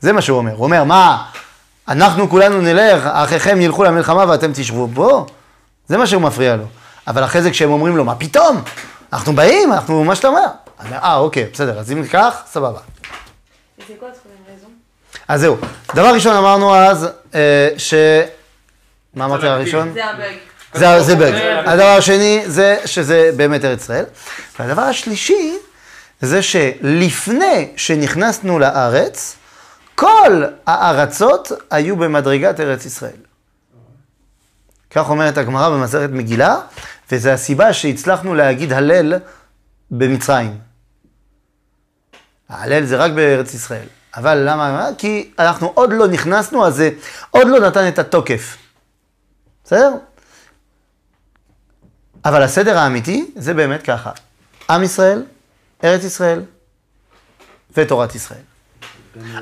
זה 0.00 0.12
מה 0.12 0.22
שהוא 0.22 0.38
אומר. 0.38 0.52
הוא 0.54 0.64
אומר, 0.64 0.84
מה, 0.84 1.24
אנחנו 1.88 2.30
כולנו 2.30 2.60
נלך, 2.60 3.06
אחיכם 3.12 3.60
ילכו 3.60 3.84
למלחמה 3.84 4.24
ואתם 4.28 4.50
תשבו 4.54 4.88
פה? 4.94 5.26
זה 5.88 5.96
מה 5.96 6.06
שהוא 6.06 6.22
מפריע 6.22 6.56
לו. 6.56 6.64
אבל 7.06 7.24
אחרי 7.24 7.42
זה 7.42 7.50
כשהם 7.50 7.70
אומרים 7.70 7.96
לו, 7.96 8.04
מה 8.04 8.14
פתאום? 8.14 8.62
אנחנו 9.12 9.32
באים, 9.32 9.72
אנחנו, 9.72 10.04
מה 10.04 10.14
שאתה 10.14 10.28
אומר. 10.28 10.46
אני 10.80 10.88
אומר, 10.88 10.98
אה, 11.02 11.16
אוקיי, 11.16 11.46
בסדר, 11.52 11.78
אז 11.78 11.92
אם 11.92 12.04
כך, 12.12 12.36
סבבה. 12.46 12.78
אז 15.28 15.40
זהו. 15.40 15.56
דבר 15.94 16.14
ראשון 16.14 16.36
אמרנו 16.36 16.74
אז, 16.74 17.08
אה, 17.34 17.68
ש... 17.76 17.94
מה 19.14 19.24
אמרתי. 19.24 19.46
הראשון? 19.46 19.92
Un 19.96 19.98
bug. 20.00 20.49
זה, 20.74 21.02
זה 21.02 21.16
בג. 21.16 21.32
הדבר 21.66 21.96
השני 21.98 22.42
זה 22.46 22.76
שזה 22.84 23.30
באמת 23.36 23.64
ארץ 23.64 23.82
ישראל. 23.82 24.04
והדבר 24.58 24.82
השלישי 24.82 25.58
זה 26.20 26.42
שלפני 26.42 27.72
שנכנסנו 27.76 28.58
לארץ, 28.58 29.36
כל 29.94 30.44
הארצות 30.66 31.52
היו 31.70 31.96
במדרגת 31.96 32.60
ארץ 32.60 32.84
ישראל. 32.84 33.20
כך 34.90 35.10
אומרת 35.10 35.38
הגמרא 35.38 35.68
במסכת 35.68 36.10
מגילה, 36.10 36.56
וזו 37.12 37.30
הסיבה 37.30 37.72
שהצלחנו 37.72 38.34
להגיד 38.34 38.72
הלל 38.72 39.14
במצרים. 39.90 40.58
ההלל 42.48 42.84
זה 42.84 42.96
רק 42.96 43.12
בארץ 43.12 43.54
ישראל. 43.54 43.86
אבל 44.16 44.38
למה? 44.44 44.88
כי 44.98 45.30
אנחנו 45.38 45.72
עוד 45.74 45.92
לא 45.92 46.08
נכנסנו, 46.08 46.66
אז 46.66 46.74
זה 46.74 46.90
עוד 47.30 47.46
לא 47.46 47.60
נתן 47.60 47.88
את 47.88 47.98
התוקף. 47.98 48.56
בסדר? 49.64 49.92
אבל 52.24 52.42
הסדר 52.42 52.78
האמיתי 52.78 53.30
זה 53.36 53.54
באמת 53.54 53.82
ככה. 53.82 54.10
עם 54.70 54.82
ישראל, 54.82 55.22
ארץ 55.84 56.04
ישראל 56.04 56.42
ותורת 57.76 58.14
ישראל. 58.14 58.40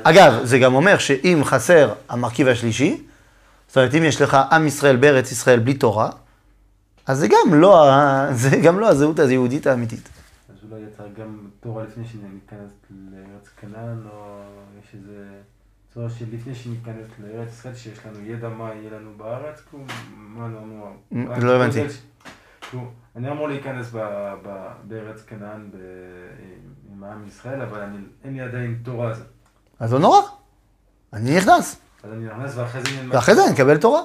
אגב, 0.03 0.39
זה 0.43 0.59
גם 0.59 0.75
אומר 0.75 0.97
שאם 0.97 1.41
חסר 1.43 1.93
המרכיב 2.09 2.47
השלישי, 2.47 3.03
זאת 3.67 3.77
אומרת, 3.77 3.95
אם 3.95 4.03
יש 4.03 4.21
לך 4.21 4.37
עם 4.51 4.67
ישראל 4.67 4.95
בארץ 4.95 5.31
ישראל 5.31 5.59
בלי 5.59 5.73
תורה, 5.73 6.09
אז 7.07 7.17
זה 7.17 7.27
גם 7.27 7.53
לא, 7.53 7.89
זה 8.31 8.57
גם 8.63 8.79
לא 8.79 8.89
הזהות 8.89 9.19
היהודית 9.19 9.67
האמיתית. 9.67 10.09
אז 10.49 10.55
אולי 10.71 10.81
יצא 10.81 11.03
גם 11.21 11.37
תורה 11.59 11.83
לפני 11.83 12.03
שניכנס 12.05 12.71
לארץ 13.11 13.49
כנען, 13.61 13.97
או 14.13 14.41
יש 14.83 14.95
איזה 14.95 15.25
צורה 15.93 16.09
שלפני 16.09 16.55
שניכנס 16.55 17.07
לארץ 17.19 17.49
ישראל, 17.53 17.75
שיש 17.75 17.99
לנו 18.05 18.25
ידע 18.25 18.49
מה 18.49 18.69
יהיה 18.73 18.99
לנו 18.99 19.11
בארץ, 19.17 19.61
כאילו, 19.69 19.83
מה 20.17 20.47
לא 20.47 20.57
אמור... 20.57 21.41
לא 21.41 21.55
הבנתי. 21.55 21.81
כאילו, 22.69 22.83
אני 23.15 23.31
אמור 23.31 23.47
להיכנס 23.47 23.87
ב- 23.93 23.97
ב- 24.43 24.67
בארץ 24.83 25.21
כנען 25.27 25.69
ב- 25.73 25.77
עם 26.95 27.03
עם 27.03 27.27
ישראל, 27.27 27.61
אבל 27.61 27.79
אני- 27.81 27.97
אין 28.23 28.33
לי 28.33 28.41
עדיין 28.41 28.79
תורה 28.83 29.09
הזאת. 29.11 29.27
אז 29.79 29.93
לא 29.93 29.99
נורא, 29.99 30.19
אני 31.13 31.37
נכנס, 31.37 31.75
אז 32.03 32.11
אני 32.13 32.25
נכנס 32.25 32.51
ואחרי 32.57 32.81
זה... 32.83 32.89
אני- 33.01 33.09
ואחרי 33.09 33.35
זה 33.35 33.45
אני 33.45 33.53
אקבל 33.53 33.77
תורה. 33.77 34.01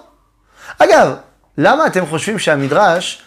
אגב, 0.79 1.15
למה 1.59 1.87
אתם 1.87 2.07
חושבים 2.07 2.39
שהמדרש, 2.39 3.23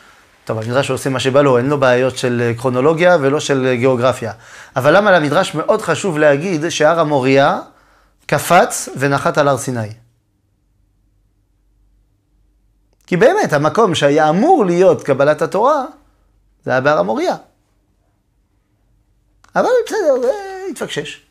טוב, 0.45 0.57
המדרש 0.57 0.89
עושה 0.91 1.09
מה 1.09 1.19
שבא 1.19 1.41
לו, 1.41 1.57
אין 1.57 1.65
לו 1.65 1.79
בעיות 1.79 2.17
של 2.17 2.41
אה, 2.41 2.53
כרונולוגיה 2.57 3.17
ולא 3.21 3.39
של 3.39 3.65
אה, 3.65 3.75
גיאוגרפיה, 3.75 4.31
אבל 4.75 4.97
למה 4.97 5.11
למדרש 5.11 5.55
מאוד 5.55 5.81
חשוב 5.81 6.17
להגיד 6.17 6.69
שהר 6.69 6.99
המוריה 6.99 7.59
קפץ 8.25 8.89
ונחת 8.97 9.37
על 9.37 9.47
הר 9.47 9.57
סיני? 9.57 9.87
כי 13.07 13.17
באמת, 13.17 13.53
המקום 13.53 13.95
שהיה 13.95 14.29
אמור 14.29 14.65
להיות 14.65 15.03
קבלת 15.03 15.41
התורה, 15.41 15.85
זה 16.63 16.71
היה 16.71 16.81
בהר 16.81 16.97
המוריה. 16.97 17.35
אבל 19.55 19.69
בסדר, 19.85 20.21
זה 20.21 20.31
התפקשש. 20.71 21.27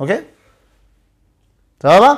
אוקיי? 0.00 0.24
סבבה? 1.82 2.12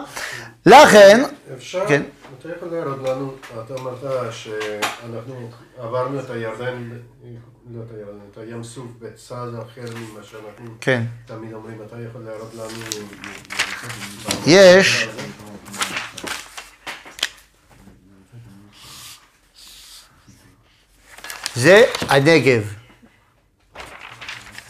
לכן, 0.66 1.22
אפשר, 1.54 1.88
כן. 1.88 2.02
אתה 2.38 2.48
יכול 2.48 2.68
להראות 2.68 2.98
לנו, 3.08 3.32
אתה 3.64 3.74
אמרת 3.74 4.32
שאנחנו 4.32 5.50
עברנו 5.78 6.20
את 6.20 6.30
הירדן, 6.30 6.88
לא 7.70 7.82
את 7.86 7.94
הירדן, 7.94 8.18
את 8.32 8.38
הים 8.38 8.64
סוף 8.64 8.86
בצד 8.98 9.48
אחר 9.62 9.84
ממה 9.96 10.22
שאנחנו 10.22 10.70
כן, 10.80 11.02
תמיד 11.26 11.52
אומרים, 11.52 11.82
אתה 11.86 11.96
יכול 12.00 12.20
להראות 12.20 12.54
לנו... 12.54 13.06
יש, 14.46 15.08
זה 21.54 21.84
הנגב. 22.08 22.74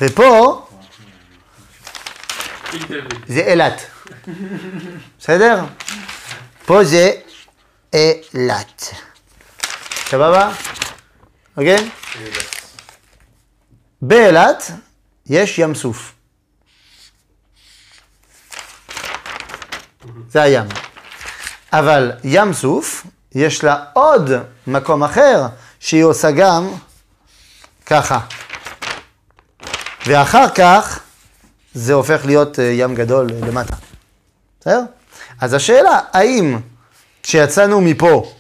ופה 0.00 0.66
אינטרנט. 2.72 3.14
זה 3.28 3.40
אילת. 3.40 3.80
בסדר? 5.18 5.64
פה 6.66 6.84
זה 6.84 7.12
אילת. 7.92 8.90
סבבה? 10.08 10.52
אוקיי? 11.56 11.90
באילת 14.02 14.70
יש 15.26 15.58
ים 15.58 15.74
סוף. 15.74 16.12
זה 20.28 20.42
הים. 20.42 20.66
אבל 21.72 22.12
ים 22.24 22.52
סוף, 22.52 23.06
יש 23.34 23.64
לה 23.64 23.84
עוד 23.92 24.30
מקום 24.66 25.04
אחר 25.04 25.46
שהיא 25.80 26.04
עושה 26.04 26.30
גם 26.30 26.68
ככה. 27.86 28.20
ואחר 30.06 30.48
כך 30.54 31.00
זה 31.74 31.92
הופך 31.92 32.20
להיות 32.24 32.58
אה, 32.58 32.64
ים 32.64 32.94
גדול 32.94 33.26
אה, 33.30 33.48
למטה. 33.48 33.76
בסדר? 34.60 34.80
אז 35.40 35.54
השאלה, 35.54 36.00
האם 36.12 36.58
כשיצאנו 37.22 37.80
מפה, 37.80 38.32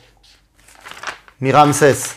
מרמסס, 1.40 2.14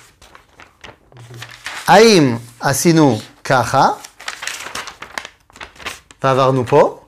האם 1.87 2.37
עשינו 2.59 3.19
ככה, 3.43 3.89
ועברנו 6.23 6.67
פה, 6.67 6.99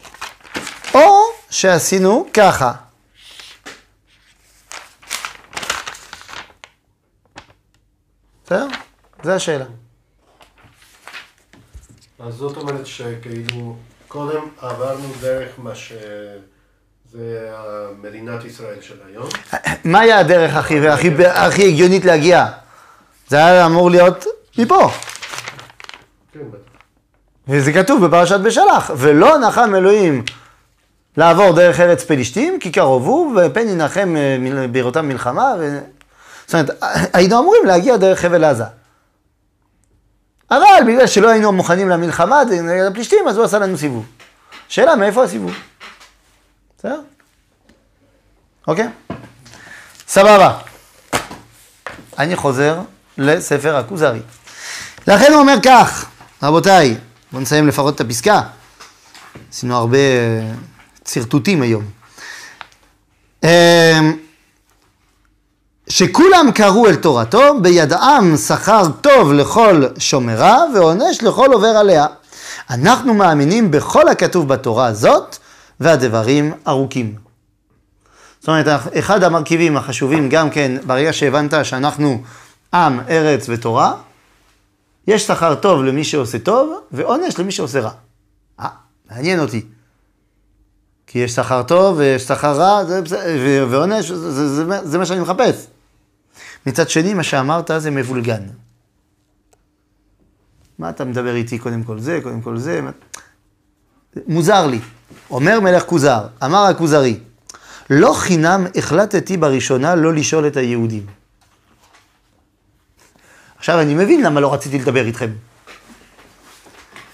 או 0.94 1.22
שעשינו 1.50 2.28
ככה. 2.34 2.85
בסדר? 8.46 8.68
זו 9.24 9.32
השאלה. 9.32 9.66
אז 12.20 12.34
זאת 12.34 12.58
אומרת 12.58 12.86
שכאילו, 12.86 13.76
קודם 14.08 14.42
עברנו 14.62 15.08
דרך 15.22 15.50
מה 15.58 15.76
ש... 15.76 15.94
זה 17.12 17.52
מדינת 18.02 18.46
ישראל 18.46 18.82
של 18.82 18.96
היום. 19.08 19.30
מה 19.92 20.00
היה 20.00 20.20
הדרך 20.20 20.56
הכי, 20.56 20.88
הכי, 20.88 21.26
הכי 21.26 21.68
הגיונית 21.68 22.06
להגיע? 22.06 22.46
זה 23.28 23.46
היה 23.46 23.66
אמור 23.66 23.92
להיות 23.92 24.26
מפה. 24.58 24.90
כן. 26.34 26.40
וזה 27.48 27.74
כתוב 27.74 28.06
בפרשת 28.06 28.40
בשלח, 28.40 28.92
ולא 28.98 29.38
נחם 29.38 29.76
אלוהים 29.76 30.24
לעבור 31.18 31.52
דרך 31.52 31.80
ארץ 31.80 32.04
פלישתים, 32.04 32.60
כי 32.60 32.72
קרוב 32.72 33.06
הוא, 33.06 33.42
ופן 33.42 33.68
ינחם 33.68 34.16
אה, 34.18 34.68
בראותם 34.72 35.08
מלחמה. 35.08 35.54
ו... 35.60 35.80
זאת 36.46 36.54
אומרת, 36.54 36.70
היינו 37.14 37.40
אמורים 37.40 37.66
להגיע 37.66 37.98
דרך 37.98 38.20
חבל 38.20 38.44
עזה. 38.44 38.64
אבל 40.52 40.84
בגלל 40.88 41.08
שלא 41.08 41.30
היינו 41.30 41.52
מוכנים 41.52 41.90
למלחמה 41.90 42.42
נגד 42.44 42.86
הפלישתים, 42.86 43.28
אז 43.28 43.38
הוא 43.38 43.46
עשה 43.46 43.60
לנו 43.60 43.78
סיבוב. 43.78 44.06
שאלה, 44.68 44.96
מאיפה 44.96 45.24
הסיבוב? 45.24 45.54
בסדר? 46.78 47.02
אוקיי? 48.68 48.88
סבבה. 50.08 50.58
אני 52.20 52.36
חוזר 52.36 52.80
לספר 53.18 53.76
הכוזרי. 53.76 54.20
לכן 55.08 55.32
הוא 55.32 55.42
אומר 55.42 55.56
כך, 55.66 56.06
רבותיי, 56.44 56.98
בואו 57.32 57.42
נסיים 57.42 57.68
לפחות 57.68 57.96
את 57.96 58.02
הפסקה. 58.02 58.42
עשינו 59.50 59.76
הרבה 59.76 59.98
שרטוטים 61.08 61.62
היום. 61.62 61.84
אה, 63.44 64.00
שכולם 65.90 66.50
קראו 66.56 66.88
אל 66.88 66.96
תורתו, 66.96 67.62
בידעם 67.62 68.38
שכר 68.38 68.84
טוב 69.02 69.34
לכל 69.34 69.84
שומרה 69.98 70.64
ועונש 70.76 71.24
לכל 71.24 71.54
עובר 71.54 71.68
עליה. 71.68 72.06
אנחנו 72.70 73.14
מאמינים 73.14 73.72
בכל 73.72 74.08
הכתוב 74.08 74.48
בתורה 74.48 74.86
הזאת, 74.86 75.38
והדברים 75.80 76.54
ארוכים. 76.68 77.16
זאת 78.40 78.48
אומרת, 78.48 78.82
אחד 79.00 79.24
המרכיבים 79.24 79.78
החשובים 79.78 80.30
גם 80.30 80.50
כן, 80.50 80.72
ברגע 80.86 81.14
שהבנת 81.14 81.66
שאנחנו 81.66 82.22
עם, 82.74 83.00
ארץ 83.10 83.46
ותורה, 83.50 83.94
יש 85.08 85.28
שכר 85.28 85.56
טוב 85.56 85.84
למי 85.84 86.04
שעושה 86.04 86.40
טוב, 86.40 86.80
ועונש 86.92 87.40
למי 87.40 87.52
שעושה 87.52 87.80
רע. 87.80 87.92
אה, 88.60 88.68
מעניין 89.12 89.40
אותי. 89.40 89.66
כי 91.08 91.20
יש 91.20 91.32
שכר 91.32 91.64
טוב 91.64 91.98
ויש 91.98 92.24
שכר 92.24 92.54
רע, 92.58 92.84
ועונש, 93.70 94.12
זה, 94.12 94.32
זה, 94.32 94.56
זה, 94.56 94.64
זה 94.84 94.98
מה 94.98 95.06
שאני 95.06 95.20
מחפש. 95.20 95.68
מצד 96.66 96.90
שני, 96.90 97.14
מה 97.14 97.24
שאמרת 97.24 97.72
זה 97.78 97.92
מבולגן. 97.92 98.44
מה 100.80 100.90
אתה 100.90 101.06
מדבר 101.06 101.36
איתי 101.36 101.58
קודם 101.58 101.84
כל 101.84 102.00
זה, 102.00 102.20
קודם 102.24 102.42
כל 102.42 102.58
זה? 102.58 102.82
מוזר 104.28 104.68
לי. 104.68 104.80
אומר 105.30 105.60
מלך 105.60 105.84
כוזר, 105.84 106.28
אמר 106.44 106.66
הכוזרי, 106.66 107.20
לא 107.90 108.14
חינם 108.14 108.66
החלטתי 108.76 109.38
בראשונה 109.38 109.96
לא 109.96 110.14
לשאול 110.14 110.48
את 110.48 110.58
היהודים. 110.58 111.06
עכשיו 113.58 113.82
אני 113.82 113.94
מבין 113.94 114.24
למה 114.24 114.40
לא 114.40 114.54
רציתי 114.54 114.80
לדבר 114.80 115.06
איתכם. 115.06 115.30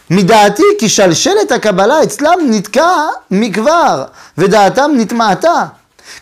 מדעתי 0.09 0.63
כי 0.79 0.89
שלשלת 0.89 1.51
הקבלה 1.51 2.03
אצלם 2.03 2.39
נתקע 2.49 2.91
מכבר, 3.31 4.05
ודעתם 4.37 4.91
נטמעתה, 4.97 5.65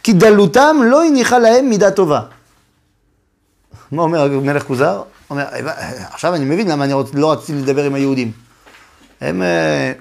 כי 0.04 0.14
דלותם 0.14 0.78
לא 0.84 1.04
הניחה 1.04 1.40
להם 1.40 1.70
מידה 1.70 1.92
טובה. 1.92 2.22
מה 3.92 4.02
אומר 4.02 4.40
מלך 4.42 4.64
כוזר? 4.64 5.04
אומר, 5.30 5.46
עכשיו 6.12 6.36
אני 6.36 6.46
מבין 6.46 6.72
למה 6.72 6.84
אני 6.84 6.94
רוצ, 6.94 7.10
לא 7.14 7.32
רציתי 7.32 7.54
לדבר 7.54 7.84
עם 7.84 7.94
היהודים. 7.94 8.32
הם 9.22 9.42
אה, 9.42 9.94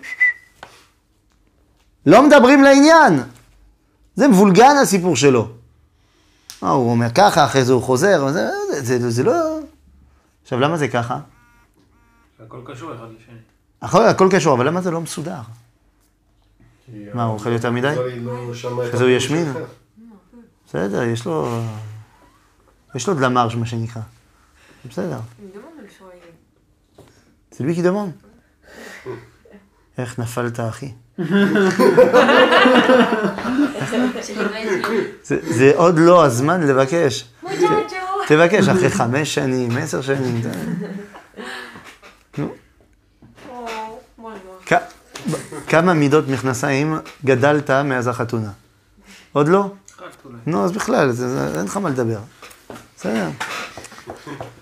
לא 2.06 2.26
מדברים 2.26 2.62
לעניין. 2.62 3.22
זה 4.14 4.28
מבולגן 4.28 4.76
הסיפור 4.82 5.16
שלו. 5.16 5.48
אה, 6.62 6.68
הוא 6.68 6.90
אומר 6.90 7.10
ככה, 7.14 7.44
אחרי 7.44 7.64
זה 7.64 7.72
הוא 7.72 7.82
חוזר, 7.82 8.32
זה, 8.32 8.48
זה, 8.80 8.98
זה, 8.98 9.10
זה 9.10 9.22
לא... 9.22 9.58
עכשיו, 10.42 10.60
למה 10.60 10.76
זה 10.76 10.88
ככה? 10.88 11.18
הכל 12.44 12.60
קשור 12.64 12.94
אחד 12.94 13.06
לשני. 13.18 13.38
הכל, 13.82 14.06
הכל 14.06 14.28
קשור, 14.30 14.54
אבל 14.54 14.66
למה 14.66 14.80
זה 14.80 14.90
לא 14.90 15.00
מסודר? 15.00 15.40
מה, 17.14 17.24
הוא 17.24 17.34
אוכל 17.34 17.52
יותר 17.52 17.70
מדי? 17.70 17.88
הכוזרי 17.88 18.20
לא 18.20 18.84
את 18.88 18.94
אז 18.94 19.00
הוא 19.00 19.10
ישמין? 19.10 19.52
בסדר, 20.66 21.02
יש 21.02 21.26
לו... 21.26 21.60
יש 22.98 23.08
לו 23.08 23.14
דלמרש, 23.14 23.54
מה 23.54 23.66
שנקרא. 23.66 24.02
בסדר. 24.90 25.18
C'est 27.52 27.60
lui 27.64 27.74
qui 27.76 27.82
demande. 27.82 28.12
איך 29.98 30.18
נפלת, 30.18 30.60
אחי? 30.60 30.92
זה, 35.22 35.36
זה 35.42 35.72
עוד 35.74 35.98
לא 35.98 36.24
הזמן 36.24 36.60
לבקש. 36.66 37.24
תבקש 38.28 38.68
אחרי 38.68 38.90
חמש 38.90 39.34
שנים, 39.34 39.76
עשר 39.76 40.00
שנים. 40.02 40.42
ת- 40.42 40.56
נו. 42.38 42.54
כ- 44.66 44.72
כמה 45.68 45.94
מידות 45.94 46.28
מכנסיים 46.28 46.98
גדלת 47.24 47.70
מאז 47.70 48.06
החתונה? 48.08 48.50
עוד 49.32 49.48
לא? 49.48 49.60
רק 49.60 49.70
אולי. 50.24 50.36
נו, 50.46 50.64
אז 50.64 50.72
בכלל, 50.72 51.10
זה, 51.10 51.28
זה, 51.28 51.58
אין 51.58 51.64
לך 51.66 51.76
מה 51.76 51.90
לדבר. 51.90 52.18
בסדר. 52.98 53.30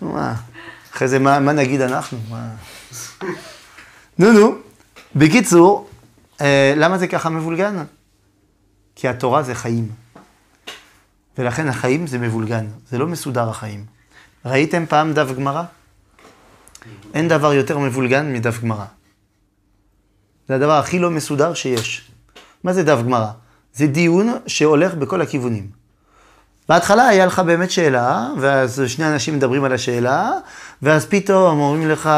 נו, 0.02 0.12
מה? 0.12 0.34
אחרי 0.92 1.08
זה, 1.08 1.18
מה, 1.18 1.40
מה 1.40 1.52
נגיד 1.52 1.80
אנחנו? 1.80 2.18
מה? 2.30 2.54
נו, 4.18 4.32
נו. 4.32 4.54
בקיצור, 5.14 5.90
אה, 6.40 6.74
למה 6.76 6.98
זה 6.98 7.06
ככה 7.06 7.30
מבולגן? 7.30 7.84
כי 8.94 9.08
התורה 9.08 9.42
זה 9.42 9.54
חיים. 9.54 9.88
ולכן 11.38 11.68
החיים 11.68 12.06
זה 12.06 12.18
מבולגן, 12.18 12.66
זה 12.88 12.98
לא 12.98 13.06
מסודר 13.06 13.48
החיים. 13.48 13.84
ראיתם 14.44 14.86
פעם 14.86 15.12
דף 15.12 15.32
גמרא? 15.36 15.62
אין 17.14 17.28
דבר 17.28 17.52
יותר 17.52 17.78
מבולגן 17.78 18.32
מדף 18.32 18.60
גמרא. 18.60 18.84
זה 20.48 20.54
הדבר 20.54 20.78
הכי 20.78 20.98
לא 20.98 21.10
מסודר 21.10 21.54
שיש. 21.54 22.10
מה 22.64 22.72
זה 22.72 22.82
דף 22.82 22.98
גמרא? 23.04 23.30
זה 23.74 23.86
דיון 23.86 24.34
שהולך 24.46 24.94
בכל 24.94 25.22
הכיוונים. 25.22 25.85
בהתחלה 26.68 27.08
היה 27.08 27.26
לך 27.26 27.38
באמת 27.38 27.70
שאלה, 27.70 28.26
ואז 28.38 28.82
שני 28.86 29.06
אנשים 29.06 29.36
מדברים 29.36 29.64
על 29.64 29.72
השאלה, 29.72 30.30
ואז 30.82 31.06
פתאום 31.06 31.60
אומרים 31.60 31.90
לך, 31.90 32.10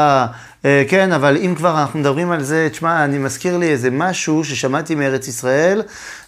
"אה, 0.65 0.83
כן, 0.89 1.11
אבל 1.11 1.37
אם 1.37 1.53
כבר 1.57 1.79
אנחנו 1.81 1.99
מדברים 1.99 2.31
על 2.31 2.43
זה, 2.43 2.67
תשמע, 2.71 3.03
אני 3.03 3.17
מזכיר 3.17 3.57
לי 3.57 3.69
איזה 3.69 3.89
משהו 3.91 4.43
ששמעתי 4.43 4.95
מארץ 4.95 5.27
ישראל, 5.27 5.81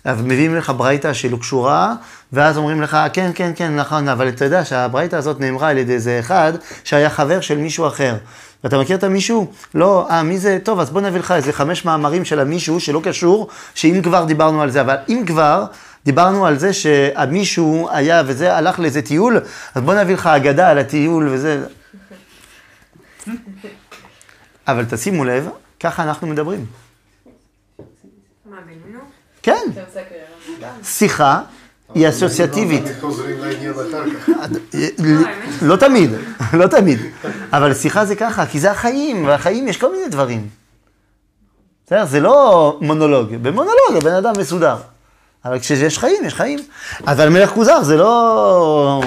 ומביאים 0.05 0.55
לך 0.55 0.71
ברייתא 0.77 1.13
שלא 1.13 1.37
קשורה, 1.37 1.93
ואז 2.33 2.57
אומרים 2.57 2.81
לך, 2.81 2.97
כן, 3.13 3.31
כן, 3.35 3.51
כן, 3.55 3.75
נכון, 3.75 4.09
אבל 4.09 4.27
אתה 4.29 4.45
יודע 4.45 4.65
שהברייתא 4.65 5.15
הזאת 5.15 5.39
נאמרה 5.39 5.69
על 5.69 5.77
ידי 5.77 5.93
איזה 5.93 6.19
אחד 6.19 6.53
שהיה 6.83 7.09
חבר 7.09 7.41
של 7.41 7.57
מישהו 7.57 7.87
אחר. 7.87 8.15
ואתה 8.63 8.77
מכיר 8.77 8.97
את 8.97 9.03
המישהו? 9.03 9.51
לא, 9.75 10.07
אה, 10.09 10.23
מי 10.23 10.37
זה? 10.37 10.57
טוב, 10.63 10.79
אז 10.79 10.89
בוא 10.89 11.01
נביא 11.01 11.19
לך 11.19 11.31
איזה 11.31 11.53
חמש 11.53 11.85
מאמרים 11.85 12.25
של 12.25 12.39
המישהו 12.39 12.79
שלא 12.79 13.01
קשור, 13.03 13.47
שאם 13.75 14.01
כבר 14.03 14.23
דיברנו 14.23 14.61
על 14.61 14.69
זה, 14.71 14.81
אבל 14.81 14.95
אם 15.09 15.23
כבר 15.27 15.65
דיברנו 16.05 16.45
על 16.45 16.57
זה 16.59 16.73
שהמישהו 16.73 17.89
היה 17.91 18.23
וזה 18.25 18.55
הלך 18.57 18.79
לאיזה 18.79 19.01
טיול, 19.01 19.37
אז 19.75 19.81
בוא 19.81 19.93
נביא 19.93 20.13
לך 20.13 20.27
אגדה 20.27 20.69
על 20.69 20.77
הטיול 20.77 21.29
וזה. 21.31 21.63
אבל 24.67 24.85
תשימו 24.89 25.25
לב, 25.25 25.49
ככה 25.79 26.03
אנחנו 26.03 26.27
מדברים. 26.27 26.65
מה, 28.45 28.57
בינינו? 28.65 28.99
כן. 29.43 29.65
שיחה 30.83 31.41
היא 31.93 32.09
אסוציאטיבית. 32.09 32.83
חוזרים 32.99 33.39
לעניין 33.39 33.73
אחר 33.73 34.03
כך. 34.19 34.29
לא 35.61 35.75
תמיד, 35.75 36.09
לא 36.59 36.67
תמיד. 36.67 36.99
אבל 37.51 37.73
שיחה 37.73 38.05
זה 38.05 38.15
ככה, 38.15 38.45
כי 38.45 38.59
זה 38.59 38.71
החיים, 38.71 39.25
והחיים 39.25 39.67
יש 39.67 39.77
כל 39.77 39.91
מיני 39.91 40.07
דברים. 40.09 40.47
בסדר? 41.85 42.05
זה 42.05 42.19
לא 42.19 42.77
מונולוג. 42.81 43.35
במונולוג 43.35 43.95
הבן 43.97 44.13
אדם 44.13 44.33
מסודר. 44.39 44.77
אבל 45.45 45.59
כשיש 45.59 45.99
חיים, 45.99 46.25
יש 46.25 46.33
חיים. 46.33 46.59
אבל 47.07 47.29
מלך 47.29 47.49
כוזר 47.49 47.83
זה 47.83 47.97
לא... 47.97 49.01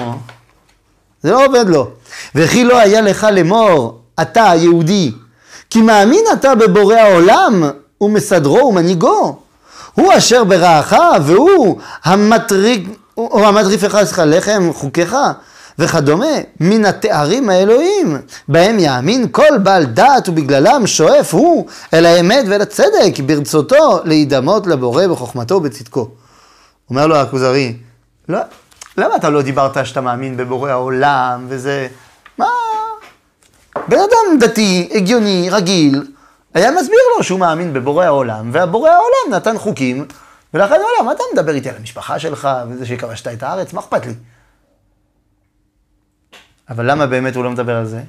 זה 1.23 1.31
לא 1.31 1.45
עובד 1.45 1.69
לו. 1.69 1.89
וכי 2.35 2.63
לא 2.63 2.79
היה 2.79 3.01
לך 3.01 3.27
לאמור, 3.31 3.99
אתה 4.21 4.49
היהודי, 4.49 5.11
כי 5.69 5.81
מאמין 5.81 6.23
אתה 6.33 6.55
בבורא 6.55 6.95
העולם 6.95 7.63
ומסדרו 8.01 8.67
ומנהיגו. 8.67 9.37
הוא 9.93 10.13
אשר 10.17 10.43
ברעך 10.43 10.95
והוא 11.25 11.79
המטריק, 12.03 12.89
או 13.17 13.47
המטריפך 13.47 13.93
לך 13.93 14.21
לחם 14.25 14.69
חוקיך 14.73 15.15
וכדומה, 15.79 16.35
מן 16.59 16.85
התארים 16.85 17.49
האלוהים, 17.49 18.17
בהם 18.47 18.79
יאמין 18.79 19.27
כל 19.31 19.57
בעל 19.63 19.85
דעת 19.85 20.29
ובגללם 20.29 20.87
שואף 20.87 21.33
הוא 21.33 21.65
אל 21.93 22.05
האמת 22.05 22.45
ואל 22.49 22.61
הצדק, 22.61 23.19
ברצותו 23.25 23.99
להידמות 24.03 24.67
לבורא 24.67 25.07
בחוכמתו 25.07 25.55
ובצדקו. 25.55 26.07
אומר 26.89 27.07
לו 27.07 27.15
הכוזרי, 27.15 27.77
לא, 28.29 28.39
למה 28.97 29.15
אתה 29.15 29.29
לא 29.29 29.41
דיברת 29.41 29.85
שאתה 29.85 30.01
מאמין 30.01 30.37
בבורא 30.37 30.69
העולם 30.69 31.45
וזה, 31.49 31.87
מה? 32.37 32.47
בן 33.87 33.97
אדם 33.97 34.39
דתי, 34.39 34.89
הגיוני, 34.93 35.47
רגיל, 35.51 36.07
היה 36.53 36.71
מסביר 36.71 36.99
לו 37.17 37.23
שהוא 37.23 37.39
מאמין 37.39 37.73
בבורא 37.73 38.05
העולם, 38.05 38.49
והבורא 38.51 38.89
העולם 38.89 39.35
נתן 39.35 39.57
חוקים, 39.57 40.05
ולכן 40.53 40.73
העולם, 40.73 41.05
מה 41.05 41.11
אתה 41.11 41.23
מדבר 41.33 41.55
איתי 41.55 41.69
על 41.69 41.75
המשפחה 41.79 42.19
שלך, 42.19 42.49
וזה 42.69 42.85
שכבשת 42.85 43.27
את 43.27 43.43
הארץ, 43.43 43.73
מה 43.73 43.81
אכפת 43.81 44.05
לי? 44.05 44.13
אבל 46.69 46.91
למה 46.91 47.07
באמת 47.07 47.35
הוא 47.35 47.43
לא 47.43 47.51
מדבר 47.51 47.75
על 47.75 47.85
זה? 47.85 48.01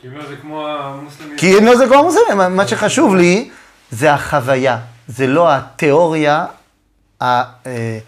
כי 0.00 0.08
הוא 0.08 0.16
אומר, 0.16 0.28
זה 0.28 0.36
כמו 0.36 0.68
המוסלמים. 0.68 1.38
כי 1.38 1.58
אם 1.58 1.64
לא 1.64 1.76
זה 1.76 1.86
כמו 1.86 1.94
המוסלמים, 1.94 2.56
מה 2.56 2.68
שחשוב 2.68 3.14
לי 3.14 3.50
זה 3.90 4.12
החוויה, 4.12 4.78
זה 5.08 5.26
לא 5.26 5.52
התיאוריה, 5.52 6.46
ה, 7.22 7.42
אה, 7.66 7.98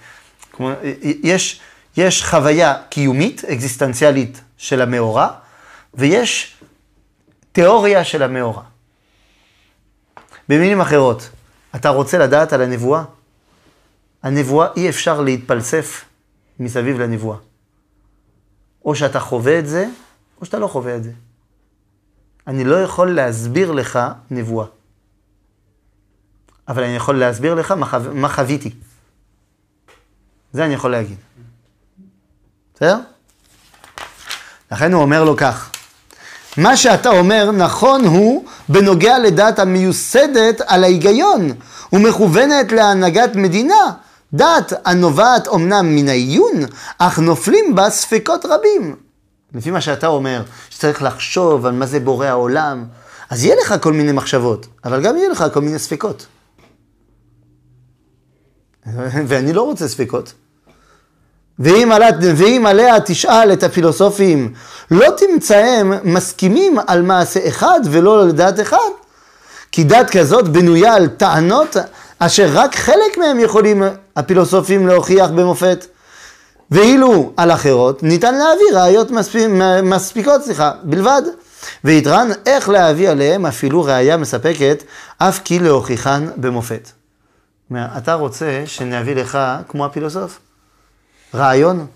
אה, 0.60 0.74
יש, 1.22 1.60
יש 1.96 2.24
חוויה 2.24 2.82
קיומית, 2.88 3.44
אקזיסטנציאלית 3.44 4.40
של 4.56 4.82
המאורע, 4.82 5.28
ויש 5.94 6.56
תיאוריה 7.52 8.04
של 8.04 8.22
המאורע. 8.22 8.62
במילים 10.48 10.80
אחרות, 10.80 11.30
אתה 11.74 11.88
רוצה 11.88 12.18
לדעת 12.18 12.52
על 12.52 12.62
הנבואה? 12.62 13.04
הנבואה, 14.22 14.68
אי 14.76 14.88
אפשר 14.88 15.20
להתפלסף 15.20 16.04
מסביב 16.60 17.00
לנבואה. 17.00 17.36
או 18.84 18.94
שאתה 18.94 19.20
חווה 19.20 19.58
את 19.58 19.66
זה, 19.66 19.86
או 20.40 20.46
שאתה 20.46 20.58
לא 20.58 20.66
חווה 20.66 20.96
את 20.96 21.04
זה. 21.04 21.12
אני 22.46 22.64
לא 22.64 22.76
יכול 22.82 23.14
להסביר 23.14 23.72
לך 23.72 23.98
נבואה. 24.30 24.66
אבל 26.68 26.82
אני 26.82 26.96
יכול 26.96 27.18
להסביר 27.18 27.54
לך 27.54 27.70
מה, 27.70 27.86
חו... 27.86 27.96
מה 28.14 28.28
חוויתי. 28.28 28.70
זה 30.54 30.64
אני 30.64 30.74
יכול 30.74 30.90
להגיד. 30.90 31.16
בסדר? 32.74 32.98
לכן 34.72 34.92
הוא 34.92 35.02
אומר 35.02 35.24
לו 35.24 35.36
כך, 35.36 35.70
מה 36.56 36.76
שאתה 36.76 37.10
אומר 37.10 37.50
נכון 37.50 38.04
הוא 38.04 38.44
בנוגע 38.68 39.18
לדעת 39.18 39.58
המיוסדת 39.58 40.60
על 40.66 40.84
ההיגיון 40.84 41.50
ומכוונת 41.92 42.72
להנהגת 42.72 43.36
מדינה, 43.36 43.92
דעת 44.32 44.72
הנובעת 44.84 45.48
אמנם 45.48 45.96
מן 45.96 46.08
העיון, 46.08 46.52
אך 46.98 47.18
נופלים 47.18 47.74
בה 47.74 47.90
ספקות 47.90 48.46
רבים. 48.46 48.96
לפי 49.54 49.70
מה 49.70 49.80
שאתה 49.80 50.06
אומר, 50.06 50.42
שצריך 50.70 51.02
לחשוב 51.02 51.66
על 51.66 51.72
מה 51.72 51.86
זה 51.86 52.00
בורא 52.00 52.26
העולם, 52.26 52.84
אז 53.30 53.44
יהיה 53.44 53.56
לך 53.56 53.74
כל 53.80 53.92
מיני 53.92 54.12
מחשבות, 54.12 54.66
אבל 54.84 55.02
גם 55.02 55.16
יהיה 55.16 55.28
לך 55.28 55.44
כל 55.52 55.60
מיני 55.60 55.78
ספקות. 55.78 56.26
ואני 59.28 59.52
לא 59.52 59.62
רוצה 59.62 59.88
ספקות. 59.88 60.34
ואם, 61.58 61.92
עליה, 61.92 62.10
ואם 62.36 62.66
עליה 62.66 63.00
תשאל 63.00 63.52
את 63.52 63.62
הפילוסופים, 63.62 64.52
לא 64.90 65.06
תמצאם 65.16 65.92
מסכימים 66.04 66.76
על 66.86 67.02
מעשה 67.02 67.48
אחד 67.48 67.80
ולא 67.90 68.26
לדעת 68.26 68.60
אחד, 68.60 68.90
כי 69.72 69.84
דת 69.84 70.10
כזאת 70.10 70.48
בנויה 70.48 70.94
על 70.94 71.08
טענות 71.08 71.76
אשר 72.18 72.48
רק 72.52 72.76
חלק 72.76 73.18
מהם 73.18 73.40
יכולים 73.40 73.82
הפילוסופים 74.16 74.86
להוכיח 74.86 75.30
במופת. 75.30 75.86
ואילו 76.70 77.32
על 77.36 77.50
אחרות 77.50 78.02
ניתן 78.02 78.34
להביא 78.34 78.66
ראיות 78.74 79.10
מספיק, 79.10 79.42
מספיקות, 79.82 80.42
סליחה, 80.42 80.72
בלבד. 80.82 81.22
ויתרן 81.84 82.28
איך 82.46 82.68
להביא 82.68 83.08
עליהם 83.10 83.46
אפילו 83.46 83.82
ראיה 83.82 84.16
מספקת, 84.16 84.82
אף 85.18 85.40
כי 85.44 85.58
להוכיחן 85.58 86.28
במופת. 86.36 86.90
אתה 87.76 88.14
רוצה 88.14 88.62
שנביא 88.66 89.14
לך 89.14 89.38
כמו 89.68 89.84
הפילוסוף? 89.84 90.38
רעיון, 91.34 91.86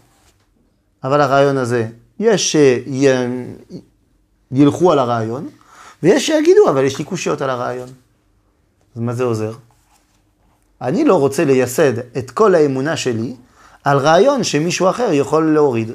אבל 1.05 1.20
הרעיון 1.20 1.57
הזה, 1.57 1.89
יש 2.20 2.57
שילכו 4.53 4.93
על 4.93 4.99
הרעיון, 4.99 5.49
ויש 6.03 6.26
שיגידו, 6.26 6.70
אבל 6.70 6.84
יש 6.84 6.99
לי 6.99 7.05
קושיות 7.05 7.41
על 7.41 7.51
הרעיון. 7.51 7.89
אז 8.97 9.01
מה 9.01 9.14
זה 9.14 9.24
עוזר? 9.24 9.53
אני 10.80 11.05
לא 11.05 11.14
רוצה 11.14 11.45
לייסד 11.45 11.99
את 12.18 12.30
כל 12.30 12.55
האמונה 12.55 12.97
שלי 12.97 13.36
על 13.84 13.99
רעיון 13.99 14.45
שמישהו 14.45 14.91
אחר 14.91 15.09
יכול 15.12 15.55
להוריד. 15.55 15.91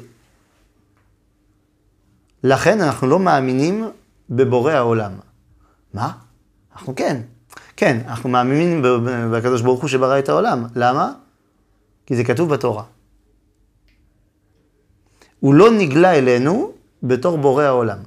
לכן 2.44 2.80
אנחנו 2.80 3.06
לא 3.06 3.18
מאמינים 3.18 3.90
בבורא 4.30 4.72
העולם. 4.72 5.12
מה? 5.94 6.12
אנחנו 6.76 6.94
כן. 6.94 7.20
כן, 7.76 8.00
אנחנו 8.08 8.28
מאמינים 8.28 8.82
בקדוש 9.32 9.62
ברוך 9.62 9.80
הוא 9.80 9.88
שברא 9.88 10.18
את 10.18 10.28
העולם. 10.28 10.66
למה? 10.76 11.12
כי 12.06 12.16
זה 12.16 12.24
כתוב 12.24 12.54
בתורה. 12.54 12.84
הוא 15.44 15.54
לא 15.54 15.70
נגלה 15.70 16.14
אלינו 16.14 16.72
בתור 17.02 17.38
בורא 17.38 17.62
העולם. 17.64 17.98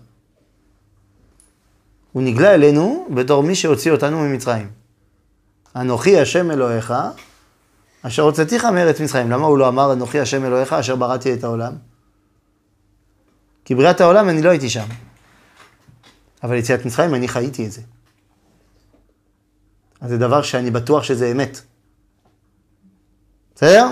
הוא 2.12 2.24
נגלה 2.24 2.54
אלינו 2.54 3.08
בתור 3.16 3.44
מי 3.44 3.56
שהוציא 3.56 3.92
אותנו 3.92 4.20
ממצרים. 4.20 4.72
אנוכי 5.76 6.20
השם 6.20 6.52
אלוהיך, 6.52 6.94
אשר 8.02 8.22
הוצאתיך 8.22 8.66
מארץ 8.66 9.02
מצרים. 9.02 9.32
למה 9.32 9.48
הוא 9.48 9.58
לא 9.58 9.68
אמר 9.68 9.94
אנוכי 9.94 10.20
השם 10.20 10.46
אלוהיך 10.46 10.74
אשר 10.74 10.96
בראתי 10.96 11.34
את 11.34 11.44
העולם? 11.44 11.74
כי 13.66 13.76
בריאת 13.76 14.02
העולם 14.02 14.30
אני 14.30 14.42
לא 14.42 14.50
הייתי 14.50 14.70
שם. 14.70 14.88
אבל 16.44 16.56
יציאת 16.56 16.86
מצרים 16.86 17.16
אני 17.16 17.28
חייתי 17.28 17.66
את 17.66 17.72
זה. 17.72 17.82
אז 20.02 20.10
זה 20.10 20.18
דבר 20.18 20.42
שאני 20.42 20.72
בטוח 20.72 21.04
שזה 21.04 21.32
אמת. 21.32 21.62
בסדר? 23.56 23.88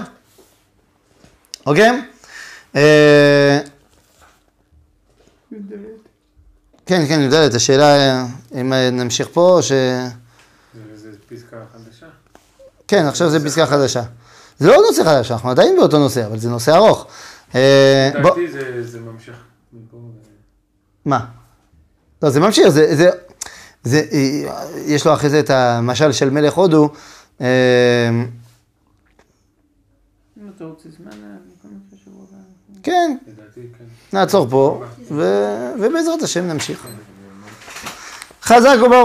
אוקיי? 1.66 2.15
אה, 2.76 3.60
כן, 6.86 7.06
כן, 7.08 7.20
יודעת, 7.22 7.54
השאלה 7.54 8.24
אם 8.62 8.74
נמשיך 8.74 9.28
פה 9.34 9.42
או 9.58 9.64
ש... 9.64 9.72
זה 10.96 11.12
פסקה 11.30 11.58
חדשה. 11.74 12.06
כן, 12.88 13.06
עכשיו 13.06 13.30
זה 13.30 13.46
פסקה 13.46 13.66
חדשה. 13.68 14.04
זה 14.60 14.68
לא 14.68 14.78
נושא 14.90 15.04
חדש, 15.04 15.32
אנחנו 15.32 15.50
עדיין 15.50 15.76
באותו 15.78 16.00
נושא, 16.00 16.26
אבל 16.26 16.38
זה 16.40 16.50
נושא 16.50 16.76
ארוך. 16.76 17.08
אה, 17.56 18.12
לדעתי 18.20 18.52
זה- 18.52 18.84
זה 18.88 19.00
ממשיך. 19.00 19.36
מה? 21.06 21.26
לא, 22.24 22.30
זה 22.30 22.40
ממשיך, 22.40 22.68
זה, 22.68 22.96
זה, 22.96 23.10
זה, 23.84 24.02
אה, 24.12 24.44
יש 24.86 25.06
לו 25.08 25.14
אחרי 25.14 25.30
זה 25.30 25.40
את 25.40 25.50
המשל 25.50 26.12
של 26.12 26.30
מלך 26.30 26.54
הודו, 26.54 26.90
אה, 27.42 27.48
אם 30.38 30.50
אתה 30.56 30.64
רוצה 30.64 30.90
זמן, 30.98 31.12
אני 31.12 31.22
יכול 31.60 31.72
לעשות 31.74 32.00
שבוע 32.06 32.24
הבא. 32.32 32.38
כן, 32.86 33.16
כן. 33.26 34.18
נעצור 34.18 34.48
פה, 34.50 34.84
ובעזרת 35.80 36.22
השם 36.24 36.48
נמשיך. 36.48 36.88
חזק 38.44 38.78
וברוך. 38.86 39.04